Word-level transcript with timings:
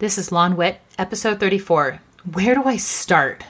This 0.00 0.16
is 0.16 0.32
Lawn 0.32 0.56
Wit, 0.56 0.80
episode 0.96 1.38
34. 1.40 2.00
Where 2.32 2.54
do 2.54 2.64
I 2.64 2.78
start? 2.78 3.44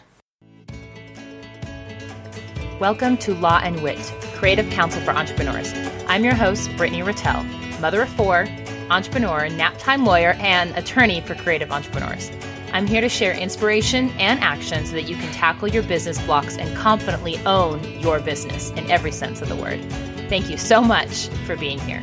Welcome 2.81 3.17
to 3.19 3.37
Law 3.37 3.61
and 3.63 3.81
Wit, 3.85 4.13
Creative 4.35 4.69
Counsel 4.71 5.01
for 5.03 5.13
Entrepreneurs. 5.13 5.73
I'm 6.09 6.25
your 6.25 6.35
host, 6.35 6.69
Brittany 6.77 7.05
Ratelle, 7.05 7.45
mother 7.81 8.03
of 8.03 8.09
four, 8.09 8.49
entrepreneur, 8.91 9.49
nap 9.49 9.79
time 9.79 10.05
lawyer, 10.05 10.33
and 10.41 10.77
attorney 10.77 11.21
for 11.21 11.37
creative 11.37 11.71
entrepreneurs. 11.71 12.33
I'm 12.73 12.89
here 12.89 13.01
to 13.01 13.09
share 13.09 13.33
inspiration 13.33 14.11
and 14.19 14.41
action 14.41 14.85
so 14.87 14.95
that 14.95 15.09
you 15.09 15.15
can 15.15 15.33
tackle 15.33 15.69
your 15.69 15.85
business 15.85 16.21
blocks 16.23 16.57
and 16.57 16.77
confidently 16.77 17.39
own 17.47 17.81
your 18.01 18.19
business 18.19 18.71
in 18.71 18.91
every 18.91 19.13
sense 19.13 19.41
of 19.41 19.49
the 19.49 19.55
word. 19.55 19.81
Thank 20.29 20.51
you 20.51 20.57
so 20.57 20.83
much 20.83 21.29
for 21.47 21.55
being 21.55 21.79
here. 21.79 22.03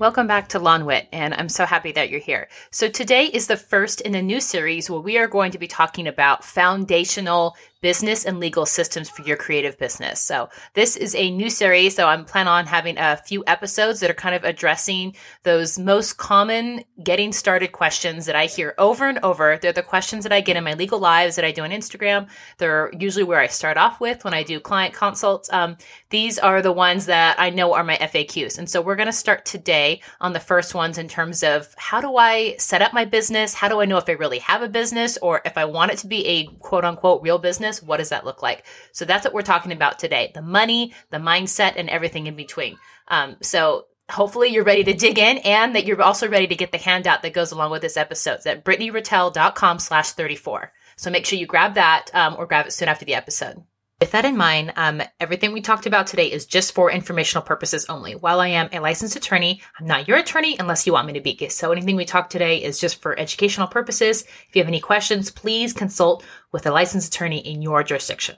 Welcome 0.00 0.26
back 0.26 0.48
to 0.48 0.58
Lawn 0.58 0.86
Wit, 0.86 1.06
and 1.12 1.32
I'm 1.34 1.48
so 1.48 1.64
happy 1.64 1.92
that 1.92 2.10
you're 2.10 2.18
here. 2.18 2.48
So, 2.72 2.88
today 2.88 3.26
is 3.26 3.46
the 3.46 3.56
first 3.56 4.00
in 4.00 4.16
a 4.16 4.22
new 4.22 4.40
series 4.40 4.90
where 4.90 4.98
we 4.98 5.18
are 5.18 5.28
going 5.28 5.52
to 5.52 5.58
be 5.58 5.68
talking 5.68 6.08
about 6.08 6.44
foundational 6.44 7.54
business 7.84 8.24
and 8.24 8.40
legal 8.40 8.64
systems 8.64 9.10
for 9.10 9.20
your 9.24 9.36
creative 9.36 9.76
business. 9.76 10.18
So 10.18 10.48
this 10.72 10.96
is 10.96 11.14
a 11.14 11.30
new 11.30 11.50
series. 11.50 11.94
So 11.94 12.06
I'm 12.08 12.24
plan 12.24 12.48
on 12.48 12.64
having 12.64 12.96
a 12.96 13.18
few 13.18 13.44
episodes 13.46 14.00
that 14.00 14.10
are 14.10 14.14
kind 14.14 14.34
of 14.34 14.42
addressing 14.42 15.14
those 15.42 15.78
most 15.78 16.16
common 16.16 16.82
getting 17.02 17.30
started 17.30 17.72
questions 17.72 18.24
that 18.24 18.36
I 18.36 18.46
hear 18.46 18.74
over 18.78 19.06
and 19.06 19.18
over. 19.18 19.58
They're 19.60 19.70
the 19.70 19.82
questions 19.82 20.22
that 20.22 20.32
I 20.32 20.40
get 20.40 20.56
in 20.56 20.64
my 20.64 20.72
legal 20.72 20.98
lives 20.98 21.36
that 21.36 21.44
I 21.44 21.50
do 21.50 21.60
on 21.60 21.72
Instagram. 21.72 22.26
They're 22.56 22.90
usually 22.98 23.22
where 23.22 23.38
I 23.38 23.48
start 23.48 23.76
off 23.76 24.00
with 24.00 24.24
when 24.24 24.32
I 24.32 24.44
do 24.44 24.60
client 24.60 24.94
consults. 24.94 25.52
Um, 25.52 25.76
these 26.08 26.38
are 26.38 26.62
the 26.62 26.72
ones 26.72 27.04
that 27.04 27.38
I 27.38 27.50
know 27.50 27.74
are 27.74 27.84
my 27.84 27.96
FAQs. 27.96 28.56
And 28.56 28.70
so 28.70 28.80
we're 28.80 28.96
going 28.96 29.08
to 29.08 29.12
start 29.12 29.44
today 29.44 30.00
on 30.22 30.32
the 30.32 30.40
first 30.40 30.74
ones 30.74 30.96
in 30.96 31.06
terms 31.06 31.42
of 31.42 31.74
how 31.76 32.00
do 32.00 32.16
I 32.16 32.56
set 32.56 32.80
up 32.80 32.94
my 32.94 33.04
business? 33.04 33.52
How 33.52 33.68
do 33.68 33.82
I 33.82 33.84
know 33.84 33.98
if 33.98 34.08
I 34.08 34.12
really 34.12 34.38
have 34.38 34.62
a 34.62 34.68
business 34.70 35.18
or 35.18 35.42
if 35.44 35.58
I 35.58 35.66
want 35.66 35.92
it 35.92 35.98
to 35.98 36.06
be 36.06 36.26
a 36.26 36.46
quote 36.60 36.86
unquote 36.86 37.20
real 37.20 37.38
business? 37.38 37.73
Business, 37.74 37.88
what 37.88 37.98
does 37.98 38.10
that 38.10 38.24
look 38.24 38.42
like? 38.42 38.64
So 38.92 39.04
that's 39.04 39.24
what 39.24 39.34
we're 39.34 39.42
talking 39.42 39.72
about 39.72 39.98
today 39.98 40.30
the 40.34 40.42
money, 40.42 40.94
the 41.10 41.18
mindset, 41.18 41.74
and 41.76 41.88
everything 41.88 42.26
in 42.26 42.36
between. 42.36 42.78
Um, 43.08 43.36
so 43.42 43.86
hopefully 44.10 44.48
you're 44.48 44.64
ready 44.64 44.84
to 44.84 44.94
dig 44.94 45.18
in 45.18 45.38
and 45.38 45.74
that 45.74 45.86
you're 45.86 46.02
also 46.02 46.28
ready 46.28 46.46
to 46.46 46.56
get 46.56 46.72
the 46.72 46.78
handout 46.78 47.22
that 47.22 47.32
goes 47.32 47.52
along 47.52 47.70
with 47.70 47.82
this 47.82 47.96
episode. 47.96 48.34
It's 48.34 48.46
at 48.46 48.64
brittanyratelle.com 48.64 49.78
slash 49.78 50.12
34. 50.12 50.72
So 50.96 51.10
make 51.10 51.26
sure 51.26 51.38
you 51.38 51.46
grab 51.46 51.74
that 51.74 52.10
um, 52.14 52.36
or 52.38 52.46
grab 52.46 52.66
it 52.66 52.72
soon 52.72 52.88
after 52.88 53.04
the 53.04 53.14
episode. 53.14 53.62
With 54.00 54.10
that 54.10 54.24
in 54.24 54.36
mind, 54.36 54.72
um, 54.76 55.02
everything 55.20 55.52
we 55.52 55.60
talked 55.60 55.86
about 55.86 56.08
today 56.08 56.30
is 56.30 56.46
just 56.46 56.74
for 56.74 56.90
informational 56.90 57.44
purposes 57.44 57.86
only. 57.88 58.14
While 58.14 58.40
I 58.40 58.48
am 58.48 58.68
a 58.72 58.80
licensed 58.80 59.16
attorney, 59.16 59.62
I'm 59.78 59.86
not 59.86 60.08
your 60.08 60.18
attorney 60.18 60.56
unless 60.58 60.86
you 60.86 60.92
want 60.92 61.06
me 61.06 61.12
to 61.12 61.20
be. 61.20 61.48
So 61.48 61.70
anything 61.70 61.94
we 61.94 62.04
talk 62.04 62.28
today 62.28 62.62
is 62.62 62.80
just 62.80 63.00
for 63.00 63.18
educational 63.18 63.68
purposes. 63.68 64.22
If 64.22 64.56
you 64.56 64.60
have 64.60 64.68
any 64.68 64.80
questions, 64.80 65.30
please 65.30 65.72
consult 65.72 66.24
with 66.50 66.66
a 66.66 66.72
licensed 66.72 67.14
attorney 67.14 67.38
in 67.38 67.62
your 67.62 67.84
jurisdiction. 67.84 68.36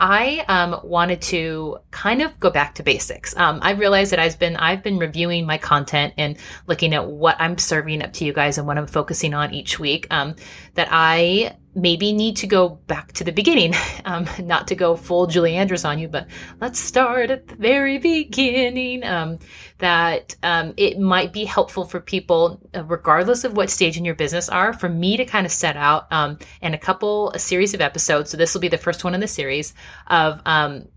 I 0.00 0.44
um, 0.48 0.80
wanted 0.82 1.22
to 1.22 1.78
kind 1.92 2.20
of 2.20 2.38
go 2.40 2.50
back 2.50 2.74
to 2.76 2.82
basics. 2.82 3.36
Um, 3.36 3.60
I 3.62 3.72
realized 3.72 4.10
that 4.10 4.18
I've 4.18 4.38
been 4.38 4.56
I've 4.56 4.82
been 4.82 4.98
reviewing 4.98 5.46
my 5.46 5.56
content 5.56 6.14
and 6.18 6.36
looking 6.66 6.94
at 6.94 7.06
what 7.06 7.36
I'm 7.38 7.58
serving 7.58 8.02
up 8.02 8.12
to 8.14 8.24
you 8.24 8.32
guys 8.32 8.58
and 8.58 8.66
what 8.66 8.76
I'm 8.76 8.88
focusing 8.88 9.34
on 9.34 9.54
each 9.54 9.78
week. 9.78 10.08
Um, 10.10 10.34
that 10.74 10.88
I 10.90 11.56
maybe 11.80 12.12
need 12.12 12.36
to 12.38 12.46
go 12.46 12.68
back 12.68 13.12
to 13.12 13.24
the 13.24 13.32
beginning, 13.32 13.74
um, 14.04 14.26
not 14.40 14.68
to 14.68 14.74
go 14.74 14.96
full 14.96 15.26
Julie 15.26 15.56
Andrews 15.56 15.84
on 15.84 15.98
you, 15.98 16.08
but 16.08 16.26
let's 16.60 16.78
start 16.78 17.30
at 17.30 17.48
the 17.48 17.56
very 17.56 17.98
beginning. 17.98 19.04
Um, 19.04 19.38
that 19.78 20.34
um, 20.42 20.74
it 20.76 20.98
might 20.98 21.32
be 21.32 21.44
helpful 21.44 21.84
for 21.84 22.00
people, 22.00 22.60
uh, 22.74 22.84
regardless 22.84 23.44
of 23.44 23.56
what 23.56 23.70
stage 23.70 23.96
in 23.96 24.04
your 24.04 24.14
business 24.14 24.48
are, 24.48 24.72
for 24.72 24.88
me 24.88 25.16
to 25.16 25.24
kind 25.24 25.46
of 25.46 25.52
set 25.52 25.76
out 25.76 26.12
um, 26.12 26.38
and 26.60 26.74
a 26.74 26.78
couple, 26.78 27.30
a 27.30 27.38
series 27.38 27.74
of 27.74 27.80
episodes. 27.80 28.30
So 28.30 28.36
this 28.36 28.54
will 28.54 28.60
be 28.60 28.68
the 28.68 28.78
first 28.78 29.04
one 29.04 29.14
in 29.14 29.20
the 29.20 29.28
series 29.28 29.74
of 30.08 30.40
um, 30.44 30.88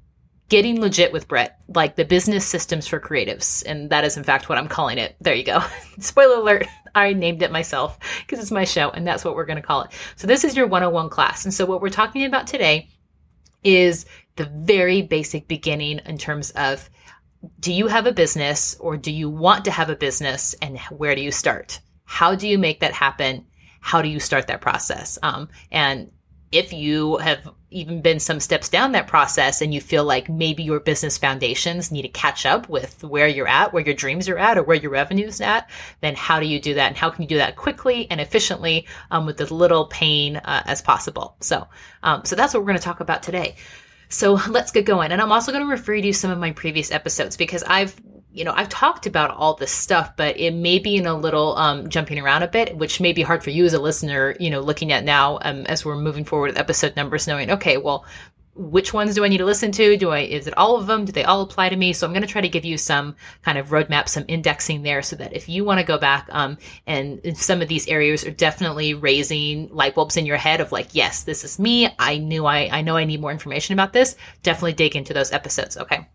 getting 0.51 0.81
legit 0.81 1.13
with 1.13 1.29
Brett, 1.29 1.61
like 1.69 1.95
the 1.95 2.03
business 2.03 2.45
systems 2.45 2.85
for 2.85 2.99
creatives. 2.99 3.63
And 3.65 3.89
that 3.89 4.03
is, 4.03 4.17
in 4.17 4.25
fact, 4.25 4.49
what 4.49 4.57
I'm 4.57 4.67
calling 4.67 4.97
it. 4.97 5.15
There 5.21 5.33
you 5.33 5.45
go. 5.45 5.63
Spoiler 5.99 6.41
alert. 6.41 6.67
I 6.93 7.13
named 7.13 7.41
it 7.41 7.53
myself 7.53 7.97
because 8.19 8.39
it's 8.39 8.51
my 8.51 8.65
show 8.65 8.89
and 8.89 9.07
that's 9.07 9.23
what 9.23 9.33
we're 9.33 9.45
going 9.45 9.61
to 9.61 9.65
call 9.65 9.83
it. 9.83 9.91
So 10.17 10.27
this 10.27 10.43
is 10.43 10.57
your 10.57 10.67
101 10.67 11.09
class. 11.09 11.45
And 11.45 11.53
so 11.53 11.65
what 11.65 11.81
we're 11.81 11.89
talking 11.89 12.25
about 12.25 12.47
today 12.47 12.89
is 13.63 14.05
the 14.35 14.43
very 14.43 15.01
basic 15.01 15.47
beginning 15.47 16.01
in 16.05 16.17
terms 16.17 16.51
of 16.51 16.89
do 17.61 17.71
you 17.71 17.87
have 17.87 18.05
a 18.05 18.11
business 18.11 18.75
or 18.81 18.97
do 18.97 19.09
you 19.09 19.29
want 19.29 19.63
to 19.63 19.71
have 19.71 19.89
a 19.89 19.95
business 19.95 20.53
and 20.61 20.77
where 20.89 21.15
do 21.15 21.21
you 21.21 21.31
start? 21.31 21.79
How 22.03 22.35
do 22.35 22.45
you 22.45 22.59
make 22.59 22.81
that 22.81 22.91
happen? 22.91 23.45
How 23.79 24.01
do 24.01 24.09
you 24.09 24.19
start 24.19 24.47
that 24.47 24.59
process? 24.59 25.17
Um, 25.23 25.47
and 25.71 26.11
if 26.51 26.73
you 26.73 27.15
have 27.19 27.49
even 27.71 28.01
been 28.01 28.19
some 28.19 28.39
steps 28.39 28.69
down 28.69 28.91
that 28.91 29.07
process 29.07 29.61
and 29.61 29.73
you 29.73 29.81
feel 29.81 30.03
like 30.03 30.29
maybe 30.29 30.61
your 30.61 30.79
business 30.79 31.17
foundations 31.17 31.91
need 31.91 32.03
to 32.03 32.09
catch 32.09 32.45
up 32.45 32.69
with 32.69 33.03
where 33.03 33.27
you're 33.27 33.47
at, 33.47 33.73
where 33.73 33.83
your 33.83 33.95
dreams 33.95 34.27
are 34.29 34.37
at, 34.37 34.57
or 34.57 34.63
where 34.63 34.77
your 34.77 34.91
revenue's 34.91 35.41
at, 35.41 35.69
then 36.01 36.15
how 36.15 36.39
do 36.39 36.45
you 36.45 36.59
do 36.59 36.73
that? 36.73 36.87
And 36.87 36.97
how 36.97 37.09
can 37.09 37.23
you 37.23 37.27
do 37.27 37.37
that 37.37 37.55
quickly 37.55 38.09
and 38.11 38.19
efficiently 38.19 38.85
um, 39.09 39.25
with 39.25 39.39
as 39.41 39.51
little 39.51 39.85
pain 39.87 40.35
uh, 40.35 40.63
as 40.65 40.81
possible? 40.81 41.35
So, 41.39 41.67
um, 42.03 42.25
so 42.25 42.35
that's 42.35 42.53
what 42.53 42.59
we're 42.61 42.67
going 42.67 42.79
to 42.79 42.83
talk 42.83 42.99
about 42.99 43.23
today. 43.23 43.55
So 44.09 44.33
let's 44.49 44.71
get 44.71 44.85
going. 44.85 45.11
And 45.11 45.21
I'm 45.21 45.31
also 45.31 45.51
going 45.51 45.63
to 45.63 45.71
refer 45.71 45.95
you 45.95 46.01
to 46.03 46.13
some 46.13 46.31
of 46.31 46.37
my 46.37 46.51
previous 46.51 46.91
episodes 46.91 47.37
because 47.37 47.63
I've 47.63 47.95
you 48.33 48.45
know, 48.45 48.53
I've 48.55 48.69
talked 48.69 49.05
about 49.05 49.31
all 49.31 49.55
this 49.55 49.71
stuff, 49.71 50.15
but 50.15 50.39
it 50.39 50.53
may 50.53 50.79
be 50.79 50.95
in 50.95 51.05
a 51.05 51.13
little 51.13 51.57
um, 51.57 51.89
jumping 51.89 52.19
around 52.19 52.43
a 52.43 52.47
bit, 52.47 52.77
which 52.77 53.01
may 53.01 53.11
be 53.11 53.23
hard 53.23 53.43
for 53.43 53.49
you 53.49 53.65
as 53.65 53.73
a 53.73 53.81
listener, 53.81 54.35
you 54.39 54.49
know, 54.49 54.61
looking 54.61 54.91
at 54.91 55.03
now 55.03 55.39
um, 55.41 55.65
as 55.65 55.83
we're 55.83 55.97
moving 55.97 56.23
forward 56.23 56.51
with 56.51 56.59
episode 56.59 56.95
numbers, 56.95 57.27
knowing, 57.27 57.51
okay, 57.51 57.77
well, 57.77 58.05
which 58.53 58.93
ones 58.93 59.15
do 59.15 59.23
I 59.23 59.27
need 59.27 59.37
to 59.37 59.45
listen 59.45 59.71
to? 59.73 59.97
Do 59.97 60.09
I, 60.09 60.19
is 60.19 60.45
it 60.45 60.57
all 60.57 60.75
of 60.75 60.87
them? 60.87 61.05
Do 61.05 61.11
they 61.11 61.23
all 61.23 61.41
apply 61.41 61.69
to 61.69 61.75
me? 61.75 61.93
So 61.93 62.05
I'm 62.05 62.13
going 62.13 62.21
to 62.21 62.27
try 62.27 62.41
to 62.41 62.49
give 62.49 62.65
you 62.65 62.77
some 62.77 63.15
kind 63.43 63.57
of 63.57 63.69
roadmap, 63.69 64.07
some 64.07 64.25
indexing 64.27 64.83
there 64.83 65.01
so 65.01 65.15
that 65.17 65.33
if 65.33 65.47
you 65.47 65.63
want 65.63 65.79
to 65.79 65.85
go 65.85 65.97
back, 65.97 66.27
um, 66.31 66.57
and 66.85 67.37
some 67.37 67.61
of 67.61 67.69
these 67.69 67.87
areas 67.87 68.25
are 68.25 68.31
definitely 68.31 68.93
raising 68.93 69.69
light 69.73 69.95
bulbs 69.95 70.17
in 70.17 70.25
your 70.25 70.37
head 70.37 70.59
of 70.59 70.71
like, 70.71 70.89
yes, 70.93 71.23
this 71.23 71.43
is 71.43 71.59
me. 71.59 71.89
I 71.97 72.17
knew 72.17 72.45
I, 72.45 72.69
I 72.71 72.81
know 72.81 72.97
I 72.97 73.05
need 73.05 73.21
more 73.21 73.31
information 73.31 73.73
about 73.73 73.93
this. 73.93 74.15
Definitely 74.43 74.73
dig 74.73 74.95
into 74.95 75.13
those 75.13 75.31
episodes. 75.31 75.77
Okay. 75.77 76.07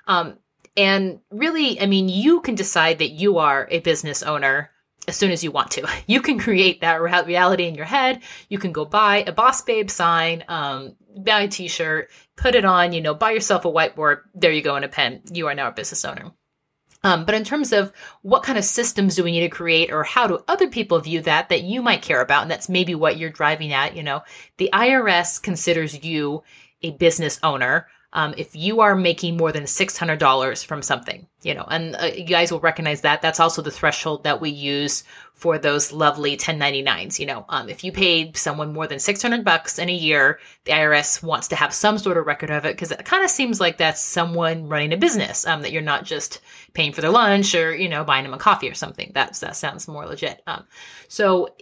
um, 0.07 0.39
and 0.75 1.19
really, 1.29 1.79
I 1.79 1.85
mean, 1.85 2.09
you 2.09 2.41
can 2.41 2.55
decide 2.55 2.97
that 2.99 3.09
you 3.09 3.37
are 3.37 3.67
a 3.69 3.79
business 3.81 4.23
owner 4.23 4.71
as 5.09 5.17
soon 5.17 5.31
as 5.31 5.43
you 5.43 5.51
want 5.51 5.71
to. 5.71 5.87
You 6.07 6.21
can 6.21 6.39
create 6.39 6.81
that 6.81 7.01
reality 7.01 7.67
in 7.67 7.75
your 7.75 7.85
head. 7.85 8.21
You 8.47 8.57
can 8.57 8.71
go 8.71 8.85
buy 8.85 9.23
a 9.27 9.31
Boss 9.31 9.61
Babe 9.61 9.89
sign, 9.89 10.43
um, 10.47 10.95
buy 11.17 11.41
a 11.41 11.47
t-shirt, 11.47 12.09
put 12.35 12.55
it 12.55 12.65
on, 12.65 12.93
you 12.93 13.01
know, 13.01 13.13
buy 13.13 13.31
yourself 13.31 13.65
a 13.65 13.67
whiteboard. 13.67 14.21
There 14.33 14.51
you 14.51 14.61
go 14.61 14.75
in 14.75 14.83
a 14.83 14.87
pen. 14.87 15.21
You 15.31 15.47
are 15.47 15.53
now 15.53 15.67
a 15.67 15.71
business 15.71 16.05
owner. 16.05 16.31
Um, 17.03 17.25
but 17.25 17.35
in 17.35 17.43
terms 17.43 17.71
of 17.71 17.93
what 18.23 18.43
kind 18.43 18.57
of 18.57 18.65
systems 18.65 19.15
do 19.15 19.23
we 19.23 19.31
need 19.31 19.41
to 19.41 19.49
create 19.49 19.91
or 19.91 20.03
how 20.03 20.27
do 20.27 20.43
other 20.47 20.67
people 20.67 20.99
view 20.99 21.21
that 21.21 21.49
that 21.49 21.63
you 21.63 21.81
might 21.81 22.01
care 22.01 22.21
about 22.21 22.41
and 22.41 22.51
that's 22.51 22.67
maybe 22.67 22.93
what 22.93 23.17
you're 23.17 23.29
driving 23.29 23.71
at 23.71 23.95
you 23.95 24.03
know 24.03 24.21
the 24.57 24.69
irs 24.73 25.41
considers 25.41 26.03
you 26.03 26.43
a 26.81 26.91
business 26.91 27.39
owner 27.41 27.87
um, 28.13 28.33
if 28.37 28.55
you 28.55 28.81
are 28.81 28.95
making 28.95 29.37
more 29.37 29.51
than 29.51 29.63
$600 29.63 30.65
from 30.65 30.81
something 30.81 31.27
you 31.41 31.53
know, 31.53 31.65
and 31.69 31.95
uh, 31.95 32.05
you 32.05 32.25
guys 32.25 32.51
will 32.51 32.59
recognize 32.59 33.01
that. 33.01 33.21
That's 33.21 33.39
also 33.39 33.61
the 33.61 33.71
threshold 33.71 34.23
that 34.23 34.41
we 34.41 34.49
use 34.49 35.03
for 35.39 35.57
those 35.57 35.93
lovely 35.93 36.35
1099s. 36.35 37.17
You 37.17 37.25
know, 37.25 37.45
um, 37.47 37.69
if 37.69 37.85
you 37.85 37.93
paid 37.93 38.35
someone 38.35 38.73
more 38.73 38.87
than 38.87 38.99
600 38.99 39.45
bucks 39.45 39.79
in 39.79 39.87
a 39.87 39.93
year, 39.93 40.37
the 40.65 40.73
IRS 40.73 41.23
wants 41.23 41.47
to 41.47 41.55
have 41.55 41.73
some 41.73 41.97
sort 41.97 42.17
of 42.17 42.27
record 42.27 42.49
of 42.49 42.65
it 42.65 42.75
because 42.75 42.91
it 42.91 43.05
kind 43.05 43.23
of 43.23 43.29
seems 43.29 43.61
like 43.61 43.77
that's 43.77 44.01
someone 44.01 44.67
running 44.67 44.91
a 44.91 44.97
business, 44.97 45.47
um, 45.47 45.61
that 45.61 45.71
you're 45.71 45.81
not 45.81 46.03
just 46.03 46.41
paying 46.73 46.91
for 46.91 46.99
their 46.99 47.09
lunch 47.09 47.55
or, 47.55 47.73
you 47.73 47.87
know, 47.87 48.03
buying 48.03 48.25
them 48.25 48.33
a 48.33 48.37
coffee 48.37 48.69
or 48.69 48.73
something. 48.73 49.11
That's, 49.13 49.39
that 49.39 49.55
sounds 49.55 49.87
more 49.87 50.05
legit. 50.05 50.41
Um, 50.45 50.65
so 51.07 51.55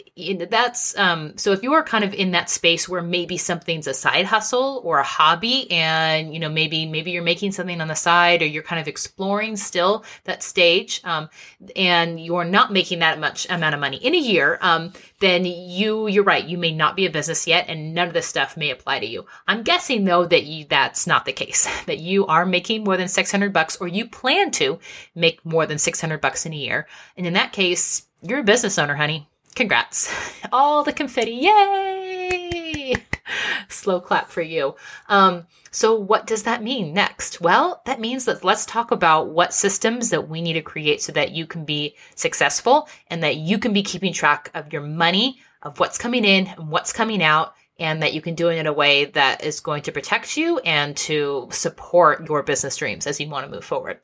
that's, 0.50 0.98
um, 0.98 1.38
so 1.38 1.52
if 1.52 1.62
you 1.62 1.74
are 1.74 1.84
kind 1.84 2.04
of 2.04 2.16
in 2.16 2.32
that 2.32 2.50
space 2.50 2.90
where 2.90 3.04
maybe 3.04 3.38
something's 3.38 3.86
a 3.86 3.94
side 3.94 4.26
hustle 4.26 4.82
or 4.84 4.98
a 4.98 5.04
hobby 5.04 5.72
and, 5.72 6.34
you 6.34 6.40
know, 6.40 6.50
maybe, 6.50 6.88
maybe 6.88 7.12
you're 7.12 7.24
making 7.24 7.52
something 7.52 7.80
on 7.80 7.88
the 7.88 7.96
side 7.96 8.42
or 8.42 8.48
you're 8.48 8.64
kind 8.64 8.82
of 8.82 8.88
exploring 8.88 9.56
still 9.56 10.04
that 10.24 10.42
stage, 10.42 11.00
um, 11.04 11.30
and 11.76 12.20
you're 12.20 12.44
not 12.44 12.74
making 12.74 13.00
that 13.00 13.20
much 13.20 13.48
amount 13.50 13.67
amount 13.68 13.76
of 13.76 13.82
money 13.82 13.98
in 13.98 14.16
a 14.16 14.18
year, 14.18 14.58
um, 14.62 14.94
then 15.20 15.46
you 15.46 16.08
you're 16.08 16.24
right. 16.24 16.46
You 16.46 16.58
may 16.58 16.72
not 16.72 16.96
be 16.96 17.06
a 17.06 17.12
business 17.12 17.48
yet, 17.48 17.66
and 17.68 17.94
none 17.94 18.08
of 18.08 18.14
this 18.14 18.28
stuff 18.28 18.56
may 18.56 18.70
apply 18.70 19.00
to 19.00 19.06
you. 19.06 19.26
I'm 19.48 19.64
guessing 19.64 20.06
though 20.06 20.26
that 20.26 20.46
you 20.46 20.66
that's 20.66 21.06
not 21.08 21.26
the 21.26 21.34
case. 21.34 21.68
That 21.88 22.00
you 22.00 22.26
are 22.26 22.46
making 22.46 22.84
more 22.84 22.98
than 22.98 23.08
600 23.08 23.54
bucks, 23.54 23.78
or 23.78 23.88
you 23.88 24.08
plan 24.10 24.52
to 24.52 24.80
make 25.16 25.46
more 25.46 25.66
than 25.66 25.78
600 25.78 26.20
bucks 26.20 26.46
in 26.46 26.52
a 26.52 26.58
year. 26.58 26.88
And 27.16 27.26
in 27.26 27.34
that 27.34 27.54
case, 27.54 28.08
you're 28.22 28.40
a 28.40 28.44
business 28.44 28.78
owner, 28.78 28.96
honey. 28.96 29.30
Congrats! 29.56 30.14
All 30.52 30.84
the 30.84 30.92
confetti, 30.92 31.32
yay! 31.32 33.07
Slow 33.70 34.00
clap 34.00 34.30
for 34.30 34.42
you. 34.42 34.76
Um, 35.08 35.48
so, 35.72 35.96
what 35.96 36.26
does 36.26 36.44
that 36.44 36.64
mean 36.64 36.94
next? 36.94 37.42
Well, 37.42 37.82
that 37.86 38.00
means 38.00 38.26
that 38.26 38.44
let's 38.44 38.66
talk 38.66 38.92
about 38.92 39.30
what 39.30 39.54
systems 39.54 40.10
that 40.10 40.30
we 40.30 40.42
need 40.42 40.54
to 40.54 40.62
create 40.62 41.02
so 41.02 41.12
that 41.14 41.32
you 41.32 41.46
can 41.46 41.66
be 41.66 41.96
successful 42.16 42.90
and 43.08 43.22
that 43.24 43.38
you 43.38 43.58
can 43.58 43.74
be 43.74 43.84
keeping 43.84 44.14
track 44.14 44.50
of 44.54 44.72
your 44.72 44.82
money, 44.82 45.40
of 45.62 45.80
what's 45.80 45.98
coming 45.98 46.26
in 46.26 46.48
and 46.48 46.70
what's 46.70 46.94
coming 46.94 47.22
out, 47.22 47.54
and 47.80 48.02
that 48.02 48.14
you 48.14 48.22
can 48.22 48.36
do 48.36 48.50
it 48.50 48.58
in 48.58 48.68
a 48.68 48.74
way 48.74 49.06
that 49.06 49.44
is 49.44 49.60
going 49.60 49.84
to 49.84 49.92
protect 49.92 50.38
you 50.38 50.60
and 50.60 50.96
to 50.98 51.48
support 51.52 52.28
your 52.28 52.44
business 52.44 52.78
dreams 52.78 53.06
as 53.06 53.20
you 53.20 53.30
want 53.30 53.46
to 53.46 53.52
move 53.52 53.66
forward. 53.66 54.00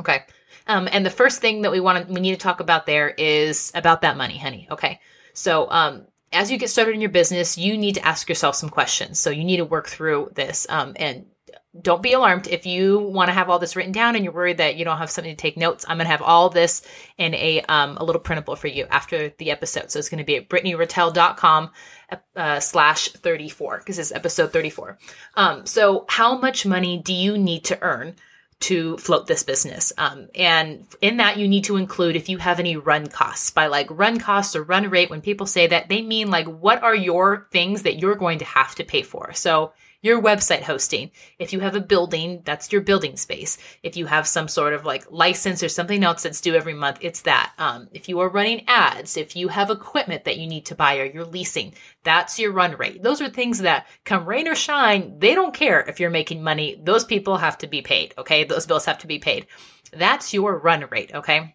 Okay. 0.00 0.22
Um, 0.66 0.88
and 0.90 1.04
the 1.04 1.10
first 1.10 1.40
thing 1.40 1.62
that 1.62 1.72
we 1.72 1.80
want 1.80 2.06
to, 2.06 2.12
we 2.12 2.20
need 2.20 2.32
to 2.32 2.36
talk 2.36 2.60
about 2.60 2.86
there 2.86 3.08
is 3.08 3.72
about 3.74 4.02
that 4.02 4.16
money, 4.16 4.38
honey. 4.38 4.68
Okay. 4.70 5.00
So, 5.34 5.70
um, 5.70 6.06
as 6.32 6.50
you 6.50 6.58
get 6.58 6.70
started 6.70 6.94
in 6.94 7.00
your 7.00 7.10
business, 7.10 7.58
you 7.58 7.76
need 7.76 7.94
to 7.94 8.06
ask 8.06 8.28
yourself 8.28 8.56
some 8.56 8.68
questions. 8.68 9.18
So 9.18 9.30
you 9.30 9.44
need 9.44 9.58
to 9.58 9.64
work 9.64 9.88
through 9.88 10.32
this. 10.34 10.66
Um, 10.68 10.94
and 10.96 11.26
don't 11.80 12.02
be 12.02 12.12
alarmed 12.12 12.48
if 12.48 12.66
you 12.66 12.98
want 12.98 13.28
to 13.28 13.32
have 13.32 13.48
all 13.48 13.58
this 13.58 13.76
written 13.76 13.92
down 13.92 14.14
and 14.14 14.24
you're 14.24 14.34
worried 14.34 14.58
that 14.58 14.76
you 14.76 14.84
don't 14.84 14.98
have 14.98 15.10
something 15.10 15.34
to 15.34 15.40
take 15.40 15.56
notes. 15.56 15.86
I'm 15.88 15.96
going 15.96 16.04
to 16.04 16.10
have 16.10 16.20
all 16.20 16.50
this 16.50 16.82
in 17.16 17.34
a 17.34 17.62
um, 17.62 17.96
a 17.96 18.04
little 18.04 18.20
printable 18.20 18.56
for 18.56 18.68
you 18.68 18.86
after 18.90 19.30
the 19.38 19.50
episode. 19.50 19.90
So 19.90 19.98
it's 19.98 20.10
going 20.10 20.18
to 20.18 20.24
be 20.24 20.36
at 20.36 20.50
brittanyratelle.com 20.50 21.70
uh, 22.36 22.60
slash 22.60 23.08
34 23.12 23.78
because 23.78 23.98
it's 23.98 24.12
episode 24.12 24.52
34. 24.52 24.98
Um, 25.34 25.64
so 25.64 26.04
how 26.08 26.38
much 26.38 26.66
money 26.66 26.98
do 26.98 27.14
you 27.14 27.38
need 27.38 27.64
to 27.64 27.80
earn 27.80 28.16
to 28.62 28.96
float 28.98 29.26
this 29.26 29.42
business. 29.42 29.92
Um, 29.98 30.28
and 30.34 30.86
in 31.00 31.18
that, 31.18 31.36
you 31.36 31.48
need 31.48 31.64
to 31.64 31.76
include 31.76 32.16
if 32.16 32.28
you 32.28 32.38
have 32.38 32.58
any 32.58 32.76
run 32.76 33.08
costs. 33.08 33.50
By 33.50 33.66
like 33.66 33.88
run 33.90 34.18
costs 34.18 34.56
or 34.56 34.62
run 34.62 34.88
rate, 34.88 35.10
when 35.10 35.20
people 35.20 35.46
say 35.46 35.66
that, 35.66 35.88
they 35.88 36.02
mean 36.02 36.30
like 36.30 36.46
what 36.46 36.82
are 36.82 36.94
your 36.94 37.48
things 37.50 37.82
that 37.82 37.98
you're 37.98 38.14
going 38.14 38.38
to 38.38 38.44
have 38.44 38.74
to 38.76 38.84
pay 38.84 39.02
for. 39.02 39.32
So 39.34 39.72
your 40.02 40.20
website 40.20 40.62
hosting. 40.62 41.10
If 41.38 41.52
you 41.52 41.60
have 41.60 41.76
a 41.76 41.80
building, 41.80 42.42
that's 42.44 42.70
your 42.72 42.82
building 42.82 43.16
space. 43.16 43.56
If 43.82 43.96
you 43.96 44.06
have 44.06 44.26
some 44.26 44.48
sort 44.48 44.74
of 44.74 44.84
like 44.84 45.10
license 45.10 45.62
or 45.62 45.68
something 45.68 46.04
else 46.04 46.24
that's 46.24 46.40
due 46.40 46.54
every 46.54 46.74
month, 46.74 46.98
it's 47.00 47.22
that. 47.22 47.52
Um, 47.56 47.88
if 47.92 48.08
you 48.08 48.20
are 48.20 48.28
running 48.28 48.64
ads, 48.66 49.16
if 49.16 49.36
you 49.36 49.48
have 49.48 49.70
equipment 49.70 50.24
that 50.24 50.36
you 50.36 50.46
need 50.46 50.66
to 50.66 50.74
buy 50.74 50.98
or 50.98 51.04
you're 51.04 51.24
leasing, 51.24 51.72
that's 52.02 52.38
your 52.38 52.52
run 52.52 52.76
rate. 52.76 53.02
Those 53.02 53.22
are 53.22 53.30
things 53.30 53.60
that 53.60 53.86
come 54.04 54.26
rain 54.26 54.48
or 54.48 54.56
shine, 54.56 55.18
they 55.20 55.34
don't 55.34 55.54
care 55.54 55.80
if 55.80 56.00
you're 56.00 56.10
making 56.10 56.42
money. 56.42 56.80
Those 56.82 57.04
people 57.04 57.36
have 57.36 57.56
to 57.58 57.68
be 57.68 57.80
paid. 57.80 58.12
Okay. 58.18 58.44
Those 58.44 58.66
bills 58.66 58.84
have 58.86 58.98
to 58.98 59.06
be 59.06 59.20
paid. 59.20 59.46
That's 59.92 60.34
your 60.34 60.58
run 60.58 60.84
rate. 60.90 61.14
Okay. 61.14 61.54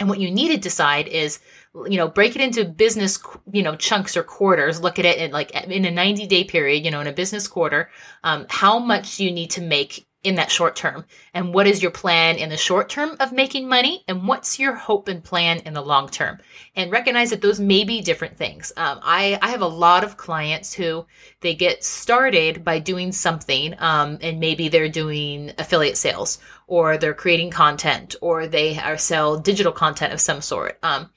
And 0.00 0.08
what 0.08 0.20
you 0.20 0.30
need 0.30 0.48
to 0.48 0.56
decide 0.56 1.06
is, 1.06 1.38
you 1.74 1.96
know, 1.96 2.08
break 2.08 2.34
it 2.34 2.42
into 2.42 2.64
business, 2.64 3.18
you 3.52 3.62
know, 3.62 3.76
chunks 3.76 4.16
or 4.16 4.22
quarters. 4.22 4.80
Look 4.80 4.98
at 4.98 5.04
it 5.04 5.18
in 5.18 5.30
like 5.30 5.50
in 5.50 5.84
a 5.84 5.90
90 5.90 6.26
day 6.26 6.44
period, 6.44 6.84
you 6.84 6.90
know, 6.90 7.00
in 7.00 7.06
a 7.06 7.12
business 7.12 7.46
quarter, 7.46 7.90
um, 8.24 8.46
how 8.48 8.78
much 8.78 9.20
you 9.20 9.30
need 9.30 9.50
to 9.52 9.60
make 9.60 10.06
in 10.24 10.36
that 10.36 10.50
short 10.50 10.76
term 10.76 11.04
and 11.34 11.52
what 11.52 11.66
is 11.66 11.82
your 11.82 11.90
plan 11.90 12.36
in 12.36 12.48
the 12.48 12.56
short 12.56 12.88
term 12.88 13.16
of 13.18 13.32
making 13.32 13.68
money 13.68 14.04
and 14.06 14.26
what's 14.28 14.58
your 14.58 14.74
hope 14.74 15.08
and 15.08 15.24
plan 15.24 15.58
in 15.60 15.74
the 15.74 15.82
long 15.82 16.08
term 16.08 16.38
and 16.76 16.92
recognize 16.92 17.30
that 17.30 17.40
those 17.40 17.58
may 17.58 17.82
be 17.82 18.00
different 18.00 18.36
things 18.36 18.72
um, 18.76 19.00
I, 19.02 19.38
I 19.42 19.50
have 19.50 19.62
a 19.62 19.66
lot 19.66 20.04
of 20.04 20.16
clients 20.16 20.72
who 20.72 21.06
they 21.40 21.54
get 21.54 21.82
started 21.82 22.64
by 22.64 22.78
doing 22.78 23.10
something 23.10 23.74
um, 23.78 24.18
and 24.20 24.38
maybe 24.38 24.68
they're 24.68 24.88
doing 24.88 25.52
affiliate 25.58 25.96
sales 25.96 26.38
or 26.68 26.96
they're 26.96 27.14
creating 27.14 27.50
content 27.50 28.14
or 28.20 28.46
they 28.46 28.78
are 28.78 28.98
sell 28.98 29.38
digital 29.38 29.72
content 29.72 30.12
of 30.12 30.20
some 30.20 30.40
sort 30.40 30.78
um, 30.84 31.10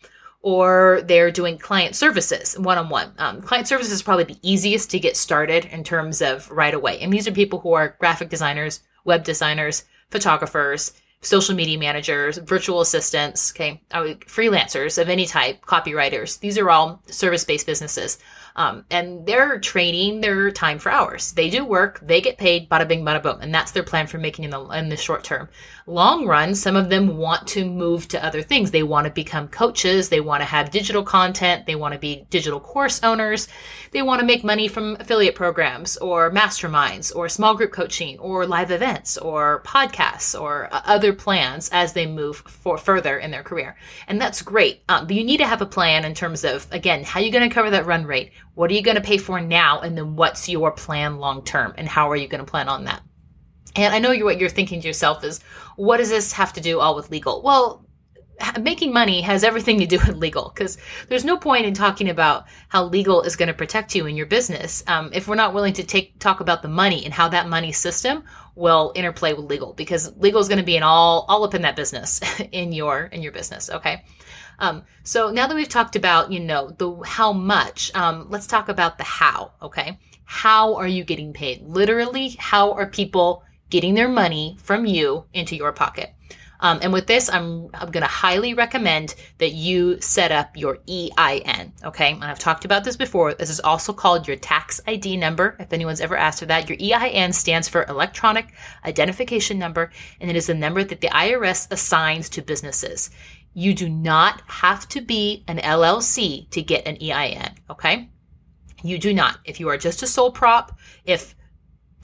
or 0.46 1.02
they're 1.06 1.32
doing 1.32 1.58
client 1.58 1.96
services 1.96 2.58
one 2.60 2.78
on 2.78 2.88
one. 2.88 3.42
Client 3.42 3.68
services 3.68 3.92
is 3.92 4.04
probably 4.04 4.26
the 4.26 4.38
easiest 4.44 4.92
to 4.92 5.00
get 5.00 5.18
started 5.18 5.66
in 5.66 5.84
terms 5.84 6.22
of 6.22 6.50
right 6.52 6.76
away. 6.76 7.00
And 7.00 7.12
these 7.12 7.28
are 7.28 7.32
people 7.32 7.60
who 7.60 7.74
are 7.74 7.96
graphic 8.00 8.30
designers, 8.30 8.82
web 9.06 9.24
designers, 9.24 9.86
photographers, 10.10 10.92
social 11.26 11.56
media 11.56 11.78
managers, 11.78 12.38
virtual 12.38 12.82
assistants, 12.82 13.52
okay, 13.52 13.82
freelancers 13.92 15.02
of 15.02 15.10
any 15.10 15.26
type, 15.26 15.66
copywriters. 15.66 16.40
These 16.40 16.58
are 16.58 16.70
all 16.70 17.02
service 17.08 17.44
based 17.44 17.66
businesses. 17.66 18.20
Um, 18.58 18.86
and 18.90 19.26
they're 19.26 19.60
trading 19.60 20.22
their 20.22 20.50
time 20.50 20.80
for 20.80 20.90
hours. 20.90 21.34
They 21.34 21.50
do 21.50 21.66
work, 21.66 22.00
they 22.02 22.22
get 22.22 22.38
paid, 22.38 22.70
bada 22.70 22.88
bing, 22.88 23.04
bada 23.04 23.22
boom. 23.22 23.40
And 23.42 23.54
that's 23.54 23.72
their 23.72 23.84
plan 23.84 24.08
for 24.08 24.18
making 24.18 24.46
in 24.46 24.52
the, 24.52 24.64
in 24.70 24.88
the 24.88 24.96
short 24.96 25.26
term. 25.26 25.50
Long 25.88 26.26
run, 26.26 26.56
some 26.56 26.78
of 26.78 26.90
them 26.90 27.18
want 27.18 27.48
to 27.50 27.66
move 27.66 28.08
to 28.10 28.26
other 28.26 28.42
things. 28.42 28.72
They 28.72 28.84
want 28.84 29.08
to 29.08 29.14
become 29.14 29.50
coaches. 29.50 30.08
They 30.08 30.22
want 30.22 30.42
to 30.42 30.46
have 30.46 30.72
digital 30.72 31.04
content. 31.04 31.66
They 31.66 31.76
want 31.76 31.94
to 31.94 32.00
be 32.00 32.26
digital 32.30 32.62
course 32.62 33.04
owners. 33.04 33.50
They 33.92 34.02
want 34.02 34.22
to 34.22 34.26
make 34.26 34.44
money 34.44 34.70
from 34.70 34.96
affiliate 35.02 35.36
programs 35.36 35.98
or 35.98 36.32
masterminds 36.32 37.14
or 37.14 37.28
small 37.28 37.56
group 37.56 37.74
coaching 37.74 38.18
or 38.20 38.48
live 38.48 38.72
events 38.72 39.18
or 39.18 39.64
podcasts 39.66 40.40
or 40.40 40.70
other 40.72 41.12
plans 41.16 41.70
as 41.72 41.94
they 41.94 42.06
move 42.06 42.38
for 42.38 42.78
further 42.78 43.18
in 43.18 43.32
their 43.32 43.44
career. 43.44 43.76
And 44.08 44.22
that's 44.22 44.42
great. 44.42 44.84
Um, 44.90 45.08
but 45.08 45.16
you 45.16 45.24
need 45.24 45.38
to 45.38 45.48
have 45.48 45.62
a 45.62 45.66
plan 45.66 46.06
in 46.06 46.14
terms 46.14 46.44
of, 46.44 46.68
again, 46.72 47.04
how 47.04 47.20
are 47.20 47.24
you 47.24 47.32
going 47.32 47.48
to 47.48 47.54
cover 47.54 47.70
that 47.72 47.86
run 47.86 48.06
rate? 48.06 48.32
What 48.54 48.70
are 48.70 48.74
you 48.74 48.82
going 48.82 48.96
to 48.96 49.02
pay 49.02 49.18
for 49.18 49.40
now? 49.40 49.80
And 49.82 49.98
then 49.98 50.16
what's 50.16 50.50
your 50.50 50.72
plan 50.72 51.18
long 51.18 51.44
term? 51.44 51.74
And 51.78 51.88
how 51.88 52.12
are 52.12 52.16
you 52.16 52.28
going 52.28 52.44
to 52.44 52.50
plan 52.50 52.70
on 52.70 52.86
that? 52.86 53.02
And 53.76 53.94
I 53.94 54.00
know 54.00 54.12
you're, 54.12 54.26
what 54.26 54.40
you're 54.40 54.50
thinking 54.50 54.82
to 54.82 54.88
yourself 54.88 55.24
is, 55.24 55.42
what 55.76 55.98
does 55.98 56.10
this 56.10 56.32
have 56.34 56.54
to 56.54 56.62
do 56.62 56.80
all 56.80 56.96
with 56.96 57.12
legal? 57.12 57.42
Well, 57.42 57.85
making 58.60 58.92
money 58.92 59.22
has 59.22 59.44
everything 59.44 59.80
to 59.80 59.86
do 59.86 59.98
with 60.00 60.16
legal 60.18 60.52
because 60.54 60.78
there's 61.08 61.24
no 61.24 61.38
point 61.38 61.66
in 61.66 61.74
talking 61.74 62.10
about 62.10 62.46
how 62.70 62.84
legal 62.84 63.22
is 63.22 63.36
going 63.36 63.48
to 63.48 63.54
protect 63.54 63.96
you 63.96 64.06
in 64.06 64.16
your 64.16 64.26
business 64.26 64.84
um, 64.88 65.10
if 65.14 65.28
we're 65.28 65.36
not 65.36 65.54
willing 65.54 65.74
to 65.74 65.84
take 65.84 66.18
talk 66.20 66.40
about 66.40 66.62
the 66.62 66.68
money 66.68 67.06
and 67.06 67.14
how 67.14 67.30
that 67.30 67.48
money 67.48 67.72
system 67.72 68.24
will 68.56 68.92
interplay 68.96 69.34
with 69.34 69.46
legal 69.46 69.74
because 69.74 70.16
legal 70.18 70.42
is 70.42 70.48
going 70.48 70.58
to 70.58 70.66
be 70.66 70.76
in 70.76 70.84
all 70.84 71.26
all 71.30 71.44
up 71.44 71.54
in 71.54 71.62
that 71.62 71.76
business 71.76 72.20
in 72.52 72.72
your 72.72 73.04
in 73.06 73.22
your 73.22 73.32
business 73.32 73.70
okay 73.70 74.04
um, 74.60 74.84
so 75.04 75.32
now 75.32 75.48
that 75.48 75.56
we've 75.56 75.70
talked 75.70 75.96
about, 75.96 76.32
you 76.32 76.40
know, 76.40 76.70
the 76.78 76.96
how 77.06 77.34
much, 77.34 77.94
um, 77.94 78.28
let's 78.30 78.48
talk 78.48 78.70
about 78.70 78.98
the 78.98 79.04
how. 79.04 79.52
Okay. 79.62 80.00
How 80.24 80.76
are 80.76 80.88
you 80.88 81.04
getting 81.04 81.34
paid? 81.34 81.62
Literally, 81.64 82.30
how 82.40 82.72
are 82.72 82.88
people 82.88 83.44
getting 83.70 83.94
their 83.94 84.08
money 84.08 84.58
from 84.60 84.86
you 84.86 85.26
into 85.34 85.56
your 85.56 85.72
pocket? 85.72 86.15
Um, 86.66 86.80
and 86.82 86.92
with 86.92 87.06
this, 87.06 87.30
I'm, 87.30 87.70
I'm 87.76 87.92
going 87.92 88.02
to 88.02 88.08
highly 88.08 88.56
recommend 88.56 89.14
that 89.38 89.52
you 89.52 90.02
set 90.02 90.32
up 90.32 90.58
your 90.58 90.80
EIN. 90.90 91.74
Okay. 91.84 92.14
And 92.14 92.24
I've 92.24 92.40
talked 92.40 92.66
about 92.66 92.84
this 92.84 92.98
before. 92.98 93.36
This 93.36 93.52
is 93.52 93.60
also 93.60 93.94
called 93.94 94.28
your 94.28 94.36
tax 94.36 94.82
ID 94.88 95.18
number. 95.18 95.56
If 95.60 95.72
anyone's 95.72 96.02
ever 96.02 96.18
asked 96.18 96.40
for 96.40 96.48
that, 96.48 96.68
your 96.68 96.80
EIN 96.82 97.34
stands 97.34 97.70
for 97.70 97.86
electronic 97.86 98.52
identification 98.84 99.60
number, 99.60 99.92
and 100.20 100.28
it 100.28 100.36
is 100.36 100.48
the 100.48 100.56
number 100.56 100.84
that 100.84 101.02
the 101.02 101.10
IRS 101.10 101.72
assigns 101.72 102.30
to 102.30 102.42
businesses. 102.42 103.12
You 103.54 103.76
do 103.76 103.88
not 103.88 104.42
have 104.48 104.90
to 104.90 105.02
be 105.02 105.44
an 105.48 105.60
LLC 105.60 106.50
to 106.50 106.64
get 106.64 106.88
an 106.88 106.98
EIN, 107.00 107.52
okay? 107.70 108.10
You 108.82 108.98
do 108.98 109.14
not. 109.14 109.38
If 109.46 109.60
you 109.60 109.70
are 109.70 109.78
just 109.78 110.02
a 110.02 110.08
sole 110.08 110.32
prop, 110.32 110.80
if 111.06 111.36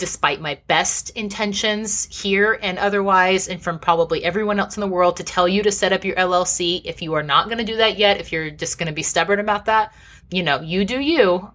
despite 0.01 0.41
my 0.41 0.59
best 0.65 1.11
intentions 1.11 2.05
here 2.05 2.57
and 2.59 2.79
otherwise, 2.79 3.47
and 3.47 3.61
from 3.61 3.77
probably 3.77 4.23
everyone 4.23 4.59
else 4.59 4.75
in 4.75 4.81
the 4.81 4.87
world 4.87 5.15
to 5.17 5.23
tell 5.23 5.47
you 5.47 5.61
to 5.61 5.71
set 5.71 5.93
up 5.93 6.03
your 6.03 6.15
LLC, 6.15 6.81
if 6.85 7.03
you 7.03 7.13
are 7.13 7.21
not 7.21 7.45
going 7.45 7.59
to 7.59 7.63
do 7.63 7.77
that 7.77 7.99
yet, 7.99 8.19
if 8.19 8.31
you're 8.31 8.49
just 8.49 8.79
going 8.79 8.87
to 8.87 8.93
be 8.93 9.03
stubborn 9.03 9.39
about 9.39 9.65
that, 9.65 9.93
you 10.31 10.41
know, 10.41 10.59
you 10.59 10.85
do 10.85 10.99
you. 10.99 11.51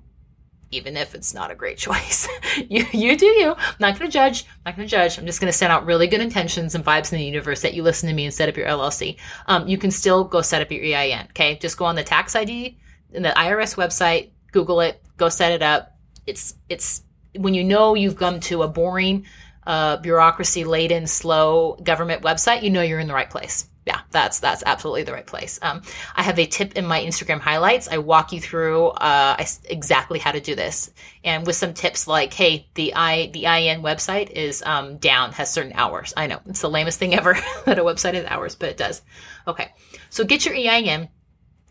even 0.70 0.96
if 0.96 1.12
it's 1.16 1.34
not 1.34 1.50
a 1.50 1.56
great 1.56 1.76
choice. 1.86 2.28
you, 2.56 2.86
you 2.92 3.16
do 3.16 3.26
you. 3.26 3.50
I'm 3.50 3.74
not 3.80 3.98
going 3.98 4.08
to 4.08 4.14
judge. 4.14 4.44
I'm 4.44 4.70
not 4.70 4.76
going 4.76 4.86
to 4.86 4.90
judge. 4.90 5.18
I'm 5.18 5.26
just 5.26 5.40
going 5.40 5.50
to 5.50 5.58
send 5.58 5.72
out 5.72 5.84
really 5.84 6.06
good 6.06 6.20
intentions 6.20 6.76
and 6.76 6.84
vibes 6.84 7.12
in 7.12 7.18
the 7.18 7.24
universe 7.24 7.62
that 7.62 7.74
you 7.74 7.82
listen 7.82 8.08
to 8.08 8.14
me 8.14 8.26
and 8.26 8.34
set 8.34 8.48
up 8.48 8.56
your 8.56 8.68
LLC. 8.68 9.16
Um, 9.46 9.66
you 9.66 9.76
can 9.76 9.90
still 9.90 10.22
go 10.22 10.40
set 10.40 10.62
up 10.62 10.70
your 10.70 10.84
EIN. 10.84 11.26
Okay. 11.30 11.58
Just 11.58 11.78
go 11.78 11.84
on 11.84 11.96
the 11.96 12.04
tax 12.04 12.36
ID 12.36 12.78
in 13.12 13.24
the 13.24 13.30
IRS 13.30 13.74
website, 13.74 14.30
Google 14.52 14.80
it, 14.82 15.02
go 15.16 15.28
set 15.28 15.50
it 15.50 15.62
up. 15.62 15.96
It's, 16.28 16.54
it's 16.68 17.02
when 17.38 17.54
you 17.54 17.64
know 17.64 17.94
you've 17.94 18.16
come 18.16 18.40
to 18.40 18.62
a 18.62 18.68
boring, 18.68 19.26
uh, 19.66 19.96
bureaucracy 19.98 20.64
laden, 20.64 21.06
slow 21.06 21.78
government 21.82 22.22
website, 22.22 22.62
you 22.62 22.70
know 22.70 22.82
you're 22.82 23.00
in 23.00 23.08
the 23.08 23.14
right 23.14 23.30
place 23.30 23.68
yeah, 23.86 24.00
that's 24.10 24.40
that's 24.40 24.64
absolutely 24.66 25.04
the 25.04 25.12
right 25.12 25.26
place. 25.26 25.60
Um, 25.62 25.80
I 26.16 26.24
have 26.24 26.40
a 26.40 26.46
tip 26.46 26.76
in 26.76 26.86
my 26.86 27.00
Instagram 27.00 27.38
highlights. 27.38 27.86
I 27.86 27.98
walk 27.98 28.32
you 28.32 28.40
through 28.40 28.88
uh, 28.88 29.36
exactly 29.64 30.18
how 30.18 30.32
to 30.32 30.40
do 30.40 30.56
this, 30.56 30.90
and 31.22 31.46
with 31.46 31.54
some 31.54 31.72
tips 31.72 32.08
like, 32.08 32.34
hey, 32.34 32.68
the 32.74 32.94
i 32.94 33.28
the 33.28 33.44
IN 33.44 33.82
website 33.82 34.30
is 34.30 34.60
um, 34.66 34.96
down, 34.96 35.30
has 35.32 35.52
certain 35.52 35.72
hours. 35.74 36.12
I 36.16 36.26
know 36.26 36.40
it's 36.46 36.62
the 36.62 36.68
lamest 36.68 36.98
thing 36.98 37.14
ever 37.14 37.38
that 37.64 37.78
a 37.78 37.84
website 37.84 38.14
has 38.14 38.26
hours, 38.26 38.56
but 38.56 38.70
it 38.70 38.76
does. 38.76 39.02
Okay, 39.46 39.72
so 40.10 40.24
get 40.24 40.44
your 40.44 40.56
EIN 40.56 41.08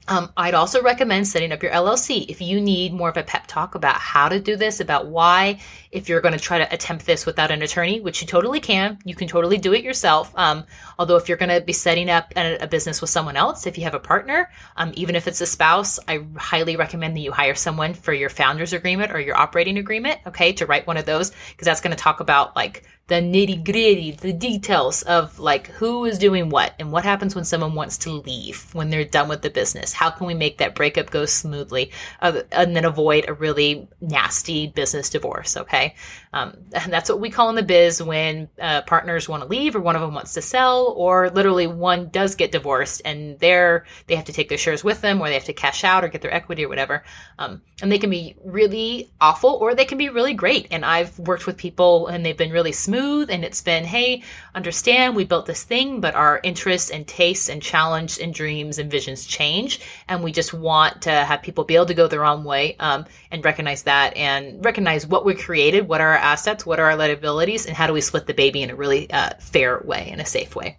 um, 0.07 0.31
I'd 0.37 0.53
also 0.53 0.83
recommend 0.83 1.27
setting 1.27 1.51
up 1.51 1.63
your 1.63 1.71
LLC 1.71 2.29
if 2.29 2.39
you 2.39 2.61
need 2.61 2.93
more 2.93 3.09
of 3.09 3.17
a 3.17 3.23
pep 3.23 3.47
talk 3.47 3.73
about 3.73 3.95
how 3.95 4.29
to 4.29 4.39
do 4.39 4.55
this, 4.55 4.79
about 4.79 5.07
why, 5.07 5.59
if 5.91 6.07
you're 6.07 6.21
going 6.21 6.33
to 6.33 6.39
try 6.39 6.59
to 6.59 6.73
attempt 6.73 7.05
this 7.05 7.25
without 7.25 7.49
an 7.49 7.63
attorney, 7.63 7.99
which 8.01 8.21
you 8.21 8.27
totally 8.27 8.59
can, 8.59 8.99
you 9.03 9.15
can 9.15 9.27
totally 9.27 9.57
do 9.57 9.73
it 9.73 9.83
yourself. 9.83 10.31
Um, 10.35 10.65
although 10.99 11.15
if 11.15 11.27
you're 11.27 11.37
going 11.37 11.49
to 11.49 11.61
be 11.61 11.73
setting 11.73 12.09
up 12.09 12.31
a, 12.35 12.57
a, 12.57 12.67
business 12.67 13.01
with 13.01 13.09
someone 13.09 13.35
else, 13.35 13.65
if 13.65 13.77
you 13.77 13.83
have 13.85 13.95
a 13.95 13.99
partner, 13.99 14.49
um, 14.77 14.91
even 14.95 15.15
if 15.15 15.27
it's 15.27 15.41
a 15.41 15.47
spouse, 15.47 15.97
I 16.07 16.23
highly 16.37 16.75
recommend 16.75 17.15
that 17.15 17.21
you 17.21 17.31
hire 17.31 17.55
someone 17.55 17.93
for 17.95 18.13
your 18.13 18.29
founder's 18.29 18.73
agreement 18.73 19.11
or 19.11 19.19
your 19.19 19.37
operating 19.37 19.77
agreement, 19.77 20.19
okay, 20.27 20.53
to 20.53 20.67
write 20.67 20.85
one 20.85 20.97
of 20.97 21.05
those, 21.05 21.31
because 21.49 21.65
that's 21.65 21.81
going 21.81 21.95
to 21.95 22.01
talk 22.01 22.19
about 22.19 22.55
like 22.55 22.83
the 23.07 23.15
nitty 23.15 23.63
gritty, 23.63 24.11
the 24.11 24.33
details 24.33 25.03
of 25.03 25.37
like 25.37 25.67
who 25.67 26.05
is 26.05 26.17
doing 26.17 26.49
what 26.49 26.73
and 26.79 26.91
what 26.91 27.03
happens 27.03 27.35
when 27.35 27.43
someone 27.43 27.75
wants 27.75 27.99
to 27.99 28.09
leave 28.09 28.73
when 28.73 28.89
they're 28.89 29.05
done 29.05 29.29
with 29.29 29.43
the 29.43 29.49
business. 29.51 29.93
How 29.93 30.09
can 30.09 30.25
we 30.25 30.33
make 30.33 30.57
that 30.57 30.73
breakup 30.73 31.11
go 31.11 31.25
smoothly 31.25 31.91
uh, 32.19 32.41
and 32.51 32.75
then 32.75 32.83
avoid 32.83 33.25
a 33.27 33.33
really 33.33 33.87
nasty 34.01 34.67
business 34.67 35.11
divorce? 35.11 35.55
Okay. 35.55 35.93
Um, 36.33 36.57
that's 36.87 37.07
what 37.07 37.19
we 37.19 37.29
call 37.29 37.49
in 37.49 37.55
the 37.55 37.63
biz 37.63 38.01
when 38.01 38.49
uh, 38.59 38.81
partners 38.81 39.29
want 39.29 39.43
to 39.43 39.49
leave 39.49 39.75
or 39.75 39.81
one 39.81 39.95
of 39.95 40.01
them 40.01 40.15
wants 40.15 40.33
to 40.33 40.41
sell 40.41 40.95
or 40.97 41.29
literally 41.29 41.67
one 41.67 42.09
does 42.09 42.33
get 42.33 42.51
divorced 42.51 43.03
and 43.05 43.37
they're, 43.37 43.85
they 44.07 44.15
have 44.15 44.25
to 44.25 44.33
take 44.33 44.49
their 44.49 44.57
shares 44.57 44.83
with 44.83 45.01
them 45.01 45.21
or 45.21 45.27
they 45.27 45.35
have 45.35 45.45
to 45.45 45.53
cash 45.53 45.83
out 45.83 46.03
or 46.03 46.07
get 46.07 46.23
their 46.23 46.33
equity 46.33 46.65
or 46.65 46.69
whatever. 46.69 47.03
Um, 47.37 47.61
and 47.83 47.91
they 47.91 47.99
can 47.99 48.09
be 48.09 48.35
really 48.43 49.11
awful 49.21 49.51
or 49.51 49.75
they 49.75 49.85
can 49.85 49.99
be 49.99 50.09
really 50.09 50.33
great. 50.33 50.67
And 50.71 50.83
I've 50.83 51.19
worked 51.19 51.45
with 51.45 51.55
people 51.55 52.07
and 52.07 52.25
they've 52.25 52.35
been 52.35 52.51
really 52.51 52.71
smooth 52.71 52.94
smooth 52.95 53.29
and 53.29 53.43
it's 53.43 53.61
been, 53.61 53.83
hey, 53.83 54.23
understand 54.53 55.15
we 55.15 55.25
built 55.25 55.45
this 55.45 55.63
thing, 55.63 55.99
but 55.99 56.15
our 56.15 56.39
interests 56.43 56.89
and 56.89 57.07
tastes 57.07 57.49
and 57.49 57.61
challenge 57.61 58.19
and 58.19 58.33
dreams 58.33 58.79
and 58.79 58.89
visions 58.89 59.25
change. 59.25 59.81
And 60.07 60.23
we 60.23 60.31
just 60.31 60.53
want 60.53 61.01
to 61.03 61.11
have 61.11 61.41
people 61.41 61.63
be 61.65 61.75
able 61.75 61.87
to 61.87 61.93
go 61.93 62.07
their 62.07 62.25
own 62.25 62.43
way 62.43 62.75
um, 62.79 63.05
and 63.31 63.43
recognize 63.43 63.83
that 63.83 64.15
and 64.15 64.63
recognize 64.63 65.05
what 65.05 65.25
we 65.25 65.35
created, 65.35 65.87
what 65.87 66.01
are 66.01 66.11
our 66.11 66.17
assets, 66.17 66.65
what 66.65 66.79
are 66.79 66.85
our 66.85 66.95
liabilities, 66.95 67.65
and 67.65 67.75
how 67.75 67.87
do 67.87 67.93
we 67.93 68.01
split 68.01 68.27
the 68.27 68.33
baby 68.33 68.61
in 68.61 68.69
a 68.69 68.75
really 68.75 69.11
uh, 69.11 69.31
fair 69.39 69.81
way, 69.83 70.09
in 70.09 70.19
a 70.19 70.25
safe 70.25 70.55
way. 70.55 70.77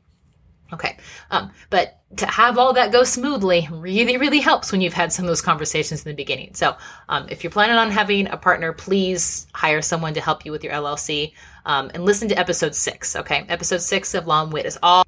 Okay. 0.73 0.97
Um, 1.31 1.53
but 1.71 2.01
to 2.17 2.27
have 2.27 2.59
all 2.59 2.73
that 2.73 2.93
go 2.93 3.05
smoothly 3.05 3.69
really, 3.71 4.17
really 4.17 4.41
helps 4.41 4.73
when 4.73 4.81
you've 4.81 4.95
had 4.95 5.13
some 5.13 5.25
of 5.25 5.29
those 5.29 5.43
conversations 5.43 6.05
in 6.05 6.11
the 6.11 6.17
beginning. 6.17 6.55
So, 6.55 6.77
um, 7.09 7.27
if 7.31 7.45
you're 7.45 7.53
planning 7.53 7.77
on 7.77 7.91
having 7.91 8.27
a 8.29 8.37
partner, 8.37 8.73
please 8.73 9.47
hire 9.53 9.83
someone 9.83 10.15
to 10.15 10.21
help 10.21 10.45
you 10.45 10.53
with 10.53 10.65
your 10.65 10.73
LLC 10.73 11.33
um, 11.67 11.91
and 11.93 12.05
listen 12.05 12.29
to 12.29 12.39
episode 12.39 12.75
six. 12.75 13.15
Okay. 13.15 13.45
Episode 13.49 13.83
six 13.83 14.15
of 14.15 14.27
and 14.27 14.53
Wit 14.53 14.65
is 14.65 14.79
all 14.83 15.05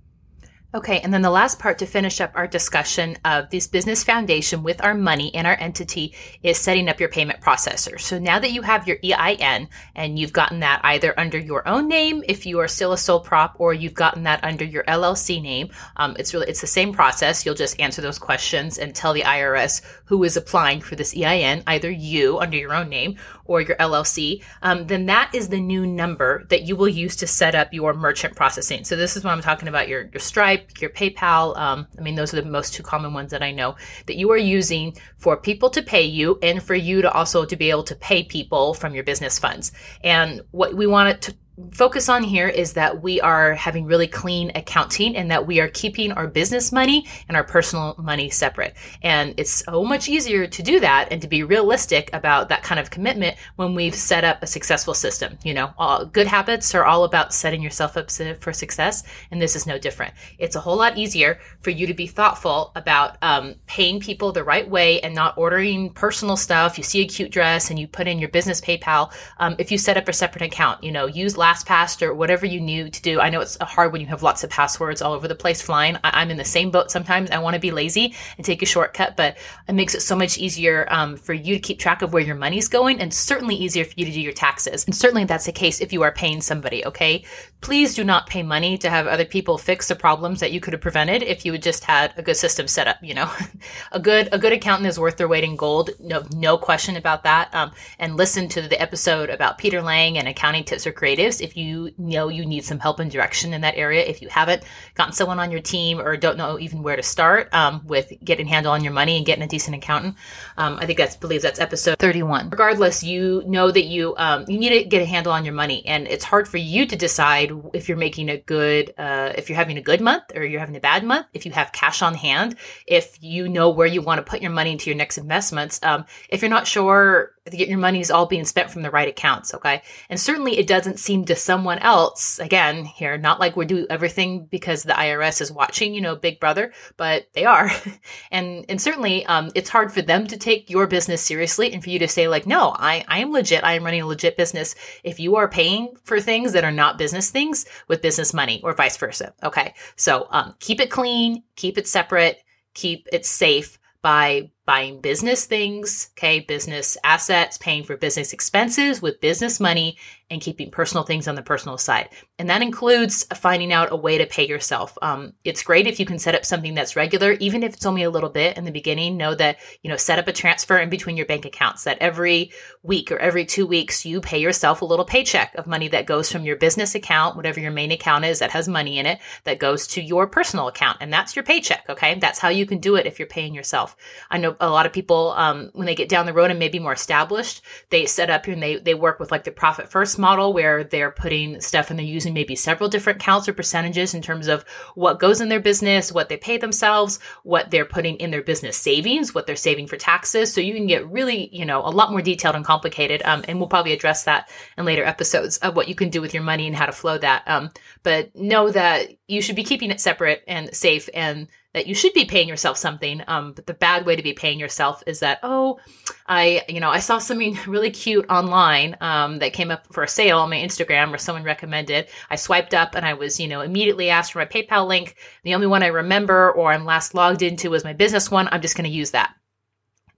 Okay, 0.74 1.00
and 1.00 1.14
then 1.14 1.22
the 1.22 1.30
last 1.30 1.58
part 1.58 1.78
to 1.78 1.86
finish 1.86 2.20
up 2.20 2.32
our 2.34 2.46
discussion 2.46 3.16
of 3.24 3.48
this 3.48 3.66
business 3.66 4.04
foundation 4.04 4.62
with 4.62 4.84
our 4.84 4.94
money 4.94 5.34
and 5.34 5.46
our 5.46 5.56
entity 5.58 6.14
is 6.42 6.58
setting 6.58 6.90
up 6.90 7.00
your 7.00 7.08
payment 7.08 7.40
processor. 7.40 7.98
So 7.98 8.18
now 8.18 8.38
that 8.38 8.52
you 8.52 8.60
have 8.60 8.86
your 8.86 8.98
EIN 9.02 9.70
and 9.94 10.18
you've 10.18 10.34
gotten 10.34 10.60
that 10.60 10.82
either 10.84 11.18
under 11.18 11.38
your 11.38 11.66
own 11.66 11.88
name 11.88 12.22
if 12.28 12.44
you 12.44 12.58
are 12.58 12.68
still 12.68 12.92
a 12.92 12.98
sole 12.98 13.20
prop, 13.20 13.56
or 13.58 13.72
you've 13.72 13.94
gotten 13.94 14.24
that 14.24 14.44
under 14.44 14.62
your 14.62 14.84
LLC 14.84 15.40
name, 15.40 15.70
um, 15.96 16.14
it's 16.18 16.34
really 16.34 16.48
it's 16.48 16.60
the 16.60 16.66
same 16.66 16.92
process. 16.92 17.46
You'll 17.46 17.54
just 17.54 17.80
answer 17.80 18.02
those 18.02 18.18
questions 18.18 18.76
and 18.76 18.94
tell 18.94 19.14
the 19.14 19.22
IRS 19.22 19.80
who 20.04 20.22
is 20.22 20.36
applying 20.36 20.82
for 20.82 20.96
this 20.96 21.16
EIN, 21.16 21.62
either 21.66 21.90
you 21.90 22.38
under 22.40 22.58
your 22.58 22.74
own 22.74 22.90
name 22.90 23.16
or 23.48 23.60
your 23.60 23.76
LLC. 23.76 24.44
Um, 24.62 24.86
then 24.86 25.06
that 25.06 25.34
is 25.34 25.48
the 25.48 25.58
new 25.58 25.84
number 25.84 26.44
that 26.50 26.62
you 26.62 26.76
will 26.76 26.88
use 26.88 27.16
to 27.16 27.26
set 27.26 27.56
up 27.56 27.74
your 27.74 27.92
merchant 27.94 28.36
processing. 28.36 28.84
So 28.84 28.94
this 28.94 29.16
is 29.16 29.24
what 29.24 29.32
I'm 29.32 29.42
talking 29.42 29.66
about 29.66 29.88
your 29.88 30.08
your 30.12 30.20
Stripe 30.20 30.80
your 30.80 30.90
PayPal. 30.90 31.56
Um, 31.56 31.88
I 31.98 32.02
mean, 32.02 32.14
those 32.14 32.32
are 32.32 32.40
the 32.40 32.48
most 32.48 32.74
two 32.74 32.84
common 32.84 33.12
ones 33.12 33.32
that 33.32 33.42
I 33.42 33.50
know 33.50 33.74
that 34.06 34.16
you 34.16 34.30
are 34.30 34.36
using 34.36 34.96
for 35.16 35.36
people 35.36 35.70
to 35.70 35.82
pay 35.82 36.04
you 36.04 36.38
and 36.42 36.62
for 36.62 36.74
you 36.74 37.02
to 37.02 37.10
also 37.10 37.44
to 37.44 37.56
be 37.56 37.70
able 37.70 37.82
to 37.84 37.96
pay 37.96 38.22
people 38.22 38.74
from 38.74 38.94
your 38.94 39.04
business 39.04 39.38
funds. 39.38 39.72
And 40.04 40.42
what 40.52 40.74
we 40.74 40.86
want 40.86 41.08
it 41.08 41.22
to 41.22 41.34
focus 41.72 42.08
on 42.08 42.22
here 42.22 42.48
is 42.48 42.74
that 42.74 43.02
we 43.02 43.20
are 43.20 43.54
having 43.54 43.84
really 43.84 44.06
clean 44.06 44.52
accounting 44.54 45.16
and 45.16 45.30
that 45.30 45.46
we 45.46 45.60
are 45.60 45.68
keeping 45.68 46.12
our 46.12 46.26
business 46.26 46.72
money 46.72 47.06
and 47.28 47.36
our 47.36 47.44
personal 47.44 47.94
money 47.98 48.30
separate. 48.30 48.74
And 49.02 49.34
it's 49.36 49.64
so 49.64 49.84
much 49.84 50.08
easier 50.08 50.46
to 50.46 50.62
do 50.62 50.80
that 50.80 51.08
and 51.10 51.20
to 51.22 51.28
be 51.28 51.42
realistic 51.42 52.10
about 52.12 52.48
that 52.48 52.62
kind 52.62 52.78
of 52.78 52.90
commitment 52.90 53.36
when 53.56 53.74
we've 53.74 53.94
set 53.94 54.24
up 54.24 54.42
a 54.42 54.46
successful 54.46 54.94
system. 54.94 55.38
You 55.42 55.54
know, 55.54 55.72
all 55.78 56.04
good 56.04 56.26
habits 56.26 56.74
are 56.74 56.84
all 56.84 57.04
about 57.04 57.34
setting 57.34 57.62
yourself 57.62 57.96
up 57.96 58.10
for 58.10 58.52
success. 58.52 59.02
And 59.30 59.40
this 59.40 59.56
is 59.56 59.66
no 59.66 59.78
different. 59.78 60.14
It's 60.38 60.56
a 60.56 60.60
whole 60.60 60.76
lot 60.76 60.96
easier 60.96 61.38
for 61.60 61.70
you 61.70 61.86
to 61.86 61.94
be 61.94 62.06
thoughtful 62.06 62.72
about 62.76 63.16
um, 63.22 63.54
paying 63.66 64.00
people 64.00 64.32
the 64.32 64.44
right 64.44 64.68
way 64.68 65.00
and 65.00 65.14
not 65.14 65.36
ordering 65.36 65.90
personal 65.90 66.36
stuff. 66.36 66.78
You 66.78 66.84
see 66.84 67.00
a 67.02 67.06
cute 67.06 67.30
dress 67.30 67.70
and 67.70 67.78
you 67.78 67.86
put 67.86 68.06
in 68.06 68.18
your 68.18 68.28
business 68.28 68.60
PayPal. 68.60 69.12
Um, 69.38 69.56
if 69.58 69.72
you 69.72 69.78
set 69.78 69.96
up 69.96 70.08
a 70.08 70.12
separate 70.12 70.42
account, 70.42 70.82
you 70.84 70.92
know, 70.92 71.06
use 71.06 71.36
LastPass 71.48 72.02
or 72.02 72.14
whatever 72.14 72.46
you 72.46 72.60
need 72.60 72.92
to 72.92 73.02
do. 73.02 73.20
I 73.20 73.30
know 73.30 73.40
it's 73.40 73.56
hard 73.60 73.92
when 73.92 74.00
you 74.00 74.06
have 74.08 74.22
lots 74.22 74.44
of 74.44 74.50
passwords 74.50 75.00
all 75.00 75.12
over 75.12 75.28
the 75.28 75.34
place 75.34 75.62
flying. 75.62 75.96
I- 76.04 76.22
am 76.22 76.30
in 76.30 76.36
the 76.36 76.44
same 76.44 76.70
boat 76.70 76.90
sometimes. 76.90 77.30
I 77.30 77.38
want 77.38 77.54
to 77.54 77.60
be 77.60 77.70
lazy 77.70 78.14
and 78.36 78.44
take 78.44 78.62
a 78.62 78.66
shortcut, 78.66 79.16
but 79.16 79.36
it 79.68 79.74
makes 79.74 79.94
it 79.94 80.02
so 80.02 80.16
much 80.16 80.38
easier 80.38 80.86
um, 80.90 81.16
for 81.16 81.32
you 81.32 81.54
to 81.54 81.60
keep 81.60 81.78
track 81.78 82.02
of 82.02 82.12
where 82.12 82.22
your 82.22 82.34
money's 82.34 82.68
going 82.68 83.00
and 83.00 83.12
certainly 83.12 83.54
easier 83.54 83.84
for 83.84 83.94
you 83.96 84.04
to 84.04 84.12
do 84.12 84.20
your 84.20 84.32
taxes. 84.32 84.84
And 84.84 84.94
certainly 84.94 85.24
that's 85.24 85.46
the 85.46 85.52
case 85.52 85.80
if 85.80 85.92
you 85.92 86.02
are 86.02 86.12
paying 86.12 86.40
somebody, 86.40 86.84
okay? 86.84 87.24
Please 87.60 87.94
do 87.94 88.04
not 88.04 88.28
pay 88.28 88.42
money 88.42 88.78
to 88.78 88.90
have 88.90 89.06
other 89.06 89.24
people 89.24 89.58
fix 89.58 89.88
the 89.88 89.94
problems 89.94 90.40
that 90.40 90.52
you 90.52 90.60
could 90.60 90.72
have 90.72 90.82
prevented 90.82 91.22
if 91.22 91.44
you 91.44 91.52
had 91.52 91.62
just 91.62 91.84
had 91.84 92.12
a 92.16 92.22
good 92.22 92.36
system 92.36 92.68
set 92.68 92.86
up, 92.86 92.98
you 93.02 93.14
know? 93.14 93.30
a 93.92 94.00
good 94.00 94.28
a 94.32 94.38
good 94.38 94.52
accountant 94.52 94.88
is 94.88 94.98
worth 94.98 95.16
their 95.16 95.28
weight 95.28 95.44
in 95.44 95.56
gold. 95.56 95.90
No 95.98 96.24
no 96.34 96.58
question 96.58 96.96
about 96.96 97.24
that. 97.24 97.54
Um, 97.54 97.72
and 97.98 98.16
listen 98.16 98.48
to 98.50 98.62
the 98.62 98.80
episode 98.80 99.30
about 99.30 99.58
Peter 99.58 99.82
Lang 99.82 100.18
and 100.18 100.28
accounting 100.28 100.64
tips 100.64 100.84
for 100.84 100.92
creatives 100.92 101.37
if 101.40 101.56
you 101.56 101.92
know 101.98 102.28
you 102.28 102.44
need 102.44 102.64
some 102.64 102.78
help 102.78 103.00
and 103.00 103.10
direction 103.10 103.52
in 103.52 103.60
that 103.62 103.76
area. 103.76 104.04
If 104.04 104.22
you 104.22 104.28
haven't 104.28 104.62
gotten 104.94 105.12
someone 105.12 105.38
on 105.38 105.50
your 105.50 105.60
team 105.60 106.00
or 106.00 106.16
don't 106.16 106.36
know 106.36 106.58
even 106.58 106.82
where 106.82 106.96
to 106.96 107.02
start 107.02 107.52
um, 107.52 107.86
with 107.86 108.12
getting 108.24 108.46
handle 108.46 108.72
on 108.72 108.82
your 108.82 108.92
money 108.92 109.16
and 109.16 109.26
getting 109.26 109.44
a 109.44 109.48
decent 109.48 109.76
accountant, 109.76 110.16
um, 110.56 110.78
I 110.80 110.86
think 110.86 110.98
that's 110.98 111.16
believe 111.16 111.42
that's 111.42 111.60
episode 111.60 111.98
31. 111.98 112.50
Regardless, 112.50 113.02
you 113.02 113.42
know 113.46 113.70
that 113.70 113.84
you 113.84 114.14
um, 114.16 114.44
you 114.48 114.58
need 114.58 114.70
to 114.70 114.84
get 114.84 115.02
a 115.02 115.06
handle 115.06 115.32
on 115.32 115.44
your 115.44 115.54
money, 115.54 115.84
and 115.86 116.06
it's 116.06 116.24
hard 116.24 116.48
for 116.48 116.58
you 116.58 116.86
to 116.86 116.96
decide 116.96 117.52
if 117.72 117.88
you're 117.88 117.98
making 117.98 118.28
a 118.28 118.38
good 118.38 118.94
uh, 118.98 119.32
if 119.36 119.48
you're 119.48 119.56
having 119.56 119.78
a 119.78 119.82
good 119.82 120.00
month 120.00 120.24
or 120.34 120.44
you're 120.44 120.60
having 120.60 120.76
a 120.76 120.80
bad 120.80 121.04
month. 121.04 121.26
If 121.32 121.46
you 121.46 121.52
have 121.52 121.72
cash 121.72 122.02
on 122.02 122.14
hand, 122.14 122.56
if 122.86 123.18
you 123.22 123.48
know 123.48 123.70
where 123.70 123.86
you 123.86 124.02
want 124.02 124.18
to 124.18 124.28
put 124.28 124.42
your 124.42 124.50
money 124.50 124.72
into 124.72 124.90
your 124.90 124.96
next 124.96 125.18
investments, 125.18 125.80
um, 125.82 126.04
if 126.28 126.42
you're 126.42 126.50
not 126.50 126.66
sure 126.66 127.32
that 127.50 127.68
your 127.68 127.78
money 127.78 128.00
is 128.00 128.10
all 128.10 128.26
being 128.26 128.44
spent 128.44 128.70
from 128.70 128.82
the 128.82 128.90
right 128.90 129.08
accounts. 129.08 129.54
Okay. 129.54 129.82
And 130.08 130.18
certainly 130.18 130.58
it 130.58 130.66
doesn't 130.66 130.98
seem 130.98 131.17
to 131.26 131.36
someone 131.36 131.78
else, 131.78 132.38
again, 132.38 132.84
here, 132.84 133.18
not 133.18 133.40
like 133.40 133.56
we 133.56 133.66
do 133.66 133.86
everything 133.88 134.46
because 134.46 134.82
the 134.82 134.92
IRS 134.92 135.40
is 135.40 135.52
watching, 135.52 135.94
you 135.94 136.00
know, 136.00 136.16
big 136.16 136.40
brother, 136.40 136.72
but 136.96 137.28
they 137.34 137.44
are. 137.44 137.70
and, 138.30 138.64
and 138.68 138.80
certainly, 138.80 139.24
um, 139.26 139.50
it's 139.54 139.70
hard 139.70 139.92
for 139.92 140.02
them 140.02 140.26
to 140.26 140.36
take 140.36 140.70
your 140.70 140.86
business 140.86 141.22
seriously 141.22 141.72
and 141.72 141.82
for 141.82 141.90
you 141.90 141.98
to 141.98 142.08
say 142.08 142.28
like, 142.28 142.46
no, 142.46 142.74
I, 142.78 143.04
I 143.08 143.20
am 143.20 143.32
legit. 143.32 143.64
I 143.64 143.74
am 143.74 143.84
running 143.84 144.02
a 144.02 144.06
legit 144.06 144.36
business. 144.36 144.74
If 145.04 145.20
you 145.20 145.36
are 145.36 145.48
paying 145.48 145.94
for 146.04 146.20
things 146.20 146.52
that 146.52 146.64
are 146.64 146.72
not 146.72 146.98
business 146.98 147.30
things 147.30 147.66
with 147.88 148.02
business 148.02 148.34
money 148.34 148.60
or 148.62 148.74
vice 148.74 148.96
versa. 148.96 149.34
Okay. 149.42 149.74
So, 149.96 150.28
um, 150.30 150.54
keep 150.60 150.80
it 150.80 150.90
clean, 150.90 151.42
keep 151.56 151.78
it 151.78 151.86
separate, 151.86 152.42
keep 152.74 153.08
it 153.12 153.26
safe 153.26 153.78
by 154.02 154.50
buying 154.64 155.00
business 155.00 155.46
things, 155.46 156.10
okay, 156.12 156.40
business 156.40 156.96
assets, 157.02 157.58
paying 157.58 157.82
for 157.82 157.96
business 157.96 158.32
expenses 158.32 159.02
with 159.02 159.20
business 159.20 159.58
money, 159.58 159.96
and 160.30 160.42
keeping 160.42 160.70
personal 160.70 161.04
things 161.04 161.26
on 161.26 161.34
the 161.36 161.42
personal 161.42 161.78
side. 161.78 162.10
And 162.38 162.50
that 162.50 162.60
includes 162.60 163.24
finding 163.34 163.72
out 163.72 163.92
a 163.92 163.96
way 163.96 164.18
to 164.18 164.26
pay 164.26 164.46
yourself. 164.46 164.98
Um, 165.00 165.32
it's 165.42 165.62
great 165.62 165.86
if 165.86 165.98
you 165.98 166.04
can 166.04 166.18
set 166.18 166.34
up 166.34 166.44
something 166.44 166.74
that's 166.74 166.96
regular, 166.96 167.32
even 167.32 167.62
if 167.62 167.74
it's 167.74 167.86
only 167.86 168.02
a 168.02 168.10
little 168.10 168.28
bit 168.28 168.58
in 168.58 168.64
the 168.64 168.70
beginning. 168.70 169.16
Know 169.16 169.34
that, 169.34 169.56
you 169.82 169.90
know, 169.90 169.96
set 169.96 170.18
up 170.18 170.28
a 170.28 170.32
transfer 170.32 170.78
in 170.78 170.90
between 170.90 171.16
your 171.16 171.24
bank 171.24 171.46
accounts 171.46 171.84
that 171.84 171.98
every 172.00 172.52
week 172.82 173.10
or 173.10 173.18
every 173.18 173.46
two 173.46 173.66
weeks 173.66 174.04
you 174.04 174.20
pay 174.20 174.38
yourself 174.38 174.82
a 174.82 174.84
little 174.84 175.04
paycheck 175.04 175.54
of 175.54 175.66
money 175.66 175.88
that 175.88 176.06
goes 176.06 176.30
from 176.30 176.44
your 176.44 176.56
business 176.56 176.94
account, 176.94 177.34
whatever 177.34 177.58
your 177.58 177.70
main 177.70 177.90
account 177.90 178.26
is 178.26 178.40
that 178.40 178.50
has 178.50 178.68
money 178.68 178.98
in 178.98 179.06
it, 179.06 179.18
that 179.44 179.58
goes 179.58 179.86
to 179.86 180.02
your 180.02 180.26
personal 180.26 180.68
account. 180.68 180.98
And 181.00 181.10
that's 181.10 181.36
your 181.36 181.42
paycheck. 181.42 181.86
Okay. 181.88 182.18
That's 182.18 182.38
how 182.38 182.50
you 182.50 182.66
can 182.66 182.78
do 182.78 182.96
it 182.96 183.06
if 183.06 183.18
you're 183.18 183.28
paying 183.28 183.54
yourself. 183.54 183.96
I 184.30 184.36
know 184.36 184.56
a 184.60 184.68
lot 184.68 184.84
of 184.84 184.92
people, 184.92 185.32
um, 185.36 185.70
when 185.72 185.86
they 185.86 185.94
get 185.94 186.10
down 186.10 186.26
the 186.26 186.34
road 186.34 186.50
and 186.50 186.58
maybe 186.58 186.78
more 186.78 186.92
established, 186.92 187.62
they 187.88 188.04
set 188.04 188.28
up 188.28 188.46
and 188.46 188.62
they, 188.62 188.76
they 188.76 188.94
work 188.94 189.18
with 189.18 189.32
like 189.32 189.44
the 189.44 189.50
profit 189.50 189.88
first 189.88 190.17
model 190.18 190.52
where 190.52 190.84
they're 190.84 191.10
putting 191.10 191.60
stuff 191.60 191.90
and 191.90 191.98
they're 191.98 192.06
using 192.06 192.34
maybe 192.34 192.54
several 192.54 192.88
different 192.88 193.20
counts 193.20 193.48
or 193.48 193.52
percentages 193.52 194.14
in 194.14 194.22
terms 194.22 194.48
of 194.48 194.64
what 194.94 195.20
goes 195.20 195.40
in 195.40 195.48
their 195.48 195.60
business, 195.60 196.12
what 196.12 196.28
they 196.28 196.36
pay 196.36 196.58
themselves, 196.58 197.18
what 197.42 197.70
they're 197.70 197.84
putting 197.84 198.16
in 198.16 198.30
their 198.30 198.42
business 198.42 198.76
savings, 198.76 199.34
what 199.34 199.46
they're 199.46 199.56
saving 199.56 199.86
for 199.86 199.96
taxes. 199.96 200.52
So 200.52 200.60
you 200.60 200.74
can 200.74 200.86
get 200.86 201.08
really, 201.08 201.48
you 201.54 201.64
know, 201.64 201.80
a 201.80 201.90
lot 201.90 202.10
more 202.10 202.22
detailed 202.22 202.56
and 202.56 202.64
complicated. 202.64 203.22
Um, 203.24 203.44
and 203.48 203.58
we'll 203.58 203.68
probably 203.68 203.92
address 203.92 204.24
that 204.24 204.50
in 204.76 204.84
later 204.84 205.04
episodes 205.04 205.58
of 205.58 205.76
what 205.76 205.88
you 205.88 205.94
can 205.94 206.10
do 206.10 206.20
with 206.20 206.34
your 206.34 206.42
money 206.42 206.66
and 206.66 206.76
how 206.76 206.86
to 206.86 206.92
flow 206.92 207.18
that. 207.18 207.42
Um, 207.46 207.70
but 208.02 208.34
know 208.34 208.70
that 208.70 209.10
you 209.26 209.42
should 209.42 209.56
be 209.56 209.64
keeping 209.64 209.90
it 209.90 210.00
separate 210.00 210.42
and 210.48 210.74
safe 210.74 211.08
and 211.14 211.48
that 211.74 211.86
you 211.86 211.94
should 211.94 212.14
be 212.14 212.24
paying 212.24 212.48
yourself 212.48 212.78
something. 212.78 213.22
Um, 213.26 213.52
but 213.52 213.66
the 213.66 213.74
bad 213.74 214.06
way 214.06 214.16
to 214.16 214.22
be 214.22 214.32
paying 214.32 214.58
yourself 214.58 215.02
is 215.06 215.20
that, 215.20 215.38
oh, 215.42 215.78
I, 216.26 216.64
you 216.68 216.80
know, 216.80 216.90
I 216.90 216.98
saw 216.98 217.18
something 217.18 217.58
really 217.66 217.90
cute 217.90 218.26
online 218.30 218.96
um, 219.00 219.38
that 219.38 219.52
came 219.52 219.70
up 219.70 219.92
for 219.92 220.02
a 220.02 220.08
sale 220.08 220.38
on 220.38 220.50
my 220.50 220.56
Instagram 220.56 221.12
or 221.12 221.18
someone 221.18 221.44
recommended. 221.44 222.08
I 222.30 222.36
swiped 222.36 222.72
up 222.72 222.94
and 222.94 223.04
I 223.04 223.14
was, 223.14 223.38
you 223.38 223.48
know, 223.48 223.60
immediately 223.60 224.08
asked 224.08 224.32
for 224.32 224.38
my 224.38 224.46
PayPal 224.46 224.88
link. 224.88 225.16
The 225.44 225.54
only 225.54 225.66
one 225.66 225.82
I 225.82 225.88
remember 225.88 226.50
or 226.52 226.72
I'm 226.72 226.86
last 226.86 227.14
logged 227.14 227.42
into 227.42 227.70
was 227.70 227.84
my 227.84 227.92
business 227.92 228.30
one. 228.30 228.48
I'm 228.50 228.62
just 228.62 228.76
going 228.76 228.88
to 228.88 228.96
use 228.96 229.10
that. 229.10 229.34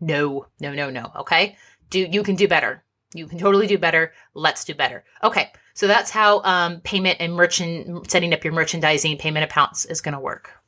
No, 0.01 0.47
no, 0.61 0.73
no, 0.73 0.89
no. 0.89 1.11
Okay. 1.17 1.57
Do 1.91 2.09
you 2.11 2.23
can 2.23 2.37
do 2.37 2.47
better. 2.47 2.85
You 3.13 3.27
can 3.27 3.41
totally 3.41 3.67
do 3.67 3.77
better. 3.77 4.13
Let's 4.35 4.65
do 4.65 4.75
better. 4.75 5.05
Okay. 5.23 5.53
So 5.75 5.89
that's 5.89 6.11
how 6.11 6.43
um, 6.43 6.81
payment 6.83 7.17
and 7.21 7.35
merchant 7.35 8.09
setting 8.11 8.33
up 8.33 8.45
your 8.45 8.53
merchandising 8.53 9.19
payment 9.19 9.45
accounts 9.45 9.85
is 9.85 10.01
going 10.01 10.15
to 10.15 10.21
work. 10.21 10.60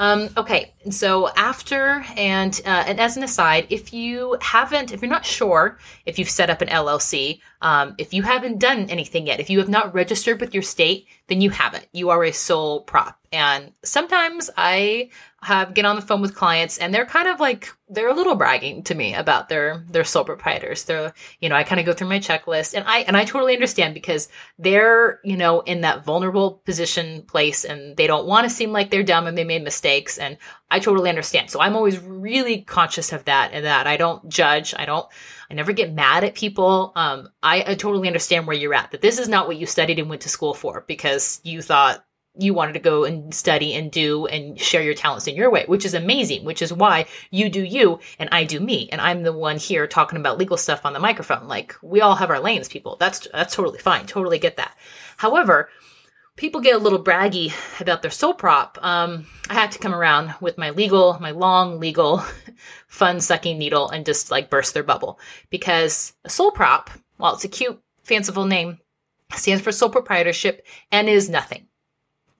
Um, 0.00 0.30
okay, 0.34 0.72
so 0.88 1.28
after 1.36 2.02
and 2.16 2.58
uh, 2.64 2.84
and 2.86 2.98
as 2.98 3.18
an 3.18 3.22
aside, 3.22 3.66
if 3.68 3.92
you 3.92 4.38
haven't, 4.40 4.92
if 4.92 5.02
you're 5.02 5.10
not 5.10 5.26
sure 5.26 5.78
if 6.06 6.18
you've 6.18 6.30
set 6.30 6.48
up 6.48 6.62
an 6.62 6.68
LLC, 6.68 7.40
um, 7.62 7.94
if 7.98 8.14
you 8.14 8.22
haven't 8.22 8.58
done 8.58 8.88
anything 8.88 9.26
yet, 9.26 9.40
if 9.40 9.50
you 9.50 9.58
have 9.58 9.68
not 9.68 9.94
registered 9.94 10.40
with 10.40 10.54
your 10.54 10.62
state, 10.62 11.06
then 11.26 11.40
you 11.40 11.50
haven't. 11.50 11.86
You 11.92 12.10
are 12.10 12.24
a 12.24 12.32
sole 12.32 12.80
prop. 12.82 13.18
And 13.32 13.72
sometimes 13.84 14.50
I 14.56 15.10
have 15.42 15.72
get 15.72 15.84
on 15.84 15.96
the 15.96 16.02
phone 16.02 16.20
with 16.20 16.34
clients 16.34 16.78
and 16.78 16.92
they're 16.92 17.06
kind 17.06 17.28
of 17.28 17.38
like 17.38 17.72
they're 17.88 18.08
a 18.08 18.14
little 18.14 18.34
bragging 18.34 18.82
to 18.82 18.94
me 18.94 19.14
about 19.14 19.48
their 19.48 19.84
their 19.88 20.04
sole 20.04 20.24
proprietors. 20.24 20.84
They're 20.84 21.14
you 21.38 21.48
know, 21.48 21.54
I 21.54 21.62
kind 21.62 21.78
of 21.78 21.86
go 21.86 21.92
through 21.92 22.08
my 22.08 22.18
checklist 22.18 22.74
and 22.74 22.84
I 22.86 23.00
and 23.00 23.16
I 23.16 23.24
totally 23.24 23.54
understand 23.54 23.94
because 23.94 24.28
they're, 24.58 25.20
you 25.22 25.36
know, 25.36 25.60
in 25.60 25.82
that 25.82 26.04
vulnerable 26.04 26.60
position 26.64 27.22
place 27.22 27.64
and 27.64 27.96
they 27.96 28.08
don't 28.08 28.26
want 28.26 28.44
to 28.44 28.50
seem 28.50 28.72
like 28.72 28.90
they're 28.90 29.04
dumb 29.04 29.28
and 29.28 29.38
they 29.38 29.44
made 29.44 29.62
mistakes 29.62 30.18
and 30.18 30.36
I 30.70 30.80
totally 30.80 31.08
understand. 31.08 31.50
So 31.50 31.60
I'm 31.60 31.76
always 31.76 31.98
really 32.00 32.62
conscious 32.62 33.12
of 33.12 33.24
that 33.26 33.50
and 33.52 33.64
that 33.64 33.86
I 33.86 33.96
don't 33.96 34.28
judge. 34.28 34.74
I 34.76 34.86
don't 34.86 35.06
I 35.50 35.54
never 35.54 35.72
get 35.72 35.92
mad 35.92 36.22
at 36.22 36.34
people. 36.34 36.92
Um, 36.94 37.28
I, 37.42 37.64
I 37.66 37.74
totally 37.74 38.06
understand 38.06 38.46
where 38.46 38.56
you're 38.56 38.74
at. 38.74 38.92
That 38.92 39.00
this 39.00 39.18
is 39.18 39.28
not 39.28 39.48
what 39.48 39.56
you 39.56 39.66
studied 39.66 39.98
and 39.98 40.08
went 40.08 40.22
to 40.22 40.28
school 40.28 40.54
for 40.54 40.84
because 40.86 41.40
you 41.42 41.60
thought 41.60 42.04
you 42.38 42.54
wanted 42.54 42.74
to 42.74 42.78
go 42.78 43.04
and 43.04 43.34
study 43.34 43.74
and 43.74 43.90
do 43.90 44.26
and 44.26 44.58
share 44.58 44.82
your 44.82 44.94
talents 44.94 45.26
in 45.26 45.34
your 45.34 45.50
way, 45.50 45.64
which 45.66 45.84
is 45.84 45.94
amazing, 45.94 46.44
which 46.44 46.62
is 46.62 46.72
why 46.72 47.06
you 47.30 47.50
do 47.50 47.62
you 47.62 47.98
and 48.20 48.28
I 48.30 48.44
do 48.44 48.60
me. 48.60 48.88
And 48.92 49.00
I'm 49.00 49.22
the 49.22 49.32
one 49.32 49.56
here 49.58 49.88
talking 49.88 50.18
about 50.18 50.38
legal 50.38 50.56
stuff 50.56 50.86
on 50.86 50.92
the 50.92 51.00
microphone. 51.00 51.48
Like 51.48 51.74
we 51.82 52.00
all 52.00 52.14
have 52.14 52.30
our 52.30 52.40
lanes, 52.40 52.68
people. 52.68 52.96
That's, 53.00 53.26
that's 53.32 53.54
totally 53.54 53.80
fine. 53.80 54.06
Totally 54.06 54.38
get 54.38 54.56
that. 54.58 54.76
However, 55.16 55.68
people 56.36 56.60
get 56.60 56.76
a 56.76 56.78
little 56.78 57.02
braggy 57.02 57.52
about 57.80 58.02
their 58.02 58.10
sole 58.12 58.34
prop. 58.34 58.78
Um, 58.80 59.26
I 59.48 59.54
had 59.54 59.72
to 59.72 59.80
come 59.80 59.94
around 59.94 60.34
with 60.40 60.56
my 60.56 60.70
legal, 60.70 61.18
my 61.20 61.32
long 61.32 61.80
legal 61.80 62.22
fun 62.86 63.20
sucking 63.20 63.58
needle 63.58 63.88
and 63.88 64.06
just 64.06 64.30
like 64.30 64.50
burst 64.50 64.74
their 64.74 64.82
bubble 64.82 65.18
because 65.50 66.12
a 66.24 66.30
sole 66.30 66.50
prop, 66.50 66.90
while 67.16 67.34
it's 67.34 67.44
a 67.44 67.48
cute, 67.48 67.80
fanciful 68.02 68.46
name, 68.46 68.78
stands 69.34 69.62
for 69.62 69.72
sole 69.72 69.90
proprietorship 69.90 70.66
and 70.90 71.08
is 71.08 71.28
nothing. 71.28 71.66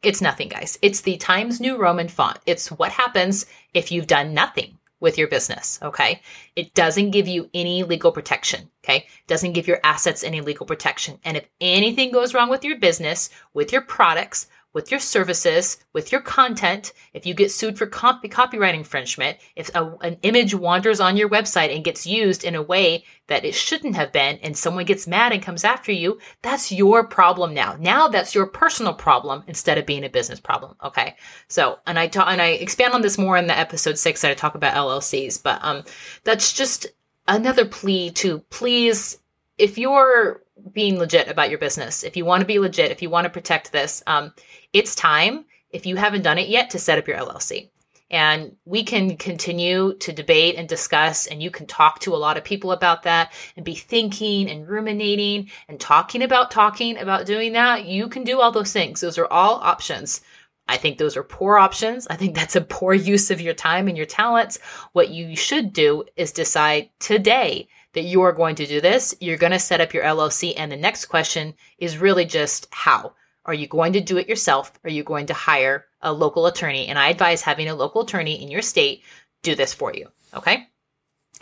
It's 0.02 0.22
nothing, 0.22 0.48
guys. 0.48 0.78
It's 0.80 1.02
the 1.02 1.18
Times 1.18 1.60
New 1.60 1.76
Roman 1.76 2.08
font. 2.08 2.38
It's 2.46 2.70
what 2.70 2.92
happens 2.92 3.44
if 3.74 3.92
you've 3.92 4.06
done 4.06 4.32
nothing 4.32 4.78
with 4.98 5.18
your 5.18 5.28
business. 5.28 5.78
Okay. 5.82 6.20
It 6.56 6.72
doesn't 6.74 7.10
give 7.10 7.26
you 7.26 7.50
any 7.52 7.82
legal 7.82 8.12
protection. 8.12 8.70
Okay. 8.84 8.98
It 8.98 9.26
doesn't 9.26 9.52
give 9.52 9.66
your 9.66 9.80
assets 9.84 10.22
any 10.22 10.40
legal 10.40 10.66
protection. 10.66 11.18
And 11.24 11.36
if 11.36 11.46
anything 11.60 12.12
goes 12.12 12.32
wrong 12.34 12.48
with 12.48 12.64
your 12.64 12.78
business, 12.78 13.30
with 13.52 13.72
your 13.72 13.82
products, 13.82 14.46
with 14.72 14.90
your 14.90 15.00
services, 15.00 15.78
with 15.92 16.12
your 16.12 16.20
content, 16.20 16.92
if 17.12 17.26
you 17.26 17.34
get 17.34 17.50
sued 17.50 17.76
for 17.76 17.86
copy, 17.86 18.28
copyright 18.28 18.74
infringement, 18.74 19.36
if 19.56 19.74
a, 19.74 19.96
an 20.02 20.16
image 20.22 20.54
wanders 20.54 21.00
on 21.00 21.16
your 21.16 21.28
website 21.28 21.74
and 21.74 21.84
gets 21.84 22.06
used 22.06 22.44
in 22.44 22.54
a 22.54 22.62
way 22.62 23.04
that 23.26 23.44
it 23.44 23.54
shouldn't 23.54 23.96
have 23.96 24.12
been, 24.12 24.38
and 24.42 24.56
someone 24.56 24.84
gets 24.84 25.06
mad 25.06 25.32
and 25.32 25.42
comes 25.42 25.64
after 25.64 25.90
you, 25.90 26.18
that's 26.42 26.70
your 26.70 27.04
problem 27.04 27.52
now. 27.52 27.76
Now 27.80 28.08
that's 28.08 28.34
your 28.34 28.46
personal 28.46 28.94
problem 28.94 29.42
instead 29.46 29.78
of 29.78 29.86
being 29.86 30.04
a 30.04 30.08
business 30.08 30.40
problem. 30.40 30.76
Okay. 30.84 31.16
So, 31.48 31.78
and 31.86 31.98
I 31.98 32.06
talk, 32.06 32.28
and 32.28 32.40
I 32.40 32.48
expand 32.48 32.94
on 32.94 33.02
this 33.02 33.18
more 33.18 33.36
in 33.36 33.48
the 33.48 33.58
episode 33.58 33.98
six 33.98 34.22
that 34.22 34.30
I 34.30 34.34
talk 34.34 34.54
about 34.54 34.74
LLCs, 34.74 35.42
but, 35.42 35.58
um, 35.62 35.82
that's 36.24 36.52
just 36.52 36.86
another 37.26 37.64
plea 37.64 38.10
to 38.10 38.40
please, 38.50 39.18
if 39.58 39.78
you're 39.78 40.42
being 40.72 40.98
legit 40.98 41.28
about 41.28 41.50
your 41.50 41.58
business, 41.58 42.02
if 42.02 42.16
you 42.16 42.24
want 42.24 42.40
to 42.40 42.46
be 42.46 42.58
legit, 42.58 42.90
if 42.90 43.02
you 43.02 43.10
want 43.10 43.24
to 43.24 43.30
protect 43.30 43.72
this, 43.72 44.02
um, 44.06 44.32
it's 44.72 44.94
time, 44.94 45.44
if 45.70 45.86
you 45.86 45.96
haven't 45.96 46.22
done 46.22 46.38
it 46.38 46.48
yet, 46.48 46.70
to 46.70 46.78
set 46.78 46.98
up 46.98 47.08
your 47.08 47.18
LLC. 47.18 47.70
And 48.10 48.56
we 48.64 48.82
can 48.82 49.16
continue 49.16 49.94
to 49.98 50.12
debate 50.12 50.56
and 50.56 50.68
discuss, 50.68 51.28
and 51.28 51.40
you 51.40 51.50
can 51.50 51.66
talk 51.66 52.00
to 52.00 52.14
a 52.14 52.18
lot 52.18 52.36
of 52.36 52.42
people 52.42 52.72
about 52.72 53.04
that 53.04 53.32
and 53.56 53.64
be 53.64 53.76
thinking 53.76 54.50
and 54.50 54.68
ruminating 54.68 55.48
and 55.68 55.78
talking 55.78 56.22
about 56.22 56.50
talking 56.50 56.98
about 56.98 57.26
doing 57.26 57.52
that. 57.52 57.84
You 57.84 58.08
can 58.08 58.24
do 58.24 58.40
all 58.40 58.50
those 58.50 58.72
things. 58.72 59.00
Those 59.00 59.18
are 59.18 59.28
all 59.30 59.60
options. 59.62 60.22
I 60.70 60.76
think 60.76 60.98
those 60.98 61.16
are 61.16 61.24
poor 61.24 61.58
options. 61.58 62.06
I 62.10 62.16
think 62.16 62.34
that's 62.34 62.56
a 62.56 62.60
poor 62.60 62.94
use 62.94 63.30
of 63.30 63.40
your 63.40 63.54
time 63.54 63.88
and 63.88 63.96
your 63.96 64.06
talents. 64.06 64.58
What 64.92 65.10
you 65.10 65.36
should 65.36 65.72
do 65.72 66.04
is 66.16 66.32
decide 66.32 66.90
today 67.00 67.68
that 67.92 68.02
you 68.02 68.22
are 68.22 68.32
going 68.32 68.54
to 68.56 68.66
do 68.66 68.80
this. 68.80 69.14
You're 69.20 69.36
going 69.36 69.52
to 69.52 69.58
set 69.58 69.80
up 69.80 69.94
your 69.94 70.04
LLC. 70.04 70.54
And 70.56 70.70
the 70.70 70.76
next 70.76 71.06
question 71.06 71.54
is 71.78 71.98
really 71.98 72.24
just 72.24 72.68
how. 72.70 73.14
Are 73.44 73.54
you 73.54 73.66
going 73.66 73.94
to 73.94 74.00
do 74.00 74.18
it 74.18 74.28
yourself? 74.28 74.72
Are 74.84 74.90
you 74.90 75.02
going 75.02 75.26
to 75.26 75.34
hire 75.34 75.86
a 76.02 76.12
local 76.12 76.46
attorney? 76.46 76.86
And 76.86 76.98
I 76.98 77.08
advise 77.08 77.42
having 77.42 77.68
a 77.68 77.74
local 77.74 78.02
attorney 78.02 78.42
in 78.42 78.50
your 78.50 78.62
state 78.62 79.02
do 79.42 79.54
this 79.54 79.74
for 79.74 79.94
you. 79.94 80.08
Okay. 80.34 80.68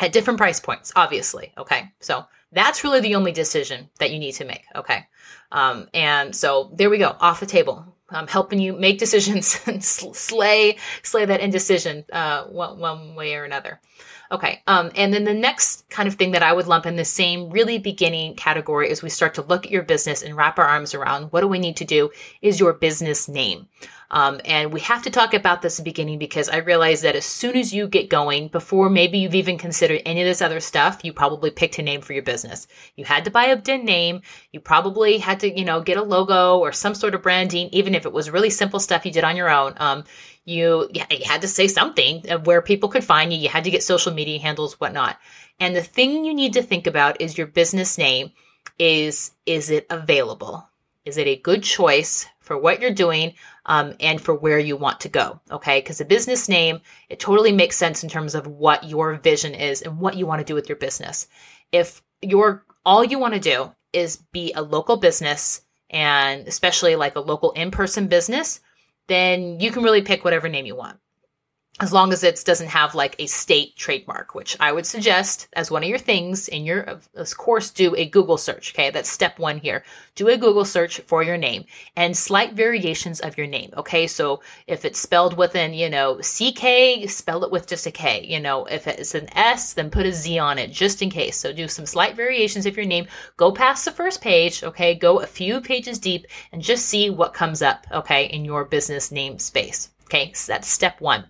At 0.01 0.13
different 0.13 0.39
price 0.39 0.61
points, 0.61 0.93
obviously. 0.95 1.53
Okay. 1.59 1.93
So 2.01 2.25
that's 2.53 2.85
really 2.85 3.01
the 3.01 3.17
only 3.17 3.33
decision 3.33 3.91
that 3.99 4.11
you 4.11 4.19
need 4.19 4.33
to 4.33 4.45
make. 4.45 4.63
Okay. 4.75 5.07
Um, 5.51 5.89
and 5.93 6.35
so 6.35 6.71
there 6.75 6.91
we 6.91 6.99
go, 6.99 7.17
off 7.21 7.41
the 7.41 7.47
table. 7.47 7.95
I'm 8.11 8.29
helping 8.29 8.61
you 8.61 8.73
make 8.73 8.99
decisions 8.99 9.61
and 9.66 9.85
slay 9.85 10.77
slay 11.03 11.25
that 11.25 11.40
indecision 11.40 12.05
uh, 12.12 12.44
one, 12.44 12.79
one 12.79 13.14
way 13.14 13.35
or 13.35 13.44
another. 13.44 13.81
Okay. 14.31 14.62
Um, 14.66 14.90
and 14.94 15.12
then 15.12 15.25
the 15.25 15.33
next 15.33 15.88
kind 15.88 16.07
of 16.07 16.16
thing 16.16 16.33
that 16.33 16.42
I 16.42 16.53
would 16.53 16.66
lump 16.66 16.85
in 16.85 16.97
the 16.97 17.05
same 17.05 17.49
really 17.49 17.79
beginning 17.79 18.35
category 18.35 18.90
as 18.90 19.03
we 19.03 19.09
start 19.09 19.35
to 19.35 19.42
look 19.42 19.64
at 19.64 19.73
your 19.73 19.83
business 19.83 20.23
and 20.23 20.37
wrap 20.37 20.59
our 20.59 20.66
arms 20.66 20.92
around 20.92 21.33
what 21.33 21.40
do 21.40 21.49
we 21.49 21.59
need 21.59 21.79
to 21.79 21.85
do 21.85 22.11
is 22.42 22.61
your 22.61 22.75
business 22.75 23.27
name. 23.27 23.68
Um, 24.11 24.40
and 24.44 24.73
we 24.73 24.81
have 24.81 25.03
to 25.03 25.11
talk 25.11 25.35
about 25.35 25.61
this 25.61 25.81
beginning 25.81 26.18
because 26.18 26.49
I 26.49 26.59
realize 26.59 27.03
that 27.03 27.14
as 27.14 27.27
soon 27.27 27.57
as 27.57 27.75
you 27.75 27.87
get 27.87 28.09
going, 28.09 28.49
before 28.49 28.88
maybe 28.88 29.18
you've 29.18 29.35
even 29.35 29.59
considered 29.59 30.01
any 30.07 30.23
of 30.23 30.27
this 30.27 30.40
other 30.40 30.61
stuff, 30.61 31.01
you 31.05 31.12
probably 31.12 31.51
picked 31.51 31.79
a 31.79 31.83
name 31.83 32.01
for 32.01 32.14
your 32.14 32.23
business. 32.23 32.66
You 32.97 33.05
had 33.05 33.25
to 33.27 33.31
buy 33.31 33.44
a 33.44 33.57
DIN 33.57 33.85
name. 33.85 34.23
You 34.51 34.61
probably 34.61 35.18
had 35.18 35.40
to, 35.40 35.59
you 35.59 35.64
know, 35.64 35.83
get 35.83 35.99
a 35.99 36.03
logo 36.03 36.59
or 36.59 36.73
some 36.73 36.94
sort 36.94 37.14
of 37.14 37.23
branding, 37.23 37.68
even 37.73 37.94
if 37.94 38.07
it 38.07 38.12
was 38.12 38.31
really 38.31 38.51
simple 38.51 38.81
stuff 38.81 39.05
you 39.05 39.12
did 39.12 39.25
on 39.25 39.37
your 39.37 39.51
own. 39.51 39.75
Um, 39.77 40.05
you, 40.47 40.88
you 40.94 41.03
had 41.27 41.42
to 41.42 41.49
say 41.49 41.68
something 41.68 42.23
where 42.44 42.62
people 42.62 42.88
could 42.88 43.05
find 43.05 43.33
you. 43.33 43.38
You 43.38 43.51
had 43.51 43.64
to 43.64 43.71
get 43.71 43.83
social 43.83 44.14
media 44.14 44.40
handles, 44.40 44.81
whatnot. 44.81 45.18
And 45.61 45.77
the 45.77 45.83
thing 45.83 46.25
you 46.25 46.33
need 46.33 46.55
to 46.55 46.62
think 46.62 46.87
about 46.87 47.21
is 47.21 47.37
your 47.37 47.47
business 47.47 47.99
name 47.99 48.33
is, 48.79 49.33
is 49.44 49.68
it 49.68 49.87
available? 49.90 50.66
Is 51.09 51.16
it 51.16 51.27
a 51.27 51.37
good 51.37 51.62
choice 51.62 52.27
for 52.40 52.59
what 52.59 52.83
you're 52.83 52.90
doing 52.90 53.33
um, 53.64 53.94
and 53.99 54.21
for 54.21 54.35
where 54.35 54.59
you 54.59 54.77
want 54.77 55.01
to 55.01 55.09
go? 55.09 55.40
Okay. 55.51 55.81
Because 55.81 56.03
a 56.03 56.05
business 56.05 56.51
name, 56.51 56.81
it 57.09 57.18
totally 57.18 57.51
makes 57.51 57.77
sense 57.77 58.03
in 58.03 58.11
terms 58.11 58.35
of 58.35 58.47
what 58.47 58.85
your 58.85 59.14
vision 59.14 59.55
is 59.55 59.81
and 59.81 59.99
what 59.99 60.18
you 60.18 60.27
want 60.27 60.40
to 60.40 60.44
do 60.44 60.55
with 60.55 60.68
your 60.68 60.77
business. 60.77 61.27
If 61.73 62.03
you're 62.21 62.62
all 62.85 63.03
you 63.03 63.18
want 63.18 63.33
to 63.35 63.40
do 63.40 63.73
is 63.94 64.18
be 64.33 64.53
a 64.53 64.61
local 64.61 64.99
business 64.99 65.62
and 65.88 66.47
especially 66.47 66.94
like 66.94 67.16
a 67.16 67.21
local 67.21 67.53
in 67.53 67.71
person 67.71 68.07
business, 68.07 68.61
then 69.07 69.61
you 69.61 69.71
can 69.71 69.83
really 69.83 70.03
pick 70.03 70.25
whatever 70.25 70.49
name 70.51 70.66
you 70.66 70.77
want 70.77 70.99
as 71.81 71.93
long 71.93 72.12
as 72.12 72.25
it 72.25 72.43
doesn't 72.45 72.69
have 72.69 72.95
like 72.95 73.14
a 73.19 73.27
state 73.27 73.77
trademark, 73.77 74.35
which 74.35 74.57
I 74.59 74.73
would 74.73 74.87
suggest 74.87 75.49
as 75.53 75.71
one 75.71 75.85
of 75.85 75.88
your 75.88 75.99
things 75.99 76.49
in 76.49 76.64
your 76.64 77.01
course, 77.37 77.71
do 77.71 77.95
a 77.97 78.07
Google 78.07 78.37
search. 78.37 78.75
Okay. 78.75 78.91
That's 78.91 79.11
step 79.11 79.38
one 79.38 79.59
here. 79.59 79.85
Do 80.17 80.29
a 80.29 80.37
Google 80.37 80.64
search 80.64 81.01
for 81.01 81.23
your 81.23 81.37
name 81.37 81.64
and 81.97 82.17
slight 82.17 82.55
variations 82.55 83.21
of 83.21 83.38
your 83.38 83.47
name. 83.47 83.73
Okay. 83.77 84.07
So 84.07 84.43
if 84.67 84.85
it's 84.85 84.99
spelled 84.99 85.37
with 85.37 85.55
an, 85.55 85.73
you 85.73 85.88
know, 85.88 86.17
CK, 86.17 87.09
spell 87.09 87.45
it 87.45 87.53
with 87.53 87.67
just 87.67 87.87
a 87.87 87.93
K. 87.93 88.27
You 88.27 88.41
know, 88.41 88.64
if 88.67 88.87
it's 88.87 89.14
an 89.14 89.29
S, 89.37 89.75
then 89.75 89.91
put 89.91 90.07
a 90.07 90.12
Z 90.12 90.38
on 90.38 90.59
it 90.59 90.73
just 90.73 91.01
in 91.01 91.11
case. 91.11 91.37
So 91.37 91.53
do 91.53 91.69
some 91.69 91.87
slight 91.87 92.17
variations 92.17 92.67
of 92.67 92.77
your 92.77 92.87
name. 92.87 93.07
Go 93.37 93.53
past 93.53 93.85
the 93.85 93.93
first 93.93 94.21
page. 94.21 94.64
Okay. 94.64 94.95
Go 94.95 95.21
a 95.21 95.27
few 95.27 95.61
pages 95.61 95.99
deep 95.99 96.27
and 96.53 96.61
just 96.61 96.87
see 96.87 97.09
what 97.09 97.35
comes 97.35 97.62
up. 97.62 97.87
Okay. 97.93 98.25
In 98.25 98.45
your 98.45 98.64
business 98.64 99.12
name 99.12 99.38
space. 99.38 99.91
Okay. 100.05 100.33
So 100.33 100.53
that's 100.53 100.69
step 100.69 101.01
one. 101.01 101.27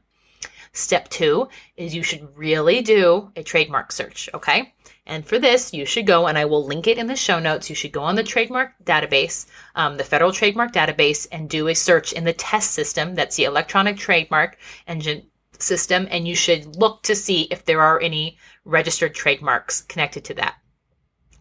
Step 0.72 1.08
two 1.08 1.48
is 1.76 1.94
you 1.94 2.02
should 2.02 2.28
really 2.36 2.82
do 2.82 3.32
a 3.36 3.42
trademark 3.42 3.92
search, 3.92 4.28
okay? 4.34 4.74
And 5.06 5.26
for 5.26 5.38
this, 5.38 5.72
you 5.72 5.86
should 5.86 6.06
go, 6.06 6.26
and 6.26 6.36
I 6.36 6.44
will 6.44 6.64
link 6.64 6.86
it 6.86 6.98
in 6.98 7.06
the 7.06 7.16
show 7.16 7.38
notes. 7.38 7.70
You 7.70 7.76
should 7.76 7.92
go 7.92 8.02
on 8.02 8.14
the 8.14 8.22
trademark 8.22 8.72
database, 8.84 9.46
um, 9.74 9.96
the 9.96 10.04
federal 10.04 10.32
trademark 10.32 10.72
database, 10.72 11.26
and 11.32 11.48
do 11.48 11.68
a 11.68 11.74
search 11.74 12.12
in 12.12 12.24
the 12.24 12.34
TESS 12.34 12.68
system. 12.68 13.14
That's 13.14 13.36
the 13.36 13.44
electronic 13.44 13.96
trademark 13.96 14.58
engine 14.86 15.26
system. 15.58 16.06
And 16.10 16.28
you 16.28 16.34
should 16.34 16.76
look 16.76 17.02
to 17.04 17.14
see 17.14 17.48
if 17.50 17.64
there 17.64 17.80
are 17.80 18.00
any 18.00 18.36
registered 18.64 19.14
trademarks 19.14 19.80
connected 19.80 20.24
to 20.26 20.34
that. 20.34 20.56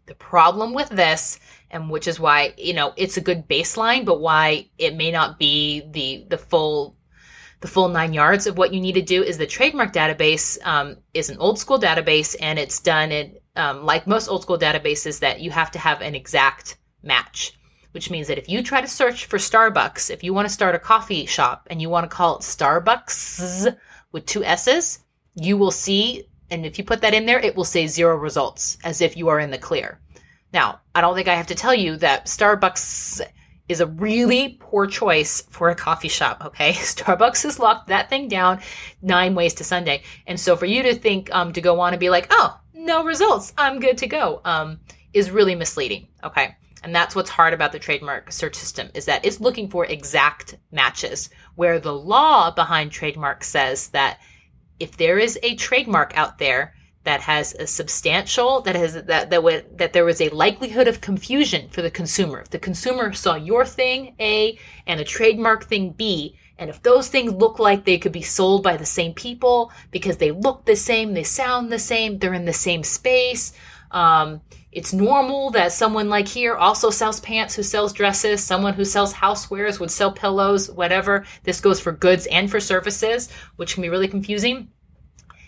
The 0.05 0.15
problem 0.15 0.73
with 0.73 0.89
this, 0.89 1.37
and 1.69 1.89
which 1.89 2.07
is 2.07 2.17
why, 2.17 2.53
you 2.57 2.73
know, 2.73 2.93
it's 2.95 3.17
a 3.17 3.21
good 3.21 3.49
baseline, 3.49 4.05
but 4.05 4.21
why 4.21 4.69
it 4.77 4.95
may 4.95 5.11
not 5.11 5.37
be 5.37 5.83
the, 5.91 6.25
the 6.29 6.37
full 6.37 6.96
the 7.59 7.67
full 7.67 7.89
nine 7.89 8.13
yards 8.13 8.45
of 8.47 8.57
what 8.57 8.73
you 8.73 8.79
need 8.79 8.93
to 8.93 9.01
do 9.01 9.23
is 9.23 9.37
the 9.37 9.47
trademark 9.47 9.93
database 9.93 10.57
um, 10.65 10.97
is 11.13 11.29
an 11.29 11.37
old 11.39 11.57
school 11.57 11.79
database 11.79 12.35
and 12.39 12.59
it's 12.59 12.79
done 12.79 13.11
in 13.11 13.37
um, 13.55 13.83
like 13.83 14.05
most 14.05 14.27
old 14.27 14.43
school 14.43 14.59
databases 14.59 15.19
that 15.19 15.41
you 15.41 15.49
have 15.49 15.71
to 15.71 15.79
have 15.79 16.01
an 16.01 16.15
exact 16.15 16.77
match 17.01 17.53
which 17.91 18.11
means 18.11 18.27
that 18.27 18.37
if 18.37 18.47
you 18.47 18.61
try 18.61 18.79
to 18.79 18.87
search 18.87 19.25
for 19.25 19.37
starbucks 19.37 20.11
if 20.11 20.23
you 20.23 20.33
want 20.33 20.47
to 20.47 20.53
start 20.53 20.75
a 20.75 20.79
coffee 20.79 21.25
shop 21.25 21.67
and 21.69 21.81
you 21.81 21.89
want 21.89 22.03
to 22.03 22.15
call 22.15 22.37
it 22.37 22.41
starbucks 22.41 23.75
with 24.11 24.25
two 24.25 24.43
s's 24.43 24.99
you 25.35 25.57
will 25.57 25.71
see 25.71 26.23
and 26.49 26.65
if 26.65 26.77
you 26.77 26.83
put 26.83 27.01
that 27.01 27.13
in 27.13 27.25
there 27.25 27.39
it 27.39 27.55
will 27.55 27.63
say 27.65 27.87
zero 27.87 28.15
results 28.15 28.77
as 28.83 29.01
if 29.01 29.17
you 29.17 29.27
are 29.27 29.39
in 29.39 29.51
the 29.51 29.57
clear. 29.57 29.99
Now 30.53 30.81
i 30.93 31.01
don't 31.01 31.15
think 31.15 31.27
i 31.27 31.35
have 31.35 31.47
to 31.47 31.55
tell 31.55 31.73
you 31.73 31.97
that 31.97 32.25
starbucks 32.25 33.21
is 33.69 33.81
a 33.81 33.87
really 33.87 34.57
poor 34.59 34.87
choice 34.87 35.41
for 35.49 35.69
a 35.69 35.75
coffee 35.75 36.07
shop. 36.07 36.43
Okay. 36.45 36.71
Starbucks 36.73 37.43
has 37.43 37.59
locked 37.59 37.87
that 37.87 38.09
thing 38.09 38.27
down 38.27 38.59
nine 39.01 39.35
ways 39.35 39.53
to 39.55 39.63
Sunday. 39.63 40.03
And 40.25 40.39
so 40.39 40.55
for 40.55 40.65
you 40.65 40.83
to 40.83 40.95
think, 40.95 41.33
um, 41.33 41.53
to 41.53 41.61
go 41.61 41.79
on 41.79 41.93
and 41.93 41.99
be 41.99 42.09
like, 42.09 42.27
oh, 42.29 42.59
no 42.73 43.03
results, 43.03 43.53
I'm 43.57 43.79
good 43.79 43.97
to 43.99 44.07
go, 44.07 44.41
um, 44.45 44.79
is 45.13 45.31
really 45.31 45.55
misleading. 45.55 46.07
Okay. 46.23 46.55
And 46.83 46.95
that's 46.95 47.15
what's 47.15 47.29
hard 47.29 47.53
about 47.53 47.71
the 47.71 47.79
trademark 47.79 48.31
search 48.31 48.55
system 48.55 48.89
is 48.93 49.05
that 49.05 49.25
it's 49.25 49.41
looking 49.41 49.69
for 49.69 49.85
exact 49.85 50.55
matches 50.71 51.29
where 51.55 51.79
the 51.79 51.93
law 51.93 52.51
behind 52.51 52.91
trademark 52.91 53.43
says 53.43 53.89
that 53.89 54.19
if 54.79 54.95
there 54.95 55.17
is 55.17 55.39
a 55.43 55.55
trademark 55.55 56.15
out 56.15 56.37
there 56.37 56.75
that 57.07 57.21
has 57.21 57.53
a 57.53 57.65
substantial 57.65 58.59
that 58.59 58.75
has 58.75 59.01
that 59.05 59.29
that 59.29 59.41
would 59.41 59.77
that 59.77 59.93
there 59.93 60.03
was 60.03 60.19
a 60.19 60.27
likelihood 60.27 60.89
of 60.89 60.99
confusion 60.99 61.69
for 61.69 61.81
the 61.81 61.89
consumer. 61.89 62.41
If 62.41 62.49
the 62.49 62.59
consumer 62.59 63.13
saw 63.13 63.35
your 63.35 63.65
thing 63.65 64.13
A 64.19 64.59
and 64.85 64.99
a 64.99 65.05
trademark 65.05 65.63
thing 65.63 65.91
B, 65.91 66.35
and 66.57 66.69
if 66.69 66.83
those 66.83 67.07
things 67.07 67.31
look 67.31 67.59
like 67.59 67.85
they 67.85 67.97
could 67.97 68.11
be 68.11 68.23
sold 68.23 68.61
by 68.61 68.75
the 68.75 68.85
same 68.85 69.13
people 69.13 69.71
because 69.89 70.17
they 70.17 70.31
look 70.31 70.65
the 70.65 70.75
same, 70.75 71.13
they 71.13 71.23
sound 71.23 71.71
the 71.71 71.79
same, 71.79 72.19
they're 72.19 72.33
in 72.33 72.43
the 72.43 72.51
same 72.51 72.83
space. 72.83 73.53
Um, 73.89 74.41
it's 74.73 74.91
normal 74.91 75.51
that 75.51 75.71
someone 75.71 76.09
like 76.09 76.27
here 76.27 76.55
also 76.55 76.89
sells 76.89 77.21
pants, 77.21 77.55
who 77.55 77.63
sells 77.63 77.93
dresses, 77.93 78.43
someone 78.43 78.73
who 78.73 78.83
sells 78.83 79.13
housewares 79.13 79.79
would 79.79 79.91
sell 79.91 80.11
pillows, 80.11 80.69
whatever. 80.69 81.25
This 81.43 81.61
goes 81.61 81.79
for 81.79 81.93
goods 81.93 82.27
and 82.27 82.51
for 82.51 82.59
services, 82.59 83.29
which 83.55 83.75
can 83.75 83.81
be 83.81 83.89
really 83.89 84.09
confusing 84.09 84.67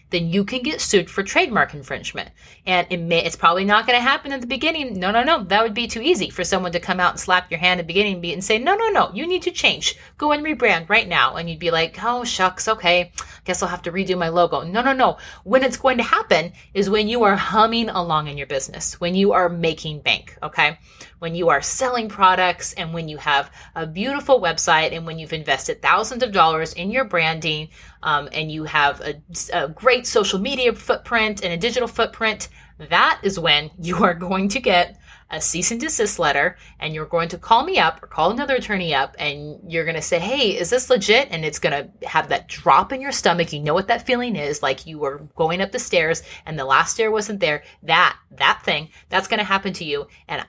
then 0.10 0.30
you 0.30 0.43
can 0.43 0.62
get 0.62 0.82
sued 0.82 1.10
for 1.10 1.24
trademark 1.24 1.74
infringement. 1.74 2.30
And 2.65 2.88
it 2.89 2.98
may, 2.98 3.24
it's 3.24 3.36
probably 3.36 3.65
not 3.65 3.86
going 3.86 3.98
to 3.98 4.04
happen 4.04 4.32
in 4.32 4.39
the 4.39 4.48
beginning. 4.48 5.00
No, 5.00 5.12
no, 5.12 5.24
no. 5.24 5.43
That 5.43 5.63
would 5.63 5.74
be 5.74 5.88
too 5.88 6.02
easy 6.02 6.30
for 6.30 6.43
someone 6.43 6.72
to 6.72 6.80
come 6.80 7.00
out 7.00 7.12
and 7.12 7.19
slap 7.19 7.52
your 7.52 7.60
hand 7.60 7.80
at 7.80 7.88
the 7.88 7.93
beginning 7.93 8.24
and 8.34 8.43
say, 8.43 8.58
no, 8.58 8.76
no, 8.76 8.89
no, 8.89 9.12
you 9.13 9.28
need 9.28 9.43
to 9.43 9.52
change. 9.52 9.95
Go 10.17 10.32
and 10.32 10.43
rebrand 10.45 10.89
right 10.89 11.08
now. 11.08 11.36
And 11.36 11.50
you'd 11.50 11.60
be 11.60 11.72
like, 11.72 11.98
oh, 12.04 12.24
shucks. 12.24 12.67
Okay. 12.67 13.12
Guess 13.45 13.62
I'll 13.62 13.69
have 13.69 13.84
to 13.84 13.91
redo 13.91 14.17
my 14.17 14.30
logo. 14.30 14.63
No, 14.63 14.82
no, 14.82 14.93
no. 14.93 15.17
When 15.43 15.63
it's 15.63 15.78
going 15.78 15.98
to 15.98 16.04
happen 16.04 16.54
is 16.74 16.89
when 16.89 17.08
you 17.08 17.24
are 17.24 17.36
humming 17.36 17.89
along 17.89 18.28
in 18.28 18.38
your 18.38 18.48
business, 18.48 19.00
when 19.00 19.15
you 19.15 19.34
are 19.34 19.50
making 19.50 20.02
bank. 20.02 20.38
Okay 20.41 20.78
when 21.19 21.36
you 21.36 21.50
are 21.50 21.62
selling 21.62 22.10
products 22.10 22.74
and 22.74 22.93
when 22.93 23.08
you 23.08 23.17
have 23.17 23.52
a 23.76 23.86
beautiful 23.86 24.41
website 24.41 24.93
and 24.93 25.06
when 25.06 25.19
you've 25.19 25.34
invested 25.34 25.82
thousands 25.82 26.24
of 26.24 26.32
dollars 26.32 26.74
in 26.74 26.91
your 26.91 27.04
branding 27.04 27.69
um, 28.04 28.30
and 28.32 28.52
you 28.52 28.64
have 28.66 29.02
a, 29.02 29.22
a 29.54 29.70
great 29.70 30.08
social 30.08 30.40
media 30.40 30.74
footprint 30.74 31.44
and 31.44 31.54
a 31.54 31.58
digital 31.58 31.88
footprint, 31.88 32.50
that 32.78 33.20
is 33.24 33.40
when 33.40 33.72
you 33.80 34.04
are 34.04 34.14
going 34.14 34.48
to 34.50 34.60
get 34.60 35.00
a 35.32 35.40
cease 35.40 35.72
and 35.72 35.80
desist 35.80 36.18
letter 36.18 36.58
and 36.80 36.94
you're 36.94 37.06
going 37.06 37.30
to 37.30 37.38
call 37.38 37.64
me 37.64 37.78
up 37.78 38.02
or 38.02 38.08
call 38.08 38.32
another 38.32 38.56
attorney 38.56 38.96
up 38.96 39.16
and 39.20 39.60
you're 39.72 39.84
going 39.84 39.96
to 39.96 40.02
say, 40.02 40.18
Hey, 40.18 40.58
is 40.58 40.70
this 40.70 40.90
legit? 40.90 41.28
And 41.30 41.46
it's 41.46 41.60
going 41.60 41.74
to 41.74 42.08
have 42.08 42.30
that 42.30 42.48
drop 42.48 42.92
in 42.92 43.02
your 43.02 43.12
stomach. 43.12 43.54
You 43.54 43.60
know 43.60 43.74
what 43.74 43.88
that 43.90 44.08
feeling 44.08 44.36
is 44.36 44.64
like 44.64 44.88
you 44.88 44.98
were 44.98 45.28
going 45.36 45.62
up 45.62 45.72
the 45.72 45.80
stairs 45.80 46.24
and 46.46 46.58
the 46.58 46.66
last 46.66 46.94
stair 46.94 47.12
wasn't 47.12 47.42
there. 47.42 47.64
That, 47.84 48.18
that 48.32 48.62
thing, 48.64 48.90
that's 49.10 49.28
going 49.28 49.40
to 49.40 49.44
happen 49.44 49.74
to 49.74 49.86
you. 49.86 50.08
And 50.28 50.46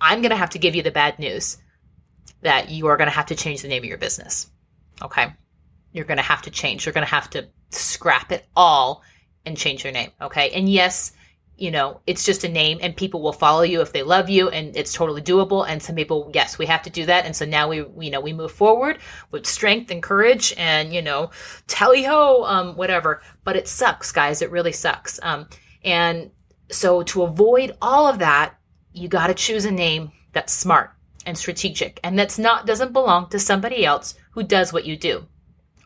I'm 0.00 0.22
going 0.22 0.30
to 0.30 0.36
have 0.36 0.50
to 0.50 0.58
give 0.58 0.74
you 0.74 0.82
the 0.82 0.90
bad 0.90 1.18
news 1.18 1.58
that 2.40 2.70
you 2.70 2.86
are 2.86 2.96
going 2.96 3.08
to 3.08 3.14
have 3.14 3.26
to 3.26 3.34
change 3.34 3.62
the 3.62 3.68
name 3.68 3.82
of 3.82 3.88
your 3.88 3.98
business. 3.98 4.50
Okay. 5.02 5.32
You're 5.94 6.04
going 6.04 6.18
to 6.18 6.22
have 6.22 6.42
to 6.42 6.50
change. 6.50 6.84
You're 6.84 6.92
going 6.92 7.06
to 7.06 7.10
have 7.10 7.30
to 7.30 7.46
scrap 7.70 8.32
it 8.32 8.46
all 8.54 9.02
and 9.46 9.56
change 9.56 9.84
your 9.84 9.92
name. 9.92 10.10
Okay. 10.20 10.50
And 10.50 10.68
yes, 10.68 11.12
you 11.56 11.70
know, 11.70 12.00
it's 12.06 12.24
just 12.24 12.42
a 12.42 12.48
name 12.48 12.78
and 12.82 12.96
people 12.96 13.22
will 13.22 13.32
follow 13.32 13.62
you 13.62 13.80
if 13.80 13.92
they 13.92 14.02
love 14.02 14.28
you 14.28 14.48
and 14.48 14.76
it's 14.76 14.92
totally 14.92 15.22
doable. 15.22 15.64
And 15.66 15.80
some 15.80 15.94
people, 15.94 16.30
yes, 16.34 16.58
we 16.58 16.66
have 16.66 16.82
to 16.82 16.90
do 16.90 17.06
that. 17.06 17.24
And 17.24 17.36
so 17.36 17.44
now 17.44 17.68
we, 17.68 17.86
you 18.00 18.10
know, 18.10 18.20
we 18.20 18.32
move 18.32 18.50
forward 18.50 18.98
with 19.30 19.46
strength 19.46 19.92
and 19.92 20.02
courage 20.02 20.52
and, 20.56 20.92
you 20.92 21.00
know, 21.00 21.30
tally 21.68 22.02
ho, 22.02 22.44
um, 22.44 22.76
whatever. 22.76 23.22
But 23.44 23.56
it 23.56 23.68
sucks, 23.68 24.10
guys. 24.10 24.42
It 24.42 24.50
really 24.50 24.72
sucks. 24.72 25.20
Um, 25.22 25.48
and 25.84 26.32
so 26.70 27.04
to 27.04 27.22
avoid 27.22 27.76
all 27.80 28.08
of 28.08 28.18
that, 28.18 28.54
you 28.92 29.06
got 29.06 29.28
to 29.28 29.34
choose 29.34 29.64
a 29.64 29.70
name 29.70 30.10
that's 30.32 30.52
smart 30.52 30.90
and 31.26 31.38
strategic 31.38 31.98
and 32.04 32.18
that's 32.18 32.38
not 32.38 32.66
doesn't 32.66 32.92
belong 32.92 33.28
to 33.30 33.38
somebody 33.38 33.84
else 33.84 34.14
who 34.32 34.42
does 34.42 34.72
what 34.72 34.84
you 34.84 34.96
do. 34.96 35.26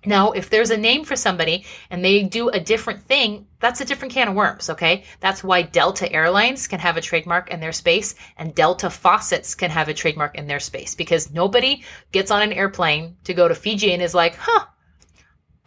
Now, 0.09 0.33
if 0.33 0.49
there's 0.49 0.71
a 0.71 0.77
name 0.79 1.05
for 1.05 1.17
somebody 1.17 1.67
and 1.91 2.03
they 2.03 2.23
do 2.23 2.49
a 2.49 2.59
different 2.59 3.03
thing, 3.03 3.47
that's 3.61 3.83
a 3.83 3.85
different 3.85 4.15
can 4.15 4.29
of 4.29 4.35
worms, 4.35 4.71
okay? 4.71 5.05
That's 5.21 5.45
why 5.45 5.61
Delta 5.61 6.11
Airlines 6.11 6.67
can 6.67 6.81
have 6.81 6.97
a 6.97 7.03
trademark 7.03 7.51
in 7.51 7.61
their 7.61 7.73
space 7.73 8.15
and 8.39 8.55
Delta 8.55 8.89
Faucets 8.89 9.55
can 9.55 9.69
have 9.69 9.91
a 9.91 9.93
trademark 9.93 10.35
in 10.35 10.47
their 10.47 10.61
space 10.61 10.95
because 10.95 11.31
nobody 11.31 11.85
gets 12.11 12.31
on 12.31 12.41
an 12.41 12.55
airplane 12.55 13.19
to 13.25 13.35
go 13.35 13.49
to 13.49 13.55
Fiji 13.55 13.93
and 13.93 14.01
is 14.01 14.15
like, 14.15 14.35
huh, 14.37 14.65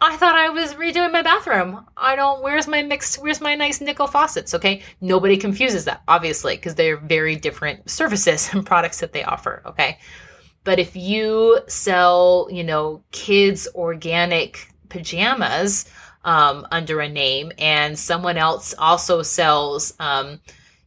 I 0.00 0.16
thought 0.16 0.34
I 0.34 0.48
was 0.48 0.74
redoing 0.74 1.12
my 1.12 1.22
bathroom. 1.22 1.86
I 1.96 2.16
don't, 2.16 2.42
where's 2.42 2.66
my 2.66 2.82
mixed, 2.82 3.22
where's 3.22 3.40
my 3.40 3.54
nice 3.54 3.80
nickel 3.80 4.08
faucets? 4.08 4.54
Okay. 4.54 4.82
Nobody 5.00 5.36
confuses 5.36 5.84
that, 5.84 6.02
obviously, 6.08 6.56
because 6.56 6.74
they're 6.74 6.96
very 6.96 7.36
different 7.36 7.88
services 7.88 8.52
and 8.52 8.66
products 8.72 8.98
that 8.98 9.12
they 9.12 9.22
offer. 9.22 9.62
Okay. 9.66 9.98
But 10.64 10.78
if 10.78 10.94
you 10.94 11.60
sell, 11.66 12.48
you 12.50 12.64
know, 12.64 13.02
kids 13.10 13.68
organic 13.74 14.68
pajamas, 14.88 15.86
um, 16.24 16.66
under 16.70 17.00
a 17.00 17.08
name 17.08 17.52
and 17.58 17.98
someone 17.98 18.36
else 18.36 18.74
also 18.78 19.22
sells, 19.22 19.94
um, 19.98 20.40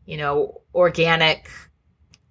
you 0.06 0.18
know, 0.18 0.62
organic 0.74 1.50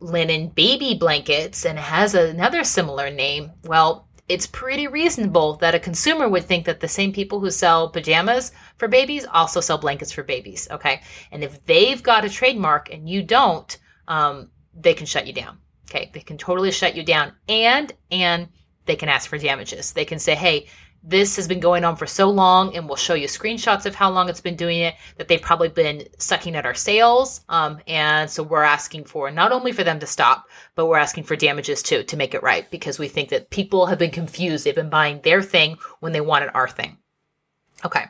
linen 0.00 0.48
baby 0.48 0.94
blankets 0.94 1.64
and 1.64 1.78
has 1.78 2.14
another 2.14 2.64
similar 2.64 3.10
name, 3.10 3.52
well, 3.64 4.08
it's 4.26 4.46
pretty 4.46 4.86
reasonable 4.86 5.56
that 5.56 5.74
a 5.74 5.78
consumer 5.78 6.28
would 6.28 6.44
think 6.44 6.64
that 6.64 6.80
the 6.80 6.88
same 6.88 7.12
people 7.12 7.40
who 7.40 7.50
sell 7.50 7.90
pajamas 7.90 8.52
for 8.78 8.88
babies 8.88 9.26
also 9.26 9.60
sell 9.60 9.76
blankets 9.76 10.12
for 10.12 10.22
babies. 10.22 10.66
Okay. 10.70 11.02
And 11.30 11.44
if 11.44 11.64
they've 11.66 12.02
got 12.02 12.24
a 12.24 12.30
trademark 12.30 12.90
and 12.90 13.08
you 13.08 13.22
don't, 13.22 13.76
um, 14.08 14.50
they 14.74 14.94
can 14.94 15.06
shut 15.06 15.26
you 15.26 15.34
down. 15.34 15.58
Okay, 15.90 16.10
they 16.12 16.20
can 16.20 16.38
totally 16.38 16.70
shut 16.70 16.96
you 16.96 17.02
down. 17.02 17.32
And 17.48 17.92
and 18.10 18.48
they 18.86 18.96
can 18.96 19.08
ask 19.08 19.28
for 19.28 19.38
damages. 19.38 19.92
They 19.92 20.04
can 20.04 20.18
say, 20.18 20.34
"Hey, 20.34 20.66
this 21.06 21.36
has 21.36 21.46
been 21.46 21.60
going 21.60 21.84
on 21.84 21.96
for 21.96 22.06
so 22.06 22.30
long 22.30 22.74
and 22.74 22.86
we'll 22.86 22.96
show 22.96 23.12
you 23.12 23.28
screenshots 23.28 23.84
of 23.84 23.94
how 23.94 24.10
long 24.10 24.30
it's 24.30 24.40
been 24.40 24.56
doing 24.56 24.78
it 24.78 24.94
that 25.18 25.28
they've 25.28 25.42
probably 25.42 25.68
been 25.68 26.02
sucking 26.18 26.56
at 26.56 26.64
our 26.64 26.74
sales. 26.74 27.42
Um, 27.50 27.78
and 27.86 28.30
so 28.30 28.42
we're 28.42 28.62
asking 28.62 29.04
for 29.04 29.30
not 29.30 29.52
only 29.52 29.70
for 29.72 29.84
them 29.84 30.00
to 30.00 30.06
stop 30.06 30.46
but 30.74 30.86
we're 30.86 30.96
asking 30.96 31.24
for 31.24 31.36
damages 31.36 31.82
too 31.82 32.02
to 32.04 32.16
make 32.16 32.32
it 32.32 32.42
right 32.42 32.68
because 32.70 32.98
we 32.98 33.08
think 33.08 33.28
that 33.28 33.50
people 33.50 33.86
have 33.86 33.98
been 33.98 34.10
confused. 34.10 34.64
They've 34.64 34.74
been 34.74 34.88
buying 34.88 35.20
their 35.20 35.42
thing 35.42 35.76
when 36.00 36.12
they 36.12 36.22
wanted 36.22 36.50
our 36.54 36.68
thing. 36.68 36.96
Okay. 37.84 38.06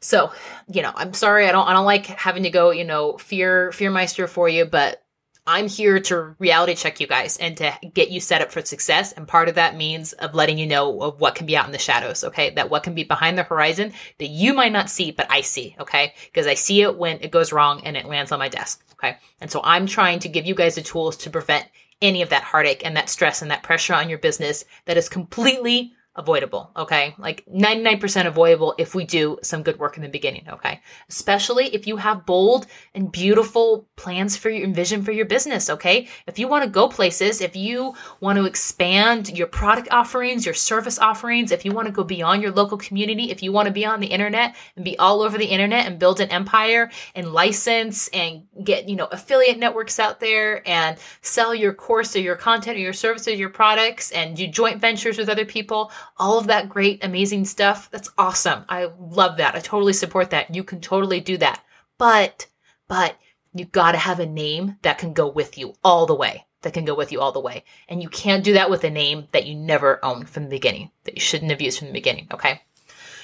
So 0.00 0.32
you 0.68 0.80
know 0.80 0.92
i'm 0.94 1.12
sorry. 1.12 1.46
I 1.46 1.52
don't 1.52 1.68
i 1.68 1.74
don't 1.74 1.84
like 1.84 2.06
having 2.06 2.44
to 2.44 2.50
go 2.50 2.70
you 2.70 2.84
know 2.84 3.18
fear 3.18 3.72
fear 3.72 3.90
meister 3.90 4.26
for 4.26 4.48
you 4.48 4.64
but 4.64 5.02
I'm 5.46 5.68
here 5.68 6.00
to 6.00 6.34
reality 6.38 6.74
check 6.74 6.98
you 6.98 7.06
guys 7.06 7.36
and 7.36 7.56
to 7.58 7.72
get 7.94 8.10
you 8.10 8.20
set 8.20 8.42
up 8.42 8.50
for 8.50 8.62
success. 8.62 9.12
And 9.12 9.28
part 9.28 9.48
of 9.48 9.54
that 9.54 9.76
means 9.76 10.12
of 10.14 10.34
letting 10.34 10.58
you 10.58 10.66
know 10.66 11.00
of 11.02 11.20
what 11.20 11.36
can 11.36 11.46
be 11.46 11.56
out 11.56 11.66
in 11.66 11.72
the 11.72 11.78
shadows. 11.78 12.24
Okay. 12.24 12.50
That 12.50 12.68
what 12.68 12.82
can 12.82 12.94
be 12.94 13.04
behind 13.04 13.38
the 13.38 13.44
horizon 13.44 13.92
that 14.18 14.26
you 14.26 14.52
might 14.54 14.72
not 14.72 14.90
see, 14.90 15.12
but 15.12 15.30
I 15.30 15.42
see. 15.42 15.76
Okay. 15.78 16.14
Because 16.26 16.46
I 16.46 16.54
see 16.54 16.82
it 16.82 16.98
when 16.98 17.18
it 17.20 17.30
goes 17.30 17.52
wrong 17.52 17.80
and 17.84 17.96
it 17.96 18.06
lands 18.06 18.32
on 18.32 18.40
my 18.40 18.48
desk. 18.48 18.84
Okay. 18.94 19.18
And 19.40 19.50
so 19.50 19.60
I'm 19.62 19.86
trying 19.86 20.18
to 20.20 20.28
give 20.28 20.46
you 20.46 20.54
guys 20.54 20.74
the 20.74 20.82
tools 20.82 21.16
to 21.18 21.30
prevent 21.30 21.66
any 22.02 22.22
of 22.22 22.28
that 22.30 22.42
heartache 22.42 22.84
and 22.84 22.96
that 22.96 23.08
stress 23.08 23.40
and 23.40 23.50
that 23.50 23.62
pressure 23.62 23.94
on 23.94 24.08
your 24.08 24.18
business 24.18 24.64
that 24.84 24.96
is 24.96 25.08
completely 25.08 25.94
avoidable. 26.16 26.70
Okay. 26.76 27.14
Like 27.18 27.44
99% 27.46 28.26
avoidable 28.26 28.74
if 28.78 28.94
we 28.94 29.04
do 29.04 29.38
some 29.42 29.62
good 29.62 29.78
work 29.78 29.96
in 29.96 30.02
the 30.02 30.08
beginning. 30.08 30.46
Okay. 30.48 30.80
Especially 31.08 31.74
if 31.74 31.86
you 31.86 31.98
have 31.98 32.26
bold 32.26 32.66
and 32.94 33.12
beautiful 33.12 33.86
plans 33.96 34.36
for 34.36 34.50
your 34.50 34.68
vision 34.68 35.02
for 35.02 35.12
your 35.12 35.26
business. 35.26 35.70
Okay. 35.70 36.08
If 36.26 36.38
you 36.38 36.48
want 36.48 36.64
to 36.64 36.70
go 36.70 36.88
places, 36.88 37.40
if 37.40 37.54
you 37.54 37.94
want 38.20 38.38
to 38.38 38.46
expand 38.46 39.36
your 39.36 39.46
product 39.46 39.88
offerings, 39.90 40.44
your 40.44 40.54
service 40.54 40.98
offerings, 40.98 41.52
if 41.52 41.64
you 41.64 41.72
want 41.72 41.86
to 41.86 41.92
go 41.92 42.04
beyond 42.04 42.42
your 42.42 42.52
local 42.52 42.78
community, 42.78 43.30
if 43.30 43.42
you 43.42 43.52
want 43.52 43.66
to 43.66 43.72
be 43.72 43.84
on 43.84 44.00
the 44.00 44.06
internet 44.06 44.56
and 44.74 44.84
be 44.84 44.98
all 44.98 45.20
over 45.22 45.38
the 45.38 45.46
internet 45.46 45.86
and 45.86 45.98
build 45.98 46.20
an 46.20 46.30
empire 46.30 46.90
and 47.14 47.32
license 47.32 48.08
and 48.08 48.44
get, 48.64 48.88
you 48.88 48.96
know, 48.96 49.08
affiliate 49.12 49.58
networks 49.58 49.98
out 49.98 50.20
there 50.20 50.66
and 50.66 50.96
sell 51.20 51.54
your 51.54 51.74
course 51.74 52.16
or 52.16 52.20
your 52.20 52.36
content 52.36 52.76
or 52.76 52.80
your 52.80 52.92
services, 52.92 53.38
your 53.38 53.50
products 53.50 54.10
and 54.12 54.36
do 54.36 54.46
joint 54.46 54.80
ventures 54.80 55.18
with 55.18 55.28
other 55.28 55.44
people 55.44 55.90
all 56.16 56.38
of 56.38 56.46
that 56.46 56.68
great, 56.68 57.04
amazing 57.04 57.44
stuff. 57.44 57.90
That's 57.90 58.10
awesome. 58.16 58.64
I 58.68 58.90
love 58.98 59.36
that. 59.38 59.54
I 59.54 59.60
totally 59.60 59.92
support 59.92 60.30
that. 60.30 60.54
You 60.54 60.64
can 60.64 60.80
totally 60.80 61.20
do 61.20 61.36
that. 61.38 61.62
But, 61.98 62.46
but 62.88 63.16
you 63.54 63.64
gotta 63.64 63.98
have 63.98 64.20
a 64.20 64.26
name 64.26 64.76
that 64.82 64.98
can 64.98 65.12
go 65.12 65.28
with 65.28 65.58
you 65.58 65.74
all 65.82 66.06
the 66.06 66.14
way. 66.14 66.44
That 66.62 66.72
can 66.72 66.84
go 66.84 66.94
with 66.94 67.12
you 67.12 67.20
all 67.20 67.32
the 67.32 67.40
way. 67.40 67.64
And 67.88 68.02
you 68.02 68.08
can't 68.08 68.42
do 68.42 68.54
that 68.54 68.70
with 68.70 68.82
a 68.84 68.90
name 68.90 69.28
that 69.32 69.46
you 69.46 69.54
never 69.54 70.04
owned 70.04 70.28
from 70.28 70.44
the 70.44 70.50
beginning, 70.50 70.90
that 71.04 71.14
you 71.14 71.20
shouldn't 71.20 71.50
have 71.50 71.60
used 71.60 71.78
from 71.78 71.88
the 71.88 71.92
beginning. 71.92 72.26
Okay. 72.32 72.60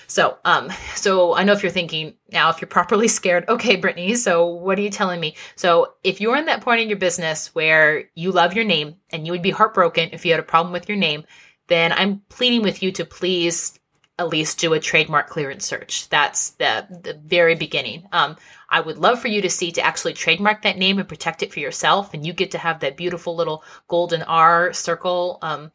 So, 0.06 0.36
um, 0.44 0.70
so 0.94 1.34
I 1.34 1.42
know 1.42 1.54
if 1.54 1.62
you're 1.62 1.72
thinking 1.72 2.14
now, 2.30 2.50
if 2.50 2.60
you're 2.60 2.68
properly 2.68 3.08
scared, 3.08 3.48
okay, 3.48 3.76
Brittany, 3.76 4.14
so 4.14 4.46
what 4.46 4.78
are 4.78 4.82
you 4.82 4.90
telling 4.90 5.18
me? 5.18 5.36
So 5.56 5.94
if 6.04 6.20
you're 6.20 6.36
in 6.36 6.44
that 6.46 6.60
point 6.60 6.82
in 6.82 6.88
your 6.90 6.98
business 6.98 7.54
where 7.54 8.10
you 8.14 8.30
love 8.30 8.52
your 8.52 8.66
name 8.66 8.96
and 9.10 9.24
you 9.24 9.32
would 9.32 9.40
be 9.40 9.50
heartbroken 9.50 10.10
if 10.12 10.26
you 10.26 10.32
had 10.32 10.40
a 10.40 10.44
problem 10.44 10.70
with 10.70 10.86
your 10.86 10.98
name, 10.98 11.24
then 11.68 11.92
I'm 11.92 12.22
pleading 12.28 12.62
with 12.62 12.82
you 12.82 12.92
to 12.92 13.04
please 13.04 13.78
at 14.18 14.28
least 14.28 14.58
do 14.58 14.74
a 14.74 14.80
trademark 14.80 15.28
clearance 15.28 15.64
search. 15.64 16.08
That's 16.08 16.50
the, 16.50 16.86
the 16.90 17.14
very 17.24 17.54
beginning. 17.54 18.06
Um, 18.12 18.36
I 18.68 18.80
would 18.80 18.98
love 18.98 19.20
for 19.20 19.28
you 19.28 19.42
to 19.42 19.50
see 19.50 19.72
to 19.72 19.82
actually 19.82 20.12
trademark 20.12 20.62
that 20.62 20.78
name 20.78 20.98
and 20.98 21.08
protect 21.08 21.42
it 21.42 21.52
for 21.52 21.60
yourself, 21.60 22.14
and 22.14 22.26
you 22.26 22.32
get 22.32 22.50
to 22.52 22.58
have 22.58 22.80
that 22.80 22.96
beautiful 22.96 23.34
little 23.34 23.64
golden 23.88 24.22
R 24.22 24.72
circle 24.72 25.38
um, 25.42 25.72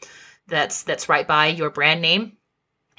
that's 0.48 0.84
that's 0.84 1.10
right 1.10 1.28
by 1.28 1.48
your 1.48 1.70
brand 1.70 2.02
name 2.02 2.38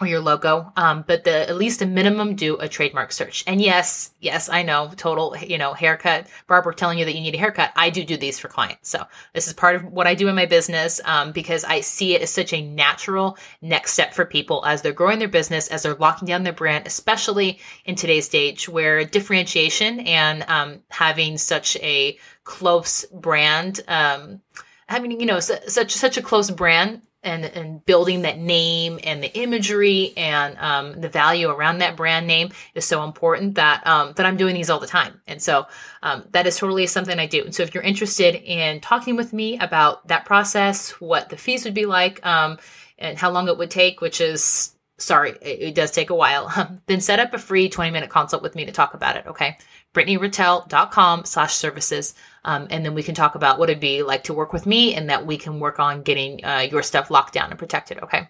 or 0.00 0.06
your 0.06 0.20
logo, 0.20 0.72
um, 0.76 1.04
but 1.06 1.24
the 1.24 1.48
at 1.48 1.56
least 1.56 1.82
a 1.82 1.86
minimum 1.86 2.36
do 2.36 2.56
a 2.58 2.68
trademark 2.68 3.10
search. 3.10 3.42
And 3.46 3.60
yes, 3.60 4.12
yes, 4.20 4.48
I 4.48 4.62
know, 4.62 4.90
total, 4.96 5.36
you 5.36 5.58
know, 5.58 5.72
haircut. 5.72 6.28
Barbara 6.46 6.74
telling 6.74 6.98
you 6.98 7.04
that 7.04 7.14
you 7.14 7.20
need 7.20 7.34
a 7.34 7.38
haircut. 7.38 7.72
I 7.74 7.90
do 7.90 8.04
do 8.04 8.16
these 8.16 8.38
for 8.38 8.48
clients, 8.48 8.88
so 8.88 9.04
this 9.34 9.48
is 9.48 9.54
part 9.54 9.76
of 9.76 9.84
what 9.84 10.06
I 10.06 10.14
do 10.14 10.28
in 10.28 10.36
my 10.36 10.46
business 10.46 11.00
um, 11.04 11.32
because 11.32 11.64
I 11.64 11.80
see 11.80 12.14
it 12.14 12.22
as 12.22 12.30
such 12.30 12.52
a 12.52 12.62
natural 12.62 13.36
next 13.60 13.92
step 13.92 14.14
for 14.14 14.24
people 14.24 14.64
as 14.64 14.82
they're 14.82 14.92
growing 14.92 15.18
their 15.18 15.28
business, 15.28 15.68
as 15.68 15.82
they're 15.82 15.94
locking 15.94 16.28
down 16.28 16.44
their 16.44 16.52
brand, 16.52 16.86
especially 16.86 17.58
in 17.84 17.96
today's 17.96 18.26
stage 18.26 18.68
where 18.68 19.04
differentiation 19.04 20.00
and 20.00 20.44
um, 20.48 20.80
having 20.90 21.38
such 21.38 21.76
a 21.76 22.18
close 22.44 23.04
brand. 23.06 23.80
Um, 23.88 24.40
having 24.88 25.20
you 25.20 25.26
know 25.26 25.40
such 25.40 25.90
such 25.92 26.16
a 26.16 26.22
close 26.22 26.50
brand 26.50 27.02
and 27.22 27.44
and 27.44 27.84
building 27.84 28.22
that 28.22 28.38
name 28.38 28.98
and 29.02 29.22
the 29.22 29.36
imagery 29.38 30.12
and 30.16 30.56
um, 30.58 31.00
the 31.00 31.08
value 31.08 31.48
around 31.48 31.78
that 31.78 31.96
brand 31.96 32.26
name 32.26 32.50
is 32.74 32.84
so 32.84 33.02
important 33.02 33.56
that 33.56 33.84
um, 33.86 34.12
that 34.16 34.24
I'm 34.24 34.36
doing 34.36 34.54
these 34.54 34.70
all 34.70 34.78
the 34.78 34.86
time. 34.86 35.20
And 35.26 35.42
so 35.42 35.66
um, 36.02 36.24
that 36.30 36.46
is 36.46 36.56
totally 36.56 36.86
something 36.86 37.18
I 37.18 37.26
do. 37.26 37.42
And 37.44 37.54
so 37.54 37.62
if 37.62 37.74
you're 37.74 37.82
interested 37.82 38.36
in 38.36 38.80
talking 38.80 39.16
with 39.16 39.32
me 39.32 39.58
about 39.58 40.06
that 40.08 40.24
process, 40.24 40.90
what 41.00 41.28
the 41.28 41.36
fees 41.36 41.64
would 41.64 41.74
be 41.74 41.86
like, 41.86 42.24
um, 42.24 42.58
and 42.98 43.18
how 43.18 43.30
long 43.30 43.48
it 43.48 43.58
would 43.58 43.70
take, 43.70 44.00
which 44.00 44.20
is 44.20 44.74
sorry, 44.98 45.30
it, 45.40 45.60
it 45.60 45.74
does 45.74 45.90
take 45.90 46.10
a 46.10 46.14
while, 46.14 46.52
then 46.86 47.00
set 47.00 47.20
up 47.20 47.32
a 47.32 47.38
free 47.38 47.68
20 47.68 47.90
minute 47.90 48.10
consult 48.10 48.42
with 48.42 48.54
me 48.54 48.66
to 48.66 48.72
talk 48.72 48.94
about 48.94 49.16
it. 49.16 49.26
Okay. 49.26 49.56
BrittanyRatelle.com 49.94 51.24
slash 51.24 51.54
services. 51.54 52.14
Um, 52.44 52.66
and 52.70 52.84
then 52.84 52.94
we 52.94 53.02
can 53.02 53.14
talk 53.14 53.34
about 53.34 53.58
what 53.58 53.70
it'd 53.70 53.80
be 53.80 54.02
like 54.02 54.24
to 54.24 54.34
work 54.34 54.52
with 54.52 54.66
me 54.66 54.94
and 54.94 55.08
that 55.08 55.24
we 55.24 55.38
can 55.38 55.60
work 55.60 55.80
on 55.80 56.02
getting 56.02 56.44
uh, 56.44 56.66
your 56.70 56.82
stuff 56.82 57.10
locked 57.10 57.34
down 57.34 57.50
and 57.50 57.58
protected. 57.58 57.98
Okay. 58.02 58.28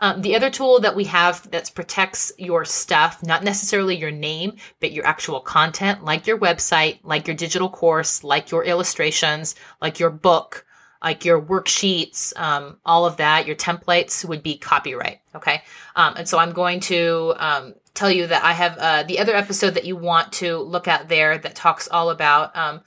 Um, 0.00 0.22
the 0.22 0.34
other 0.34 0.50
tool 0.50 0.80
that 0.80 0.96
we 0.96 1.04
have 1.04 1.48
that 1.50 1.70
protects 1.74 2.32
your 2.36 2.64
stuff, 2.64 3.22
not 3.22 3.44
necessarily 3.44 3.96
your 3.96 4.10
name, 4.10 4.56
but 4.80 4.92
your 4.92 5.06
actual 5.06 5.40
content, 5.40 6.04
like 6.04 6.26
your 6.26 6.38
website, 6.38 6.98
like 7.04 7.26
your 7.26 7.36
digital 7.36 7.70
course, 7.70 8.24
like 8.24 8.50
your 8.50 8.64
illustrations, 8.64 9.54
like 9.80 10.00
your 10.00 10.10
book, 10.10 10.66
like 11.04 11.24
your 11.24 11.40
worksheets, 11.40 12.36
um, 12.36 12.78
all 12.84 13.04
of 13.04 13.18
that, 13.18 13.46
your 13.46 13.54
templates 13.54 14.24
would 14.24 14.42
be 14.42 14.56
copyright. 14.56 15.20
Okay. 15.34 15.62
Um, 15.94 16.14
and 16.16 16.28
so 16.28 16.38
I'm 16.38 16.52
going 16.52 16.80
to 16.80 17.34
um, 17.36 17.74
tell 17.92 18.10
you 18.10 18.26
that 18.26 18.42
I 18.42 18.52
have 18.52 18.78
uh, 18.78 19.02
the 19.02 19.18
other 19.18 19.34
episode 19.34 19.74
that 19.74 19.84
you 19.84 19.96
want 19.96 20.32
to 20.34 20.58
look 20.58 20.88
at 20.88 21.08
there 21.10 21.36
that 21.36 21.54
talks 21.54 21.88
all 21.88 22.08
about, 22.08 22.56
um, 22.56 22.80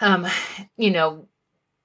um, 0.00 0.26
you 0.76 0.90
know, 0.90 1.28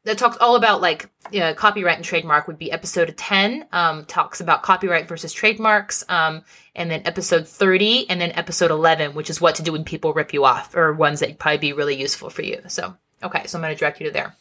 that 0.03 0.17
talks 0.17 0.37
all 0.37 0.55
about 0.55 0.81
like 0.81 1.07
copyright 1.55 1.97
and 1.97 2.03
trademark 2.03 2.47
would 2.47 2.57
be 2.57 2.71
episode 2.71 3.15
10 3.15 3.67
um, 3.71 4.03
talks 4.05 4.41
about 4.41 4.63
copyright 4.63 5.07
versus 5.07 5.31
trademarks 5.31 6.03
um, 6.09 6.43
and 6.73 6.89
then 6.89 7.03
episode 7.05 7.47
30 7.47 8.09
and 8.09 8.19
then 8.19 8.31
episode 8.31 8.71
11 8.71 9.13
which 9.13 9.29
is 9.29 9.39
what 9.39 9.53
to 9.53 9.61
do 9.61 9.71
when 9.71 9.83
people 9.83 10.11
rip 10.13 10.33
you 10.33 10.43
off 10.43 10.75
or 10.75 10.91
ones 10.91 11.19
that 11.19 11.37
probably 11.37 11.59
be 11.59 11.73
really 11.73 11.95
useful 11.95 12.31
for 12.31 12.41
you 12.41 12.59
so 12.67 12.95
okay 13.21 13.45
so 13.45 13.59
i'm 13.59 13.61
going 13.61 13.71
to 13.71 13.77
direct 13.79 13.99
you 13.99 14.07
to 14.07 14.11
there 14.11 14.35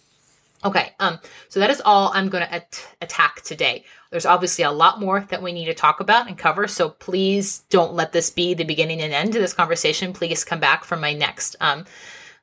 Okay, 0.62 0.92
um, 1.00 1.18
so 1.48 1.58
that 1.60 1.70
is 1.70 1.80
all 1.84 2.10
I'm 2.12 2.28
going 2.28 2.44
to 2.44 2.52
at- 2.52 2.86
attack 3.00 3.40
today. 3.42 3.84
There's 4.10 4.26
obviously 4.26 4.64
a 4.64 4.70
lot 4.70 5.00
more 5.00 5.26
that 5.30 5.42
we 5.42 5.52
need 5.52 5.66
to 5.66 5.74
talk 5.74 6.00
about 6.00 6.28
and 6.28 6.36
cover, 6.36 6.68
so 6.68 6.90
please 6.90 7.60
don't 7.70 7.94
let 7.94 8.12
this 8.12 8.28
be 8.30 8.52
the 8.52 8.64
beginning 8.64 9.00
and 9.00 9.12
end 9.12 9.32
to 9.32 9.38
this 9.38 9.54
conversation. 9.54 10.12
Please 10.12 10.44
come 10.44 10.60
back 10.60 10.84
for 10.84 10.96
my 10.96 11.14
next, 11.14 11.56
um, 11.60 11.86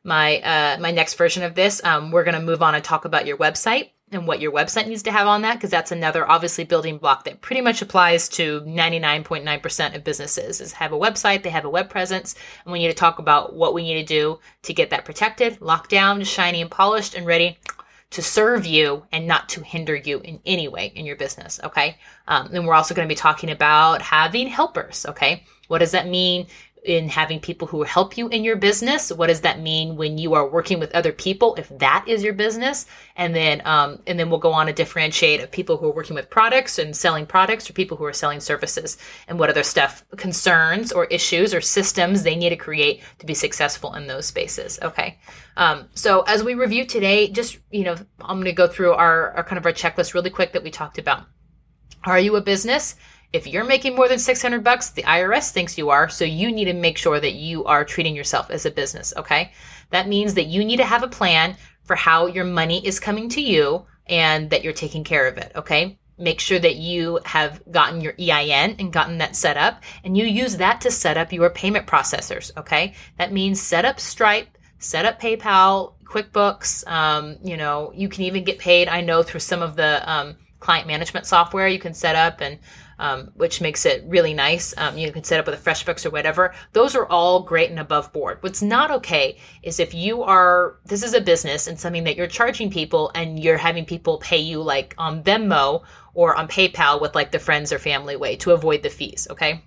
my 0.03 0.39
uh, 0.39 0.77
my 0.80 0.89
next 0.89 1.13
version 1.13 1.43
of 1.43 1.53
this. 1.53 1.84
Um, 1.84 2.10
we're 2.10 2.23
going 2.23 2.39
to 2.39 2.41
move 2.41 2.63
on 2.63 2.73
and 2.73 2.84
talk 2.84 3.06
about 3.06 3.27
your 3.27 3.38
website 3.38 3.91
and 4.12 4.25
what 4.25 4.39
your 4.39 4.51
website 4.51 4.88
needs 4.88 5.03
to 5.03 5.12
have 5.12 5.27
on 5.27 5.43
that, 5.43 5.56
because 5.56 5.69
that's 5.69 5.91
another 5.91 6.27
obviously 6.27 6.63
building 6.63 6.97
block 6.97 7.25
that 7.25 7.41
pretty 7.41 7.62
much 7.62 7.84
applies 7.84 8.30
to 8.30 8.62
99.9% 8.62 9.95
of 9.95 10.03
businesses 10.03 10.62
is 10.62 10.71
have 10.71 10.93
a 10.93 10.97
website, 10.97 11.43
they 11.43 11.49
have 11.49 11.65
a 11.65 11.69
web 11.69 11.89
presence, 11.89 12.34
and 12.63 12.71
we 12.71 12.80
need 12.80 12.88
to 12.88 12.93
talk 12.93 13.19
about 13.19 13.53
what 13.53 13.75
we 13.75 13.84
need 13.84 13.95
to 13.95 14.03
do 14.03 14.39
to 14.63 14.73
get 14.73 14.89
that 14.89 15.06
protected, 15.06 15.62
locked 15.62 15.91
down, 15.91 16.23
shiny 16.23 16.62
and 16.62 16.71
polished 16.71 17.13
and 17.13 17.27
ready 17.27 17.60
to 18.09 18.21
serve 18.21 18.65
you 18.65 19.03
and 19.11 19.27
not 19.27 19.49
to 19.49 19.61
hinder 19.61 19.95
you 19.95 20.19
in 20.19 20.39
any 20.45 20.67
way 20.67 20.91
in 20.95 21.05
your 21.05 21.15
business. 21.15 21.59
Okay. 21.63 21.97
Um, 22.27 22.49
then 22.51 22.65
we're 22.65 22.73
also 22.73 22.95
going 22.95 23.07
to 23.07 23.11
be 23.11 23.17
talking 23.17 23.51
about 23.51 24.01
having 24.01 24.47
helpers. 24.47 25.05
Okay. 25.07 25.43
What 25.67 25.79
does 25.79 25.91
that 25.91 26.07
mean 26.07 26.47
in 26.83 27.09
having 27.09 27.39
people 27.39 27.67
who 27.67 27.83
help 27.83 28.17
you 28.17 28.27
in 28.29 28.43
your 28.43 28.55
business. 28.55 29.11
What 29.11 29.27
does 29.27 29.41
that 29.41 29.59
mean 29.59 29.95
when 29.95 30.17
you 30.17 30.33
are 30.35 30.47
working 30.47 30.79
with 30.79 30.93
other 30.95 31.11
people, 31.11 31.55
if 31.55 31.69
that 31.79 32.05
is 32.07 32.23
your 32.23 32.33
business? 32.33 32.85
And 33.15 33.35
then, 33.35 33.61
um, 33.65 34.01
and 34.07 34.19
then 34.19 34.29
we'll 34.29 34.39
go 34.39 34.53
on 34.53 34.67
to 34.67 34.73
differentiate 34.73 35.41
of 35.41 35.51
people 35.51 35.77
who 35.77 35.87
are 35.87 35.93
working 35.93 36.15
with 36.15 36.29
products 36.29 36.79
and 36.79 36.95
selling 36.95 37.25
products 37.25 37.69
or 37.69 37.73
people 37.73 37.97
who 37.97 38.05
are 38.05 38.13
selling 38.13 38.39
services 38.39 38.97
and 39.27 39.37
what 39.37 39.49
other 39.49 39.63
stuff, 39.63 40.05
concerns 40.15 40.91
or 40.91 41.05
issues 41.05 41.53
or 41.53 41.61
systems 41.61 42.23
they 42.23 42.35
need 42.35 42.49
to 42.49 42.55
create 42.55 43.01
to 43.19 43.25
be 43.25 43.33
successful 43.33 43.93
in 43.95 44.07
those 44.07 44.25
spaces. 44.25 44.79
Okay. 44.81 45.17
Um, 45.57 45.89
so 45.93 46.21
as 46.21 46.43
we 46.43 46.53
review 46.53 46.85
today, 46.85 47.29
just, 47.29 47.57
you 47.71 47.83
know, 47.83 47.95
I'm 48.21 48.37
going 48.37 48.45
to 48.45 48.53
go 48.53 48.67
through 48.67 48.93
our, 48.93 49.31
our 49.31 49.43
kind 49.43 49.57
of 49.57 49.65
our 49.65 49.73
checklist 49.73 50.13
really 50.13 50.29
quick 50.29 50.53
that 50.53 50.63
we 50.63 50.71
talked 50.71 50.99
about. 50.99 51.25
Are 52.05 52.19
you 52.19 52.35
a 52.35 52.41
business? 52.41 52.95
If 53.33 53.45
you're 53.45 53.65
making 53.65 53.95
more 53.95 54.07
than 54.07 54.19
600 54.19 54.63
bucks, 54.63 54.89
the 54.89 55.03
IRS 55.03 55.51
thinks 55.51 55.77
you 55.77 55.89
are, 55.89 56.07
so 56.07 56.23
you 56.23 56.51
need 56.51 56.65
to 56.65 56.73
make 56.73 56.97
sure 56.97 57.19
that 57.19 57.33
you 57.33 57.65
are 57.65 57.83
treating 57.83 58.15
yourself 58.15 58.49
as 58.49 58.65
a 58.65 58.71
business, 58.71 59.13
okay? 59.17 59.51
That 59.89 60.07
means 60.07 60.33
that 60.35 60.45
you 60.45 60.63
need 60.63 60.77
to 60.77 60.85
have 60.85 61.03
a 61.03 61.07
plan 61.07 61.57
for 61.83 61.95
how 61.95 62.27
your 62.27 62.45
money 62.45 62.85
is 62.85 62.99
coming 62.99 63.29
to 63.29 63.41
you 63.41 63.85
and 64.05 64.49
that 64.49 64.63
you're 64.63 64.73
taking 64.73 65.03
care 65.03 65.27
of 65.27 65.37
it. 65.37 65.51
Okay. 65.55 65.97
Make 66.17 66.39
sure 66.39 66.59
that 66.59 66.75
you 66.75 67.19
have 67.25 67.61
gotten 67.69 68.01
your 68.01 68.13
EIN 68.19 68.75
and 68.79 68.91
gotten 68.91 69.19
that 69.19 69.35
set 69.35 69.55
up 69.55 69.83
and 70.03 70.17
you 70.17 70.25
use 70.25 70.57
that 70.57 70.81
to 70.81 70.91
set 70.91 71.17
up 71.17 71.31
your 71.31 71.49
payment 71.49 71.87
processors. 71.87 72.51
Okay. 72.57 72.93
That 73.17 73.31
means 73.31 73.61
set 73.61 73.85
up 73.85 73.99
Stripe, 73.99 74.57
set 74.79 75.05
up 75.05 75.21
PayPal, 75.21 75.93
QuickBooks. 76.03 76.87
Um, 76.87 77.37
you 77.43 77.55
know, 77.55 77.91
you 77.95 78.09
can 78.09 78.23
even 78.23 78.43
get 78.43 78.57
paid. 78.59 78.87
I 78.87 79.01
know 79.01 79.23
through 79.23 79.41
some 79.41 79.61
of 79.61 79.75
the, 79.75 80.09
um, 80.09 80.35
client 80.59 80.87
management 80.87 81.27
software 81.27 81.67
you 81.67 81.77
can 81.77 81.93
set 81.93 82.15
up 82.15 82.41
and 82.41 82.57
um, 82.99 83.31
which 83.36 83.62
makes 83.62 83.86
it 83.86 84.03
really 84.07 84.33
nice. 84.33 84.73
Um, 84.77 84.97
you 84.97 85.12
can 85.12 85.23
set 85.23 85.39
up 85.39 85.45
with 85.45 85.55
a 85.55 85.69
FreshBooks 85.69 86.05
or 86.05 86.10
whatever. 86.10 86.53
Those 86.73 86.95
are 86.95 87.05
all 87.05 87.43
great 87.43 87.69
and 87.69 87.79
above 87.79 88.12
board. 88.13 88.38
What's 88.41 88.62
not 88.62 88.91
okay 88.91 89.38
is 89.63 89.79
if 89.79 89.93
you 89.93 90.23
are, 90.23 90.79
this 90.86 91.03
is 91.03 91.13
a 91.13 91.21
business 91.21 91.67
and 91.67 91.79
something 91.79 92.03
that 92.05 92.15
you're 92.15 92.27
charging 92.27 92.69
people 92.69 93.12
and 93.13 93.39
you're 93.41 93.57
having 93.57 93.86
people 93.86 94.17
pay 94.17 94.39
you 94.39 94.62
like 94.62 94.95
on 94.97 95.23
Venmo 95.23 95.83
or 96.13 96.36
on 96.36 96.47
PayPal 96.47 96.99
with 96.99 97.13
like 97.13 97.31
the 97.31 97.39
friends 97.39 97.71
or 97.71 97.79
family 97.79 98.15
way 98.15 98.36
to 98.38 98.51
avoid 98.51 98.83
the 98.83 98.89
fees. 98.89 99.27
Okay. 99.29 99.63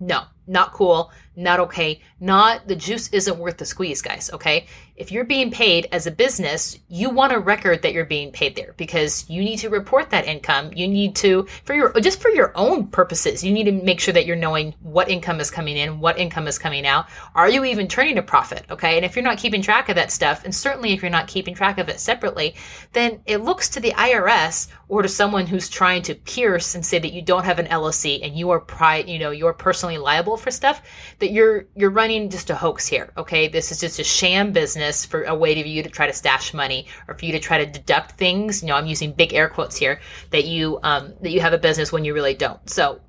No, 0.00 0.24
not 0.48 0.72
cool, 0.72 1.12
not 1.36 1.60
okay, 1.60 2.00
not 2.20 2.68
the 2.68 2.76
juice 2.76 3.08
isn't 3.08 3.38
worth 3.38 3.58
the 3.58 3.64
squeeze, 3.64 4.02
guys. 4.02 4.30
Okay 4.32 4.66
if 4.94 5.10
you're 5.10 5.24
being 5.24 5.50
paid 5.50 5.88
as 5.90 6.06
a 6.06 6.10
business, 6.10 6.78
you 6.88 7.08
want 7.08 7.32
a 7.32 7.38
record 7.38 7.82
that 7.82 7.92
you're 7.94 8.04
being 8.04 8.30
paid 8.30 8.54
there 8.54 8.74
because 8.76 9.28
you 9.28 9.42
need 9.42 9.56
to 9.56 9.70
report 9.70 10.10
that 10.10 10.26
income. 10.26 10.70
You 10.74 10.86
need 10.86 11.16
to, 11.16 11.46
for 11.64 11.74
your, 11.74 11.92
just 12.00 12.20
for 12.20 12.28
your 12.28 12.52
own 12.54 12.86
purposes, 12.88 13.42
you 13.42 13.52
need 13.52 13.64
to 13.64 13.72
make 13.72 14.00
sure 14.00 14.12
that 14.12 14.26
you're 14.26 14.36
knowing 14.36 14.74
what 14.80 15.10
income 15.10 15.40
is 15.40 15.50
coming 15.50 15.78
in, 15.78 15.98
what 15.98 16.18
income 16.18 16.46
is 16.46 16.58
coming 16.58 16.86
out. 16.86 17.06
Are 17.34 17.48
you 17.48 17.64
even 17.64 17.88
turning 17.88 18.18
a 18.18 18.22
profit? 18.22 18.64
Okay. 18.70 18.96
And 18.96 19.04
if 19.04 19.16
you're 19.16 19.24
not 19.24 19.38
keeping 19.38 19.62
track 19.62 19.88
of 19.88 19.96
that 19.96 20.12
stuff, 20.12 20.44
and 20.44 20.54
certainly 20.54 20.92
if 20.92 21.02
you're 21.02 21.10
not 21.10 21.26
keeping 21.26 21.54
track 21.54 21.78
of 21.78 21.88
it 21.88 21.98
separately, 21.98 22.54
then 22.92 23.22
it 23.26 23.38
looks 23.38 23.70
to 23.70 23.80
the 23.80 23.92
IRS 23.92 24.68
or 24.88 25.00
to 25.00 25.08
someone 25.08 25.46
who's 25.46 25.70
trying 25.70 26.02
to 26.02 26.14
pierce 26.14 26.74
and 26.74 26.84
say 26.84 26.98
that 26.98 27.14
you 27.14 27.22
don't 27.22 27.44
have 27.44 27.58
an 27.58 27.66
LLC 27.66 28.22
and 28.22 28.36
you 28.36 28.50
are 28.50 28.60
pri, 28.60 28.98
you 28.98 29.18
know, 29.18 29.30
you're 29.30 29.54
personally 29.54 29.96
liable 29.96 30.36
for 30.36 30.50
stuff 30.50 30.82
that 31.22 31.30
you're, 31.30 31.66
you're 31.76 31.90
running 31.90 32.28
just 32.28 32.50
a 32.50 32.54
hoax 32.56 32.84
here. 32.84 33.12
Okay. 33.16 33.46
This 33.46 33.70
is 33.70 33.78
just 33.78 34.00
a 34.00 34.04
sham 34.04 34.50
business 34.50 35.06
for 35.06 35.22
a 35.22 35.34
way 35.34 35.54
to 35.54 35.68
you 35.68 35.80
to 35.84 35.88
try 35.88 36.08
to 36.08 36.12
stash 36.12 36.52
money 36.52 36.88
or 37.06 37.16
for 37.16 37.24
you 37.24 37.30
to 37.30 37.38
try 37.38 37.64
to 37.64 37.70
deduct 37.70 38.18
things. 38.18 38.60
You 38.60 38.68
know, 38.68 38.74
I'm 38.74 38.86
using 38.86 39.12
big 39.12 39.32
air 39.32 39.48
quotes 39.48 39.76
here 39.76 40.00
that 40.30 40.46
you 40.46 40.80
um, 40.82 41.14
that 41.20 41.30
you 41.30 41.40
have 41.40 41.52
a 41.52 41.58
business 41.58 41.92
when 41.92 42.04
you 42.04 42.12
really 42.12 42.34
don't. 42.34 42.68
So 42.68 43.00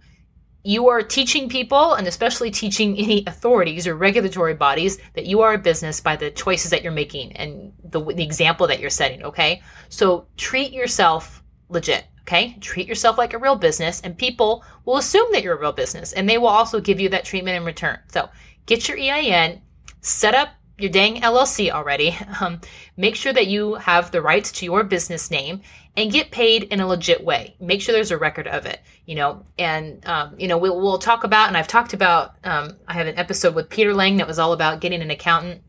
you 0.63 0.89
are 0.89 1.01
teaching 1.01 1.49
people 1.49 1.95
and 1.95 2.05
especially 2.05 2.51
teaching 2.51 2.95
any 2.99 3.23
authorities 3.25 3.87
or 3.87 3.95
regulatory 3.95 4.53
bodies 4.53 4.99
that 5.15 5.25
you 5.25 5.41
are 5.41 5.55
a 5.55 5.57
business 5.57 5.99
by 5.99 6.15
the 6.15 6.29
choices 6.29 6.69
that 6.69 6.83
you're 6.83 6.91
making 6.91 7.31
and 7.33 7.73
the, 7.83 7.99
the 8.13 8.23
example 8.23 8.67
that 8.67 8.79
you're 8.79 8.89
setting 8.89 9.23
okay 9.23 9.61
so 9.89 10.25
treat 10.37 10.71
yourself 10.71 11.43
legit 11.67 12.05
okay 12.23 12.57
treat 12.59 12.87
yourself 12.87 13.17
like 13.17 13.33
a 13.33 13.37
real 13.37 13.55
business 13.55 14.01
and 14.01 14.17
people 14.17 14.63
will 14.85 14.97
assume 14.97 15.31
that 15.31 15.43
you're 15.43 15.55
a 15.55 15.59
real 15.59 15.71
business 15.71 16.13
and 16.13 16.27
they 16.29 16.37
will 16.37 16.47
also 16.47 16.79
give 16.79 16.99
you 16.99 17.09
that 17.09 17.25
treatment 17.25 17.57
in 17.57 17.63
return 17.63 17.99
so 18.07 18.29
get 18.65 18.87
your 18.87 18.97
ein 18.97 19.61
set 20.01 20.33
up 20.33 20.49
your 20.77 20.91
dang 20.91 21.21
LLC 21.21 21.71
already, 21.71 22.17
um, 22.41 22.59
make 22.97 23.15
sure 23.15 23.33
that 23.33 23.47
you 23.47 23.75
have 23.75 24.11
the 24.11 24.21
rights 24.21 24.51
to 24.51 24.65
your 24.65 24.83
business 24.83 25.29
name 25.29 25.61
and 25.95 26.11
get 26.11 26.31
paid 26.31 26.63
in 26.63 26.79
a 26.79 26.87
legit 26.87 27.23
way. 27.23 27.55
Make 27.59 27.81
sure 27.81 27.93
there's 27.93 28.11
a 28.11 28.17
record 28.17 28.47
of 28.47 28.65
it, 28.65 28.81
you 29.05 29.15
know, 29.15 29.43
and, 29.59 30.05
um, 30.07 30.35
you 30.37 30.47
know, 30.47 30.57
we'll, 30.57 30.79
we'll, 30.79 30.97
talk 30.97 31.23
about, 31.23 31.47
and 31.47 31.57
I've 31.57 31.67
talked 31.67 31.93
about, 31.93 32.35
um, 32.43 32.77
I 32.87 32.93
have 32.93 33.07
an 33.07 33.17
episode 33.17 33.53
with 33.53 33.69
Peter 33.69 33.93
Lang 33.93 34.17
that 34.17 34.27
was 34.27 34.39
all 34.39 34.53
about 34.53 34.81
getting 34.81 35.01
an 35.01 35.11
accountant. 35.11 35.61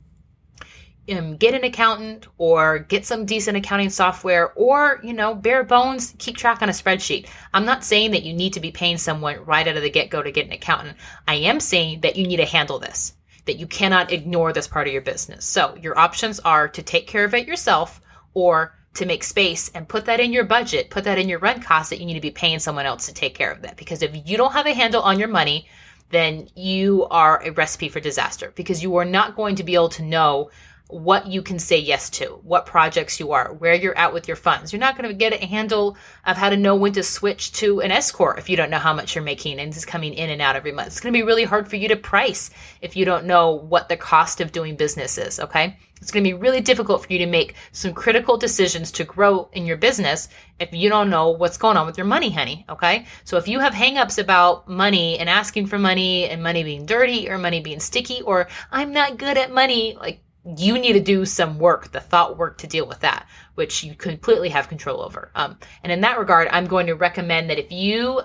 Um, 1.10 1.36
get 1.36 1.52
an 1.52 1.64
accountant 1.64 2.28
or 2.38 2.78
get 2.78 3.04
some 3.04 3.26
decent 3.26 3.58
accounting 3.58 3.90
software 3.90 4.54
or 4.54 5.00
you 5.02 5.12
know 5.12 5.34
bare 5.34 5.62
bones 5.62 6.14
keep 6.16 6.34
track 6.34 6.62
on 6.62 6.70
a 6.70 6.72
spreadsheet 6.72 7.28
i'm 7.52 7.66
not 7.66 7.84
saying 7.84 8.12
that 8.12 8.22
you 8.22 8.32
need 8.32 8.54
to 8.54 8.60
be 8.60 8.70
paying 8.70 8.96
someone 8.96 9.44
right 9.44 9.68
out 9.68 9.76
of 9.76 9.82
the 9.82 9.90
get-go 9.90 10.22
to 10.22 10.32
get 10.32 10.46
an 10.46 10.52
accountant 10.52 10.96
i 11.28 11.34
am 11.34 11.60
saying 11.60 12.00
that 12.00 12.16
you 12.16 12.26
need 12.26 12.38
to 12.38 12.46
handle 12.46 12.78
this 12.78 13.12
that 13.46 13.58
you 13.58 13.66
cannot 13.66 14.12
ignore 14.12 14.52
this 14.52 14.68
part 14.68 14.86
of 14.86 14.92
your 14.92 15.02
business. 15.02 15.44
So 15.44 15.76
your 15.80 15.98
options 15.98 16.40
are 16.40 16.68
to 16.68 16.82
take 16.82 17.06
care 17.06 17.24
of 17.24 17.34
it 17.34 17.46
yourself 17.46 18.00
or 18.32 18.74
to 18.94 19.06
make 19.06 19.24
space 19.24 19.70
and 19.74 19.88
put 19.88 20.04
that 20.06 20.20
in 20.20 20.32
your 20.32 20.44
budget, 20.44 20.90
put 20.90 21.04
that 21.04 21.18
in 21.18 21.28
your 21.28 21.40
rent 21.40 21.64
costs 21.64 21.90
that 21.90 21.98
you 21.98 22.06
need 22.06 22.14
to 22.14 22.20
be 22.20 22.30
paying 22.30 22.58
someone 22.58 22.86
else 22.86 23.06
to 23.06 23.14
take 23.14 23.34
care 23.34 23.50
of 23.50 23.62
that. 23.62 23.76
Because 23.76 24.02
if 24.02 24.28
you 24.28 24.36
don't 24.36 24.52
have 24.52 24.66
a 24.66 24.74
handle 24.74 25.02
on 25.02 25.18
your 25.18 25.28
money, 25.28 25.68
then 26.10 26.48
you 26.54 27.06
are 27.10 27.42
a 27.42 27.50
recipe 27.50 27.88
for 27.88 27.98
disaster 27.98 28.52
because 28.54 28.82
you 28.82 28.96
are 28.96 29.04
not 29.04 29.34
going 29.34 29.56
to 29.56 29.64
be 29.64 29.74
able 29.74 29.88
to 29.88 30.02
know 30.02 30.50
what 30.88 31.26
you 31.26 31.40
can 31.40 31.58
say 31.58 31.78
yes 31.78 32.10
to, 32.10 32.26
what 32.42 32.66
projects 32.66 33.18
you 33.18 33.32
are, 33.32 33.54
where 33.54 33.74
you're 33.74 33.96
at 33.96 34.12
with 34.12 34.28
your 34.28 34.36
funds. 34.36 34.72
You're 34.72 34.80
not 34.80 34.98
going 34.98 35.08
to 35.08 35.14
get 35.14 35.32
a 35.32 35.46
handle 35.46 35.96
of 36.26 36.36
how 36.36 36.50
to 36.50 36.56
know 36.56 36.76
when 36.76 36.92
to 36.92 37.02
switch 37.02 37.52
to 37.52 37.80
an 37.80 37.90
S 37.90 38.12
corp 38.12 38.38
if 38.38 38.50
you 38.50 38.56
don't 38.56 38.70
know 38.70 38.78
how 38.78 38.92
much 38.92 39.14
you're 39.14 39.24
making 39.24 39.58
and 39.58 39.74
is 39.74 39.86
coming 39.86 40.12
in 40.12 40.28
and 40.28 40.42
out 40.42 40.56
every 40.56 40.72
month. 40.72 40.88
It's 40.88 41.00
going 41.00 41.12
to 41.12 41.18
be 41.18 41.24
really 41.24 41.44
hard 41.44 41.68
for 41.68 41.76
you 41.76 41.88
to 41.88 41.96
price 41.96 42.50
if 42.82 42.96
you 42.96 43.04
don't 43.06 43.24
know 43.24 43.52
what 43.52 43.88
the 43.88 43.96
cost 43.96 44.40
of 44.40 44.52
doing 44.52 44.76
business 44.76 45.16
is. 45.16 45.40
Okay. 45.40 45.78
It's 46.02 46.10
going 46.10 46.22
to 46.22 46.28
be 46.28 46.34
really 46.34 46.60
difficult 46.60 47.02
for 47.02 47.10
you 47.10 47.20
to 47.20 47.26
make 47.26 47.54
some 47.72 47.94
critical 47.94 48.36
decisions 48.36 48.92
to 48.92 49.04
grow 49.04 49.48
in 49.54 49.64
your 49.64 49.78
business 49.78 50.28
if 50.60 50.70
you 50.74 50.90
don't 50.90 51.08
know 51.08 51.30
what's 51.30 51.56
going 51.56 51.78
on 51.78 51.86
with 51.86 51.96
your 51.96 52.06
money, 52.06 52.30
honey. 52.30 52.66
Okay. 52.68 53.06
So 53.24 53.38
if 53.38 53.48
you 53.48 53.58
have 53.60 53.72
hangups 53.72 54.18
about 54.18 54.68
money 54.68 55.18
and 55.18 55.30
asking 55.30 55.68
for 55.68 55.78
money 55.78 56.28
and 56.28 56.42
money 56.42 56.62
being 56.62 56.84
dirty 56.84 57.30
or 57.30 57.38
money 57.38 57.60
being 57.60 57.80
sticky 57.80 58.20
or 58.20 58.48
I'm 58.70 58.92
not 58.92 59.16
good 59.16 59.38
at 59.38 59.50
money, 59.50 59.96
like 59.98 60.20
you 60.44 60.78
need 60.78 60.92
to 60.92 61.00
do 61.00 61.24
some 61.24 61.58
work, 61.58 61.92
the 61.92 62.00
thought 62.00 62.36
work 62.36 62.58
to 62.58 62.66
deal 62.66 62.86
with 62.86 63.00
that, 63.00 63.26
which 63.54 63.82
you 63.82 63.94
completely 63.94 64.50
have 64.50 64.68
control 64.68 65.00
over. 65.00 65.30
Um, 65.34 65.58
and 65.82 65.90
in 65.90 66.02
that 66.02 66.18
regard, 66.18 66.48
I'm 66.50 66.66
going 66.66 66.86
to 66.86 66.94
recommend 66.94 67.48
that 67.50 67.58
if 67.58 67.72
you 67.72 68.20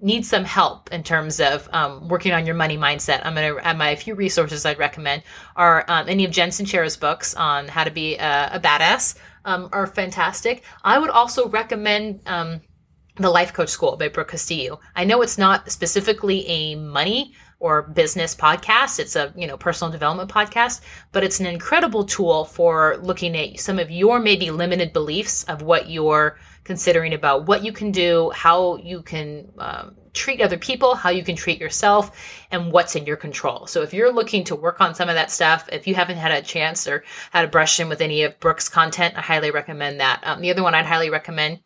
need 0.00 0.24
some 0.24 0.44
help 0.44 0.92
in 0.92 1.02
terms 1.02 1.40
of 1.40 1.68
um, 1.72 2.08
working 2.08 2.32
on 2.32 2.46
your 2.46 2.54
money 2.54 2.78
mindset, 2.78 3.24
I'm 3.24 3.34
going 3.34 3.52
to 3.52 3.66
add 3.66 3.76
my 3.76 3.96
few 3.96 4.14
resources 4.14 4.64
I'd 4.64 4.78
recommend 4.78 5.24
are 5.56 5.84
um, 5.88 6.08
any 6.08 6.24
of 6.24 6.30
Jen 6.30 6.50
Sincero's 6.50 6.96
books 6.96 7.34
on 7.34 7.66
how 7.66 7.82
to 7.82 7.90
be 7.90 8.16
a, 8.16 8.50
a 8.52 8.60
badass 8.60 9.16
um, 9.44 9.68
are 9.72 9.86
fantastic. 9.86 10.62
I 10.84 10.98
would 10.98 11.10
also 11.10 11.48
recommend 11.48 12.20
um, 12.26 12.60
the 13.16 13.30
Life 13.30 13.52
Coach 13.52 13.70
School 13.70 13.96
by 13.96 14.08
Brooke 14.08 14.28
Castillo. 14.28 14.78
I 14.94 15.04
know 15.04 15.22
it's 15.22 15.38
not 15.38 15.70
specifically 15.72 16.46
a 16.46 16.76
money 16.76 17.34
or 17.60 17.82
business 17.82 18.34
podcast. 18.34 18.98
It's 18.98 19.16
a, 19.16 19.32
you 19.36 19.46
know, 19.46 19.56
personal 19.56 19.90
development 19.90 20.30
podcast, 20.30 20.80
but 21.12 21.24
it's 21.24 21.40
an 21.40 21.46
incredible 21.46 22.04
tool 22.04 22.44
for 22.44 22.98
looking 22.98 23.36
at 23.36 23.58
some 23.58 23.78
of 23.78 23.90
your 23.90 24.20
maybe 24.20 24.50
limited 24.50 24.92
beliefs 24.92 25.44
of 25.44 25.62
what 25.62 25.90
you're 25.90 26.38
considering 26.64 27.14
about 27.14 27.46
what 27.46 27.64
you 27.64 27.72
can 27.72 27.90
do, 27.90 28.30
how 28.34 28.76
you 28.76 29.02
can 29.02 29.50
um, 29.58 29.96
treat 30.12 30.40
other 30.40 30.58
people, 30.58 30.94
how 30.94 31.10
you 31.10 31.24
can 31.24 31.34
treat 31.34 31.60
yourself, 31.60 32.44
and 32.50 32.70
what's 32.72 32.94
in 32.94 33.06
your 33.06 33.16
control. 33.16 33.66
So 33.66 33.82
if 33.82 33.92
you're 33.92 34.12
looking 34.12 34.44
to 34.44 34.56
work 34.56 34.80
on 34.80 34.94
some 34.94 35.08
of 35.08 35.14
that 35.14 35.30
stuff, 35.30 35.68
if 35.72 35.86
you 35.86 35.94
haven't 35.94 36.18
had 36.18 36.32
a 36.32 36.42
chance 36.42 36.86
or 36.86 37.04
had 37.30 37.44
a 37.44 37.48
brush 37.48 37.80
in 37.80 37.88
with 37.88 38.00
any 38.00 38.22
of 38.22 38.38
Brooke's 38.38 38.68
content, 38.68 39.16
I 39.16 39.22
highly 39.22 39.50
recommend 39.50 40.00
that. 40.00 40.20
Um, 40.22 40.40
the 40.40 40.50
other 40.50 40.62
one 40.62 40.74
I'd 40.74 40.86
highly 40.86 41.10
recommend 41.10 41.60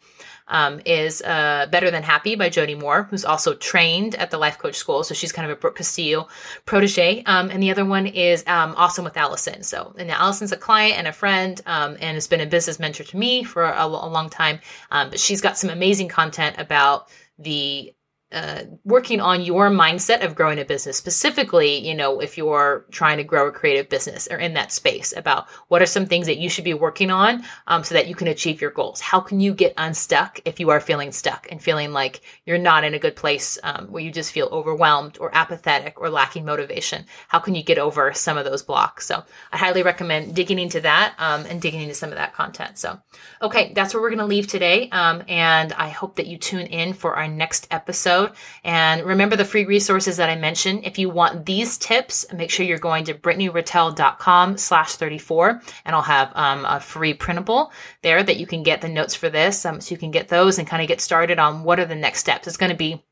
um, 0.52 0.80
is 0.86 1.22
uh, 1.22 1.66
Better 1.70 1.90
Than 1.90 2.04
Happy 2.04 2.36
by 2.36 2.48
Jody 2.48 2.76
Moore, 2.76 3.04
who's 3.10 3.24
also 3.24 3.54
trained 3.54 4.14
at 4.14 4.30
the 4.30 4.38
Life 4.38 4.58
Coach 4.58 4.76
School. 4.76 5.02
So 5.02 5.14
she's 5.14 5.32
kind 5.32 5.50
of 5.50 5.56
a 5.56 5.58
Brooke 5.58 5.76
Castillo 5.76 6.28
protege. 6.66 7.24
Um, 7.24 7.50
and 7.50 7.60
the 7.60 7.70
other 7.70 7.84
one 7.84 8.06
is 8.06 8.44
um, 8.46 8.74
Awesome 8.76 9.04
with 9.04 9.16
Allison. 9.16 9.62
So, 9.64 9.94
and 9.98 10.10
Allison's 10.10 10.52
a 10.52 10.56
client 10.56 10.98
and 10.98 11.08
a 11.08 11.12
friend 11.12 11.60
um, 11.66 11.96
and 12.00 12.14
has 12.14 12.28
been 12.28 12.40
a 12.40 12.46
business 12.46 12.78
mentor 12.78 13.04
to 13.04 13.16
me 13.16 13.42
for 13.42 13.64
a, 13.64 13.86
a 13.86 13.88
long 13.88 14.28
time. 14.28 14.60
Um, 14.90 15.10
but 15.10 15.18
she's 15.18 15.40
got 15.40 15.58
some 15.58 15.70
amazing 15.70 16.08
content 16.08 16.56
about 16.58 17.08
the 17.38 17.94
uh, 18.32 18.62
working 18.84 19.20
on 19.20 19.42
your 19.42 19.70
mindset 19.70 20.24
of 20.24 20.34
growing 20.34 20.58
a 20.58 20.64
business 20.64 20.96
specifically 20.96 21.78
you 21.86 21.94
know 21.94 22.20
if 22.20 22.36
you're 22.36 22.86
trying 22.90 23.18
to 23.18 23.24
grow 23.24 23.48
a 23.48 23.52
creative 23.52 23.88
business 23.88 24.28
or 24.30 24.38
in 24.38 24.54
that 24.54 24.72
space 24.72 25.14
about 25.16 25.48
what 25.68 25.82
are 25.82 25.86
some 25.86 26.06
things 26.06 26.26
that 26.26 26.38
you 26.38 26.48
should 26.48 26.64
be 26.64 26.74
working 26.74 27.10
on 27.10 27.44
um, 27.66 27.84
so 27.84 27.94
that 27.94 28.08
you 28.08 28.14
can 28.14 28.28
achieve 28.28 28.60
your 28.60 28.70
goals. 28.70 29.00
How 29.00 29.20
can 29.20 29.40
you 29.40 29.54
get 29.54 29.74
unstuck 29.76 30.40
if 30.44 30.60
you 30.60 30.70
are 30.70 30.80
feeling 30.80 31.12
stuck 31.12 31.46
and 31.50 31.62
feeling 31.62 31.92
like 31.92 32.22
you're 32.44 32.58
not 32.58 32.84
in 32.84 32.94
a 32.94 32.98
good 32.98 33.16
place 33.16 33.58
um, 33.62 33.86
where 33.86 34.02
you 34.02 34.10
just 34.10 34.32
feel 34.32 34.48
overwhelmed 34.52 35.18
or 35.18 35.34
apathetic 35.34 36.00
or 36.00 36.10
lacking 36.10 36.44
motivation? 36.44 37.04
How 37.28 37.38
can 37.38 37.54
you 37.54 37.62
get 37.62 37.78
over 37.78 38.12
some 38.12 38.38
of 38.38 38.44
those 38.44 38.62
blocks? 38.62 39.06
So 39.06 39.24
i 39.52 39.56
highly 39.56 39.82
recommend 39.82 40.34
digging 40.34 40.58
into 40.58 40.80
that 40.80 41.14
um, 41.18 41.44
and 41.46 41.60
digging 41.60 41.82
into 41.82 41.94
some 41.94 42.10
of 42.10 42.16
that 42.16 42.34
content. 42.34 42.78
So 42.78 43.00
okay 43.42 43.72
that's 43.74 43.92
where 43.92 44.00
we're 44.00 44.10
going 44.10 44.18
to 44.18 44.24
leave 44.24 44.46
today 44.46 44.88
um, 44.90 45.22
and 45.28 45.72
i 45.74 45.88
hope 45.88 46.16
that 46.16 46.26
you 46.26 46.38
tune 46.38 46.66
in 46.66 46.92
for 46.92 47.16
our 47.16 47.28
next 47.28 47.66
episode 47.70 48.21
And 48.64 49.02
remember 49.02 49.36
the 49.36 49.44
free 49.44 49.64
resources 49.64 50.16
that 50.16 50.28
I 50.28 50.36
mentioned. 50.36 50.84
If 50.84 50.98
you 50.98 51.10
want 51.10 51.46
these 51.46 51.78
tips, 51.78 52.26
make 52.32 52.50
sure 52.50 52.64
you're 52.64 52.78
going 52.78 53.04
to 53.04 53.14
brittanyratelle.com 53.14 54.58
slash 54.58 54.94
34 54.96 55.62
and 55.84 55.94
I'll 55.96 56.02
have 56.02 56.32
um, 56.34 56.64
a 56.64 56.80
free 56.80 57.14
printable 57.14 57.72
there 58.02 58.22
that 58.22 58.36
you 58.36 58.46
can 58.46 58.62
get 58.62 58.80
the 58.80 58.88
notes 58.88 59.14
for 59.14 59.30
this. 59.30 59.64
Um, 59.64 59.80
so 59.80 59.94
you 59.94 59.98
can 59.98 60.10
get 60.10 60.28
those 60.28 60.58
and 60.58 60.68
kind 60.68 60.82
of 60.82 60.88
get 60.88 61.00
started 61.00 61.38
on 61.38 61.64
what 61.64 61.80
are 61.80 61.86
the 61.86 61.94
next 61.94 62.20
steps. 62.20 62.46
It's 62.46 62.56
going 62.56 62.70
to 62.72 62.76
be 62.76 63.04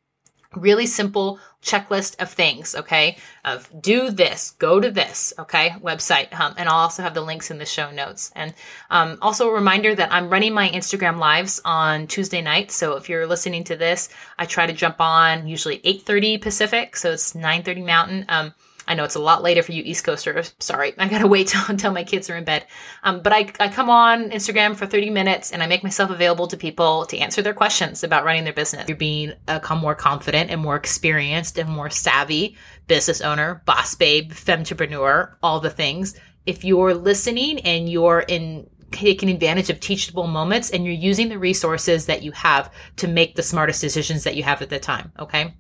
really 0.57 0.87
simple 0.87 1.39
checklist 1.63 2.21
of 2.21 2.31
things 2.31 2.75
okay? 2.75 3.17
Of 3.45 3.69
do 3.81 4.11
this 4.11 4.53
go 4.59 4.81
to 4.81 4.91
this 4.91 5.33
okay 5.39 5.71
website. 5.83 6.39
Um, 6.39 6.55
and 6.57 6.69
i'll 6.69 6.77
also 6.77 7.03
have 7.03 7.15
the 7.15 7.21
links 7.21 7.51
in 7.51 7.59
the 7.59 7.67
show 7.67 7.91
notes. 7.91 8.31
And 8.35 8.55
um, 8.91 9.19
also 9.23 9.49
a 9.49 9.55
reminder 9.55 9.95
that 9.95 10.13
i'm 10.13 10.31
running 10.31 10.55
my 10.55 10.69
instagram 10.69 11.19
lives 11.19 11.61
on 11.65 12.07
tuesday 12.07 12.43
night. 12.43 12.71
So 12.71 12.97
if 12.97 13.09
you're 13.09 13.27
listening 13.27 13.65
to 13.65 13.77
this 13.77 14.09
i 14.39 14.47
try 14.47 14.67
to 14.67 14.73
jump 14.73 15.01
on 15.01 15.47
usually 15.47 15.79
8.30 15.81 16.41
pacific. 16.41 16.97
So 16.97 17.13
it's 17.13 17.35
9.30 17.35 17.87
mountain. 17.87 18.25
Um, 18.29 18.55
I 18.91 18.95
know 18.95 19.05
it's 19.05 19.15
a 19.15 19.21
lot 19.21 19.45
later 19.45 19.63
for 19.63 19.71
you 19.71 19.85
East 19.87 20.03
Coasters. 20.03 20.53
Sorry, 20.59 20.93
I 20.99 21.07
gotta 21.07 21.29
wait 21.29 21.47
till, 21.47 21.63
until 21.69 21.93
my 21.93 22.03
kids 22.03 22.29
are 22.29 22.37
in 22.37 22.43
bed. 22.43 22.67
Um, 23.05 23.23
but 23.23 23.33
I, 23.33 23.53
I 23.61 23.69
come 23.69 23.89
on 23.89 24.31
Instagram 24.31 24.75
for 24.75 24.85
30 24.85 25.11
minutes 25.11 25.53
and 25.53 25.63
I 25.63 25.69
make 25.69 25.85
myself 25.85 26.11
available 26.11 26.49
to 26.49 26.57
people 26.57 27.07
to 27.07 27.19
answer 27.19 27.41
their 27.41 27.55
questions 27.55 28.03
about 28.03 28.25
running 28.25 28.43
their 28.43 28.53
business. 28.53 28.89
You're 28.89 28.97
being 28.97 29.35
become 29.47 29.79
more 29.79 29.95
confident 29.95 30.51
and 30.51 30.61
more 30.61 30.75
experienced 30.75 31.57
and 31.57 31.71
more 31.71 31.89
savvy 31.89 32.57
business 32.89 33.21
owner, 33.21 33.63
boss 33.65 33.95
babe, 33.95 34.33
femtrepreneur, 34.33 35.37
all 35.41 35.61
the 35.61 35.71
things. 35.71 36.19
If 36.45 36.65
you're 36.65 36.93
listening 36.95 37.61
and 37.61 37.89
you're 37.89 38.25
in 38.27 38.69
taking 38.91 39.31
advantage 39.31 39.71
of 39.71 39.79
teachable 39.79 40.27
moments 40.27 40.71
and 40.71 40.85
you're 40.85 40.93
using 40.93 41.29
the 41.29 41.39
resources 41.39 42.07
that 42.07 42.25
you 42.25 42.33
have 42.33 42.73
to 42.97 43.07
make 43.07 43.37
the 43.37 43.43
smartest 43.45 43.81
decisions 43.81 44.25
that 44.25 44.35
you 44.35 44.43
have 44.43 44.63
at 44.63 44.69
the 44.69 44.81
time. 44.81 45.13
Okay 45.17 45.55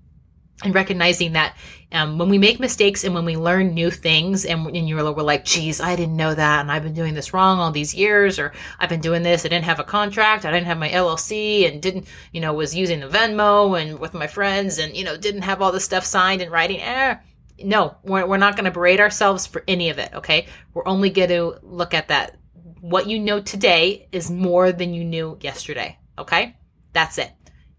and 0.62 0.74
recognizing 0.74 1.32
that 1.32 1.56
um, 1.92 2.18
when 2.18 2.28
we 2.28 2.38
make 2.38 2.60
mistakes 2.60 3.02
and 3.02 3.14
when 3.14 3.24
we 3.24 3.36
learn 3.36 3.74
new 3.74 3.90
things 3.90 4.44
and, 4.44 4.66
and 4.66 4.88
you're 4.88 5.12
we're 5.12 5.22
like 5.22 5.44
geez 5.44 5.80
i 5.80 5.96
didn't 5.96 6.16
know 6.16 6.34
that 6.34 6.60
and 6.60 6.70
i've 6.70 6.82
been 6.82 6.94
doing 6.94 7.14
this 7.14 7.32
wrong 7.32 7.58
all 7.58 7.72
these 7.72 7.94
years 7.94 8.38
or 8.38 8.52
i've 8.78 8.88
been 8.88 9.00
doing 9.00 9.22
this 9.22 9.44
i 9.44 9.48
didn't 9.48 9.64
have 9.64 9.80
a 9.80 9.84
contract 9.84 10.44
i 10.44 10.50
didn't 10.50 10.66
have 10.66 10.78
my 10.78 10.90
llc 10.90 11.70
and 11.70 11.82
didn't 11.82 12.06
you 12.32 12.40
know 12.40 12.52
was 12.52 12.76
using 12.76 13.00
the 13.00 13.08
venmo 13.08 13.80
and 13.80 13.98
with 13.98 14.14
my 14.14 14.26
friends 14.26 14.78
and 14.78 14.96
you 14.96 15.04
know 15.04 15.16
didn't 15.16 15.42
have 15.42 15.62
all 15.62 15.72
the 15.72 15.80
stuff 15.80 16.04
signed 16.04 16.42
and 16.42 16.52
writing 16.52 16.80
eh, 16.80 17.16
no 17.62 17.96
we're, 18.02 18.26
we're 18.26 18.36
not 18.36 18.56
going 18.56 18.64
to 18.64 18.70
berate 18.70 19.00
ourselves 19.00 19.46
for 19.46 19.62
any 19.66 19.90
of 19.90 19.98
it 19.98 20.10
okay? 20.14 20.46
We're 20.74 20.86
only 20.86 21.10
going 21.10 21.28
to 21.30 21.58
look 21.62 21.94
at 21.94 22.08
that 22.08 22.36
what 22.80 23.06
you 23.06 23.18
know 23.18 23.40
today 23.40 24.08
is 24.12 24.30
more 24.30 24.72
than 24.72 24.94
you 24.94 25.04
knew 25.04 25.38
yesterday 25.40 25.98
okay? 26.18 26.56
That's 26.92 27.18
it. 27.18 27.30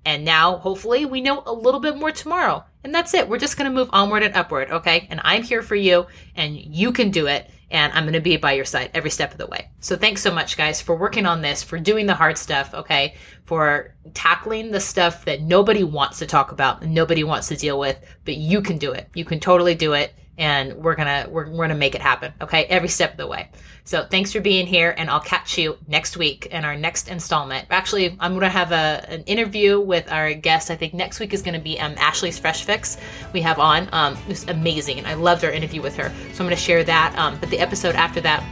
And 0.03 0.25
now 0.25 0.57
hopefully 0.57 1.05
we 1.05 1.21
know 1.21 1.43
a 1.45 1.53
little 1.53 1.79
bit 1.79 1.97
more 1.97 2.11
tomorrow 2.11 2.65
and 2.83 2.93
that's 2.93 3.13
it. 3.13 3.27
We're 3.27 3.39
just 3.39 3.57
going 3.57 3.69
to 3.69 3.75
move 3.75 3.89
onward 3.91 4.23
and 4.23 4.35
upward, 4.35 4.71
okay? 4.71 5.07
And 5.09 5.21
I'm 5.23 5.43
here 5.43 5.61
for 5.61 5.75
you, 5.75 6.07
and 6.35 6.57
you 6.57 6.91
can 6.91 7.11
do 7.11 7.27
it. 7.27 7.49
And 7.69 7.93
I'm 7.93 8.03
going 8.03 8.13
to 8.13 8.19
be 8.19 8.35
by 8.35 8.51
your 8.51 8.65
side 8.65 8.91
every 8.93 9.09
step 9.09 9.31
of 9.31 9.37
the 9.37 9.47
way. 9.47 9.69
So 9.79 9.95
thanks 9.95 10.21
so 10.21 10.33
much, 10.33 10.57
guys, 10.57 10.81
for 10.81 10.93
working 10.93 11.25
on 11.25 11.39
this, 11.39 11.63
for 11.63 11.79
doing 11.79 12.05
the 12.05 12.15
hard 12.15 12.37
stuff, 12.37 12.73
okay? 12.73 13.15
For 13.45 13.95
tackling 14.13 14.71
the 14.71 14.81
stuff 14.81 15.23
that 15.23 15.41
nobody 15.41 15.85
wants 15.85 16.19
to 16.19 16.25
talk 16.25 16.51
about 16.51 16.83
nobody 16.83 17.23
wants 17.23 17.47
to 17.47 17.55
deal 17.55 17.79
with, 17.79 17.97
but 18.25 18.35
you 18.35 18.61
can 18.61 18.77
do 18.77 18.91
it. 18.91 19.07
You 19.13 19.23
can 19.23 19.39
totally 19.39 19.75
do 19.75 19.93
it 19.93 20.13
and 20.37 20.73
we're 20.73 20.95
gonna 20.95 21.27
we're, 21.29 21.49
we're 21.49 21.67
gonna 21.67 21.75
make 21.75 21.95
it 21.95 22.01
happen 22.01 22.33
okay? 22.41 22.65
Every 22.65 22.87
step 22.87 23.11
of 23.11 23.17
the 23.17 23.27
way. 23.27 23.49
So 23.83 24.05
thanks 24.09 24.31
for 24.31 24.41
being 24.41 24.67
here 24.67 24.93
and 24.97 25.09
i'll 25.09 25.19
catch 25.19 25.57
you 25.57 25.77
next 25.87 26.17
week 26.17 26.47
in 26.47 26.65
our 26.65 26.75
next 26.75 27.09
installment. 27.09 27.67
Actually 27.69 28.15
i'm 28.19 28.33
gonna 28.33 28.49
have 28.49 28.71
a, 28.71 29.05
an 29.09 29.23
interview 29.23 29.79
with 29.79 30.11
our 30.11 30.33
guest. 30.33 30.71
I 30.71 30.75
think 30.75 30.93
next 30.93 31.19
week 31.19 31.33
is 31.33 31.41
gonna 31.41 31.59
be 31.59 31.79
um, 31.79 31.95
ashley's 31.97 32.39
fresh 32.39 32.63
fix 32.63 32.97
we 33.33 33.41
have 33.41 33.59
on. 33.59 33.89
Um, 33.91 34.13
it 34.13 34.27
was 34.27 34.47
amazing 34.47 35.05
i 35.05 35.13
loved 35.13 35.43
our 35.43 35.51
interview 35.51 35.81
with 35.81 35.95
her. 35.97 36.09
So 36.33 36.43
i'm 36.43 36.45
gonna 36.45 36.55
share 36.55 36.83
that 36.83 37.15
um, 37.17 37.37
but 37.39 37.49
the 37.49 37.59
episode 37.59 37.95
after 37.95 38.21
that 38.21 38.43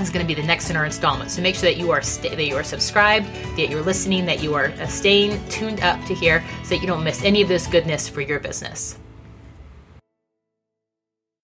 is 0.00 0.10
going 0.10 0.24
to 0.24 0.26
be 0.26 0.38
the 0.38 0.46
next 0.46 0.70
in 0.70 0.76
our 0.76 0.84
installment. 0.84 1.30
So 1.30 1.42
make 1.42 1.54
sure 1.54 1.70
that 1.70 1.78
you 1.78 1.90
are 1.90 2.02
sta- 2.02 2.36
that 2.36 2.44
you 2.44 2.56
are 2.56 2.64
subscribed, 2.64 3.26
that 3.56 3.70
you're 3.70 3.82
listening, 3.82 4.26
that 4.26 4.42
you 4.42 4.54
are 4.54 4.66
uh, 4.66 4.86
staying 4.86 5.46
tuned 5.48 5.80
up 5.80 6.04
to 6.06 6.14
here, 6.14 6.44
so 6.64 6.70
that 6.70 6.80
you 6.80 6.86
don't 6.86 7.04
miss 7.04 7.22
any 7.24 7.42
of 7.42 7.48
this 7.48 7.66
goodness 7.66 8.08
for 8.08 8.20
your 8.20 8.40
business. 8.40 8.98